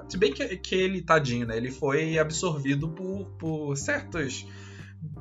Se 0.10 0.18
bem 0.18 0.34
que, 0.34 0.58
que 0.58 0.76
ele, 0.76 1.02
tadinho, 1.02 1.48
né? 1.48 1.58
Ele 1.58 1.72
foi 1.72 2.18
absorvido 2.20 2.90
por, 2.90 3.26
por 3.40 3.76
certos 3.78 4.46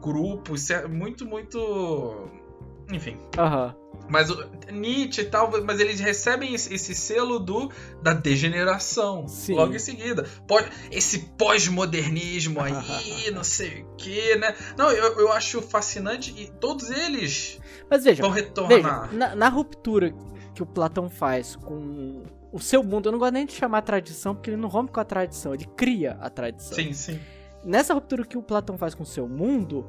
grupos, 0.01 0.69
muito, 0.91 1.27
muito 1.27 2.31
enfim. 2.91 3.17
Aham. 3.39 3.75
Uhum. 3.79 3.86
Mas 4.09 4.29
Nietzsche 4.73 5.23
e 5.23 5.25
tal, 5.25 5.51
mas 5.65 5.81
eles 5.81 6.01
recebem 6.01 6.55
esse, 6.55 6.73
esse 6.73 6.95
selo 6.95 7.39
do 7.39 7.71
da 8.03 8.13
degeneração 8.13 9.27
Sim. 9.29 9.55
logo 9.55 9.75
em 9.75 9.79
seguida. 9.79 10.25
Pós, 10.47 10.67
esse 10.91 11.19
pós-modernismo 11.39 12.61
aí, 12.61 12.73
não 13.33 13.45
sei 13.45 13.83
o 13.83 13.97
que, 13.97 14.37
né? 14.37 14.55
Não, 14.77 14.91
eu, 14.91 15.21
eu 15.21 15.33
acho 15.33 15.61
fascinante 15.63 16.35
e 16.37 16.49
todos 16.49 16.91
eles 16.91 17.61
mas 17.91 18.05
veja, 18.05 18.23
vão 18.23 18.31
retornar. 18.31 19.09
Veja, 19.09 19.13
na, 19.13 19.35
na 19.35 19.49
ruptura 19.49 20.13
que 20.55 20.63
o 20.63 20.67
Platão 20.67 21.09
faz 21.09 21.57
com 21.57 22.23
o 22.53 22.59
seu 22.59 22.83
mundo, 22.83 23.09
eu 23.09 23.13
não 23.13 23.19
gosto 23.19 23.33
nem 23.33 23.47
de 23.47 23.53
chamar 23.53 23.83
tradição, 23.83 24.35
porque 24.35 24.51
ele 24.51 24.57
não 24.57 24.69
rompe 24.69 24.93
com 24.93 25.01
a 25.01 25.05
tradição, 25.05 25.55
ele 25.55 25.67
cria 25.77 26.17
a 26.21 26.31
tradição. 26.31 26.75
Sim, 26.75 26.93
sim. 26.93 27.21
Nessa 27.65 27.95
ruptura 27.95 28.25
que 28.25 28.39
o 28.39 28.43
Platão 28.43 28.79
faz 28.79 28.95
com 28.95 29.03
o 29.03 29.07
seu 29.07 29.29
mundo, 29.29 29.89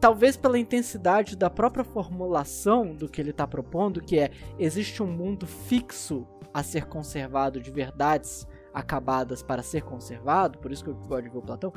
talvez 0.00 0.36
pela 0.36 0.58
intensidade 0.58 1.36
da 1.36 1.48
própria 1.48 1.84
formulação 1.84 2.94
do 2.94 3.08
que 3.08 3.20
ele 3.20 3.30
está 3.30 3.46
propondo, 3.46 4.00
que 4.00 4.18
é 4.18 4.30
existe 4.58 5.02
um 5.02 5.06
mundo 5.06 5.46
fixo 5.46 6.26
a 6.52 6.62
ser 6.62 6.86
conservado 6.86 7.60
de 7.60 7.70
verdades 7.70 8.46
acabadas 8.72 9.42
para 9.42 9.62
ser 9.62 9.82
conservado, 9.82 10.58
por 10.58 10.70
isso 10.70 10.84
que 10.84 10.90
eu 10.90 10.94
gosto 10.94 11.24
de 11.24 11.30
ver 11.30 11.38
o 11.38 11.42
Platão, 11.42 11.72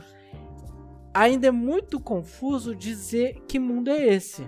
ainda 1.13 1.47
é 1.47 1.51
muito 1.51 1.99
confuso 1.99 2.75
dizer 2.75 3.41
que 3.47 3.59
mundo 3.59 3.89
é 3.89 4.05
esse 4.05 4.47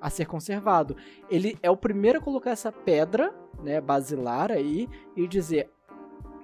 a 0.00 0.10
ser 0.10 0.26
conservado. 0.26 0.96
Ele 1.30 1.58
é 1.62 1.70
o 1.70 1.76
primeiro 1.76 2.18
a 2.18 2.22
colocar 2.22 2.50
essa 2.50 2.70
pedra, 2.70 3.34
né, 3.62 3.80
basilar 3.80 4.52
aí 4.52 4.88
e 5.16 5.26
dizer 5.26 5.70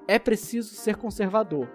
é 0.07 0.19
preciso 0.19 0.75
ser 0.75 0.97
conservador. 0.97 1.69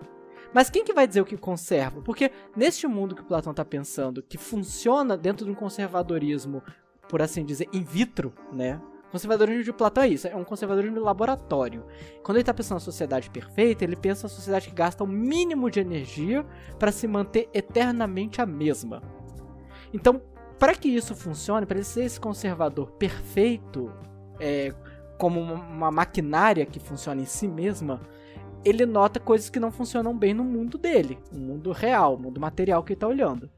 Mas 0.53 0.69
quem 0.69 0.83
que 0.83 0.93
vai 0.93 1.07
dizer 1.07 1.21
o 1.21 1.25
que 1.25 1.37
conserva? 1.37 2.01
Porque 2.01 2.31
neste 2.55 2.87
mundo 2.87 3.15
que 3.15 3.21
o 3.21 3.25
Platão 3.25 3.51
está 3.51 3.63
pensando, 3.63 4.23
que 4.23 4.37
funciona 4.37 5.15
dentro 5.15 5.45
de 5.45 5.51
um 5.51 5.55
conservadorismo, 5.55 6.63
por 7.07 7.21
assim 7.21 7.45
dizer, 7.45 7.67
in 7.71 7.83
vitro, 7.83 8.33
né? 8.51 8.81
Conservadorismo 9.11 9.63
de 9.63 9.73
Platão 9.73 10.03
é 10.03 10.07
isso, 10.07 10.27
é 10.27 10.35
um 10.35 10.43
conservadorismo 10.43 10.97
de 10.97 11.03
laboratório. 11.03 11.83
Quando 12.23 12.37
ele 12.37 12.43
está 12.43 12.53
pensando 12.53 12.75
na 12.75 12.79
sociedade 12.79 13.29
perfeita, 13.29 13.83
ele 13.83 13.95
pensa 13.95 14.23
na 14.23 14.29
sociedade 14.29 14.69
que 14.69 14.75
gasta 14.75 15.03
o 15.03 15.07
mínimo 15.07 15.69
de 15.69 15.79
energia 15.79 16.45
para 16.77 16.91
se 16.91 17.07
manter 17.07 17.49
eternamente 17.51 18.39
a 18.39 18.45
mesma. 18.45 19.01
Então, 19.91 20.21
para 20.59 20.75
que 20.75 20.89
isso 20.89 21.15
funcione, 21.15 21.65
para 21.65 21.77
ele 21.77 21.85
ser 21.85 22.03
esse 22.03 22.19
conservador 22.19 22.91
perfeito, 22.91 23.91
é, 24.39 24.75
como 25.17 25.39
uma 25.41 25.89
maquinária 25.89 26.65
que 26.65 26.79
funciona 26.79 27.21
em 27.21 27.25
si 27.25 27.47
mesma, 27.47 28.01
ele 28.63 28.85
nota 28.85 29.19
coisas 29.19 29.49
que 29.49 29.59
não 29.59 29.71
funcionam 29.71 30.17
bem 30.17 30.33
no 30.33 30.43
mundo 30.43 30.77
dele, 30.77 31.17
no 31.31 31.39
mundo 31.39 31.71
real, 31.71 32.17
no 32.17 32.23
mundo 32.23 32.39
material 32.41 32.83
que 32.83 32.93
ele 32.93 32.97
está 32.97 33.07
olhando. 33.07 33.49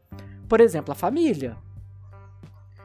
Por 0.48 0.60
exemplo, 0.60 0.92
a 0.92 0.96
família. 0.96 1.58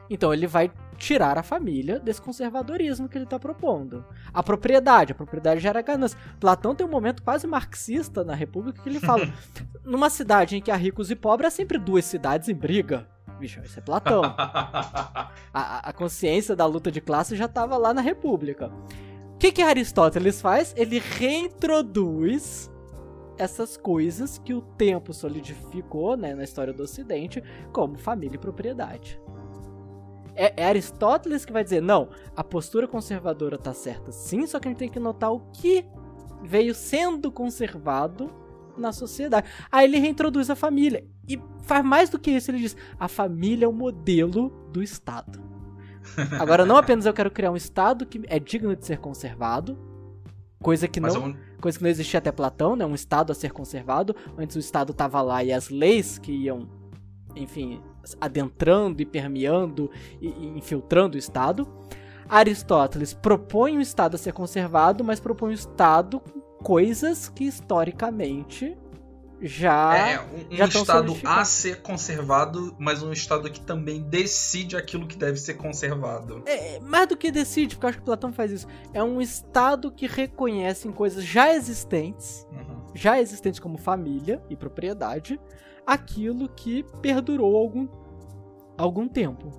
Então 0.09 0.33
ele 0.33 0.47
vai 0.47 0.71
tirar 0.97 1.37
a 1.37 1.43
família 1.43 1.99
desse 1.99 2.21
conservadorismo 2.21 3.07
que 3.07 3.17
ele 3.17 3.25
está 3.25 3.37
propondo. 3.37 4.03
A 4.33 4.41
propriedade, 4.41 5.11
a 5.11 5.15
propriedade 5.15 5.61
gera 5.61 5.81
ganância. 5.81 6.17
Platão 6.39 6.73
tem 6.73 6.85
um 6.85 6.89
momento 6.89 7.21
quase 7.21 7.45
marxista 7.45 8.23
na 8.23 8.33
República 8.33 8.81
que 8.81 8.89
ele 8.89 8.99
fala: 8.99 9.27
numa 9.85 10.09
cidade 10.09 10.57
em 10.57 10.61
que 10.61 10.71
há 10.71 10.75
ricos 10.75 11.11
e 11.11 11.15
pobres, 11.15 11.47
há 11.47 11.51
sempre 11.51 11.77
duas 11.77 12.05
cidades 12.05 12.49
em 12.49 12.55
briga. 12.55 13.07
Bicho, 13.39 13.61
isso 13.63 13.77
é 13.77 13.81
Platão. 13.81 14.23
a, 15.53 15.89
a 15.89 15.93
consciência 15.93 16.55
da 16.55 16.65
luta 16.65 16.91
de 16.91 16.99
classe 16.99 17.35
já 17.35 17.45
estava 17.45 17.77
lá 17.77 17.93
na 17.93 18.01
República. 18.01 18.71
O 19.37 19.39
que, 19.39 19.51
que 19.51 19.61
Aristóteles 19.61 20.41
faz? 20.41 20.73
Ele 20.75 20.97
reintroduz 20.97 22.71
essas 23.37 23.77
coisas 23.77 24.39
que 24.39 24.51
o 24.51 24.63
tempo 24.63 25.13
solidificou 25.13 26.17
né, 26.17 26.33
na 26.33 26.43
história 26.43 26.73
do 26.73 26.81
Ocidente 26.81 27.43
como 27.71 27.99
família 27.99 28.33
e 28.33 28.39
propriedade. 28.39 29.21
É, 30.33 30.63
é, 30.63 30.65
Aristóteles 30.65 31.45
que 31.45 31.53
vai 31.53 31.63
dizer, 31.63 31.83
não, 31.83 32.09
a 32.35 32.43
postura 32.43 32.87
conservadora 32.87 33.59
tá 33.59 33.75
certa 33.75 34.11
sim, 34.11 34.47
só 34.47 34.59
que 34.59 34.69
a 34.69 34.71
gente 34.71 34.79
tem 34.79 34.89
que 34.89 34.99
notar 34.99 35.31
o 35.31 35.41
que 35.51 35.85
veio 36.43 36.73
sendo 36.73 37.31
conservado 37.31 38.33
na 38.75 38.91
sociedade. 38.91 39.47
Aí 39.71 39.85
ele 39.85 39.99
reintroduz 39.99 40.49
a 40.49 40.55
família. 40.55 41.07
E 41.29 41.39
faz 41.61 41.85
mais 41.85 42.09
do 42.09 42.17
que 42.17 42.31
isso, 42.31 42.49
ele 42.49 42.57
diz, 42.57 42.75
a 42.99 43.07
família 43.07 43.65
é 43.65 43.67
o 43.67 43.71
modelo 43.71 44.49
do 44.73 44.81
Estado. 44.81 45.56
Agora, 46.39 46.65
não 46.65 46.77
apenas 46.77 47.05
eu 47.05 47.13
quero 47.13 47.31
criar 47.31 47.51
um 47.51 47.55
Estado 47.55 48.05
que 48.05 48.21
é 48.27 48.39
digno 48.39 48.75
de 48.75 48.85
ser 48.85 48.97
conservado, 48.99 49.77
coisa 50.61 50.87
que, 50.87 50.99
não, 50.99 51.35
coisa 51.61 51.77
que 51.77 51.83
não 51.83 51.89
existia 51.89 52.19
até 52.19 52.31
Platão, 52.31 52.75
né? 52.75 52.85
Um 52.85 52.95
Estado 52.95 53.31
a 53.31 53.35
ser 53.35 53.51
conservado. 53.51 54.15
Antes 54.37 54.55
o 54.55 54.59
Estado 54.59 54.91
estava 54.91 55.21
lá 55.21 55.43
e 55.43 55.51
as 55.51 55.69
leis 55.69 56.17
que 56.17 56.31
iam, 56.31 56.67
enfim, 57.35 57.81
adentrando 58.19 59.01
e 59.01 59.05
permeando 59.05 59.89
e, 60.21 60.27
e 60.27 60.57
infiltrando 60.57 61.15
o 61.15 61.19
Estado. 61.19 61.67
Aristóteles 62.29 63.13
propõe 63.13 63.77
o 63.77 63.81
Estado 63.81 64.15
a 64.15 64.17
ser 64.17 64.33
conservado, 64.33 65.03
mas 65.03 65.19
propõe 65.19 65.51
o 65.51 65.53
Estado 65.53 66.19
com 66.19 66.41
coisas 66.63 67.29
que 67.29 67.45
historicamente 67.45 68.77
já. 69.41 69.95
É, 69.95 70.19
um, 70.21 70.55
já 70.55 70.65
um 70.65 70.67
Estado 70.67 71.17
a 71.23 71.45
ser 71.45 71.81
conservado, 71.81 72.75
mas 72.79 73.03
um 73.03 73.11
Estado 73.11 73.49
que 73.49 73.59
também 73.59 74.01
decide 74.01 74.75
aquilo 74.75 75.07
que 75.07 75.15
deve 75.15 75.37
ser 75.37 75.55
conservado. 75.55 76.43
É, 76.45 76.79
mais 76.79 77.07
do 77.07 77.17
que 77.17 77.31
decide, 77.31 77.75
porque 77.75 77.85
eu 77.85 77.89
acho 77.89 77.97
que 77.99 78.05
Platão 78.05 78.33
faz 78.33 78.51
isso. 78.51 78.67
É 78.93 79.03
um 79.03 79.21
Estado 79.21 79.91
que 79.91 80.07
reconhece 80.07 80.87
em 80.87 80.91
coisas 80.91 81.23
já 81.23 81.53
existentes, 81.53 82.47
uhum. 82.51 82.85
já 82.95 83.19
existentes 83.19 83.59
como 83.59 83.77
família 83.77 84.41
e 84.49 84.55
propriedade, 84.55 85.39
aquilo 85.85 86.49
que 86.49 86.83
perdurou 87.01 87.55
algum, 87.55 87.87
algum 88.77 89.07
tempo. 89.07 89.51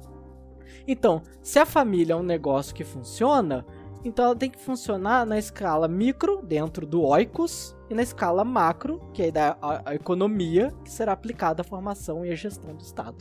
Então, 0.86 1.22
se 1.42 1.58
a 1.58 1.66
família 1.66 2.14
é 2.14 2.16
um 2.16 2.22
negócio 2.22 2.74
que 2.74 2.82
funciona, 2.82 3.64
então 4.04 4.24
ela 4.24 4.36
tem 4.36 4.50
que 4.50 4.58
funcionar 4.58 5.26
na 5.26 5.38
escala 5.38 5.88
micro, 5.88 6.40
dentro 6.42 6.86
do 6.86 7.02
oikos, 7.02 7.76
e 7.90 7.94
na 7.94 8.02
escala 8.02 8.44
macro, 8.44 9.00
que 9.12 9.24
é 9.24 9.30
da 9.30 9.56
a, 9.60 9.90
a 9.90 9.94
economia, 9.94 10.72
que 10.84 10.90
será 10.90 11.12
aplicada 11.12 11.62
à 11.62 11.64
formação 11.64 12.24
e 12.24 12.30
à 12.30 12.34
gestão 12.34 12.74
do 12.74 12.82
Estado. 12.82 13.16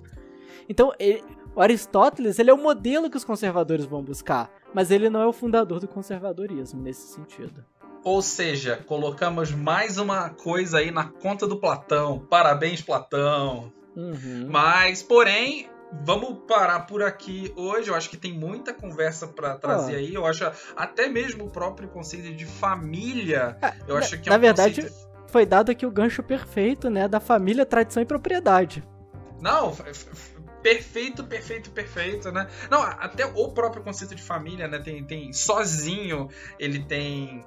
Então, 0.70 0.94
ele, 0.99 1.24
o 1.56 1.62
Aristóteles 1.62 2.38
ele 2.38 2.52
é 2.52 2.54
o 2.54 2.58
modelo 2.58 3.10
que 3.10 3.18
os 3.18 3.24
conservadores 3.24 3.86
vão 3.86 4.04
buscar, 4.04 4.52
mas 4.74 4.91
ele 4.91 5.10
não 5.10 5.22
é 5.22 5.26
o 5.26 5.34
fundador 5.34 5.80
do 5.80 5.88
conservadorismo 5.88 6.82
nesse 6.82 7.08
sentido. 7.08 7.66
Ou 8.04 8.22
seja, 8.22 8.78
colocamos 8.86 9.52
mais 9.52 9.98
uma 9.98 10.30
coisa 10.30 10.78
aí 10.78 10.91
na 10.91 11.06
conta 11.06 11.48
do 11.48 11.58
Platão. 11.58 12.20
Parabéns, 12.30 12.82
Platão. 12.82 13.72
Uhum. 13.95 14.48
Mas, 14.49 15.02
porém, 15.02 15.68
Vamos 16.03 16.39
parar 16.47 16.81
por 16.81 17.01
aqui 17.01 17.53
hoje. 17.55 17.89
Eu 17.89 17.95
acho 17.95 18.09
que 18.09 18.18
tem 18.18 18.34
muita 18.34 18.73
conversa 18.73 19.27
para 19.27 19.55
trazer 19.55 19.95
ah. 19.95 19.97
aí. 19.97 20.14
Eu 20.14 20.26
acho 20.26 20.49
até 20.76 21.07
mesmo 21.07 21.45
o 21.45 21.49
próprio 21.49 21.88
conceito 21.88 22.34
de 22.35 22.45
família. 22.45 23.57
É, 23.61 23.73
eu 23.88 23.97
acho 23.97 24.19
que 24.19 24.30
é 24.30 24.31
na 24.31 24.38
um 24.38 24.41
verdade 24.41 24.81
conceito... 24.81 25.09
foi 25.27 25.45
dado 25.45 25.72
aqui 25.72 25.85
o 25.85 25.91
gancho 25.91 26.22
perfeito, 26.22 26.89
né, 26.89 27.07
da 27.07 27.19
família, 27.19 27.65
tradição 27.65 28.03
e 28.03 28.05
propriedade. 28.05 28.84
Não, 29.39 29.73
perfeito, 30.61 31.23
perfeito, 31.23 31.72
perfeito, 31.72 32.31
né? 32.31 32.47
Não, 32.69 32.81
até 32.81 33.26
o 33.26 33.51
próprio 33.51 33.84
conceito 33.84 34.15
de 34.15 34.22
família, 34.22 34.68
né? 34.68 34.80
Tem, 34.80 35.03
tem 35.05 35.31
sozinho, 35.31 36.27
ele 36.59 36.84
tem 36.84 37.45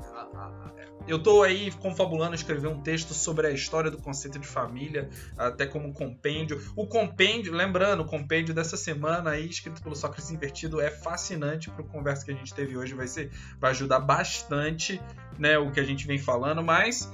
eu 1.10 1.18
tô 1.18 1.42
aí 1.42 1.70
confabulando 1.72 2.34
escrever 2.34 2.68
um 2.68 2.80
texto 2.80 3.12
sobre 3.12 3.46
a 3.46 3.50
história 3.50 3.90
do 3.90 3.98
conceito 3.98 4.38
de 4.38 4.46
família, 4.46 5.08
até 5.36 5.66
como 5.66 5.92
compêndio. 5.92 6.62
O 6.76 6.86
compêndio, 6.86 7.52
lembrando, 7.52 8.00
o 8.00 8.04
compêndio 8.04 8.54
dessa 8.54 8.76
semana 8.76 9.30
aí, 9.30 9.48
escrito 9.48 9.82
pelo 9.82 9.96
Sócrates 9.96 10.30
Invertido, 10.30 10.80
é 10.80 10.90
fascinante 10.90 11.70
para 11.70 11.84
a 11.84 11.88
conversa 11.88 12.24
que 12.24 12.30
a 12.30 12.34
gente 12.34 12.54
teve 12.54 12.76
hoje. 12.76 12.94
Vai, 12.94 13.08
ser, 13.08 13.30
vai 13.58 13.70
ajudar 13.72 14.00
bastante 14.00 15.00
né, 15.38 15.58
o 15.58 15.70
que 15.70 15.80
a 15.80 15.84
gente 15.84 16.06
vem 16.06 16.18
falando, 16.18 16.62
mas 16.62 17.10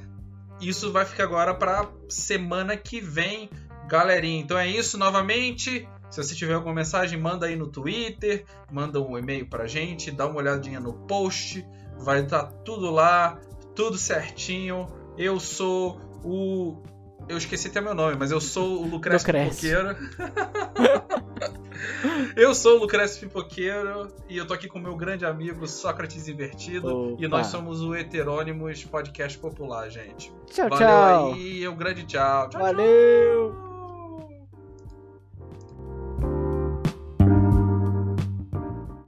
isso 0.60 0.92
vai 0.92 1.04
ficar 1.04 1.24
agora 1.24 1.54
para 1.54 1.88
semana 2.08 2.76
que 2.76 3.00
vem 3.00 3.48
Galerinha, 3.86 4.40
então 4.40 4.58
é 4.58 4.66
isso 4.66 4.98
novamente. 4.98 5.88
Se 6.10 6.22
você 6.22 6.34
tiver 6.34 6.54
alguma 6.54 6.74
mensagem, 6.74 7.18
manda 7.18 7.46
aí 7.46 7.54
no 7.54 7.68
Twitter, 7.68 8.44
manda 8.70 9.00
um 9.00 9.16
e-mail 9.16 9.46
pra 9.46 9.66
gente, 9.66 10.10
dá 10.10 10.26
uma 10.26 10.38
olhadinha 10.38 10.80
no 10.80 10.92
post, 11.06 11.64
vai 11.96 12.22
estar 12.22 12.44
tá 12.44 12.52
tudo 12.64 12.90
lá, 12.90 13.40
tudo 13.76 13.98
certinho. 13.98 14.88
Eu 15.16 15.38
sou 15.38 16.00
o. 16.24 16.82
Eu 17.28 17.36
esqueci 17.36 17.68
até 17.68 17.80
meu 17.80 17.94
nome, 17.94 18.16
mas 18.18 18.30
eu 18.30 18.40
sou 18.40 18.82
o 18.82 18.88
Lucrécio 18.88 19.32
Pipoqueiro. 19.32 19.96
eu 22.36 22.54
sou 22.54 22.76
o 22.76 22.80
Lucrécio 22.80 23.20
Pipoqueiro 23.20 24.08
e 24.28 24.36
eu 24.36 24.46
tô 24.46 24.54
aqui 24.54 24.68
com 24.68 24.78
o 24.78 24.82
meu 24.82 24.96
grande 24.96 25.26
amigo 25.26 25.66
Sócrates 25.66 26.28
Invertido. 26.28 27.14
Opa. 27.14 27.24
E 27.24 27.28
nós 27.28 27.48
somos 27.48 27.82
o 27.82 27.94
Heterônimos 27.94 28.84
Podcast 28.84 29.36
Popular, 29.38 29.90
gente. 29.90 30.32
Tchau, 30.46 30.68
Valeu 30.68 30.86
tchau. 30.86 31.32
aí, 31.32 31.68
um 31.68 31.76
grande 31.76 32.04
tchau. 32.04 32.48
tchau 32.48 32.60
Valeu! 32.60 33.52
Tchau. 33.52 33.65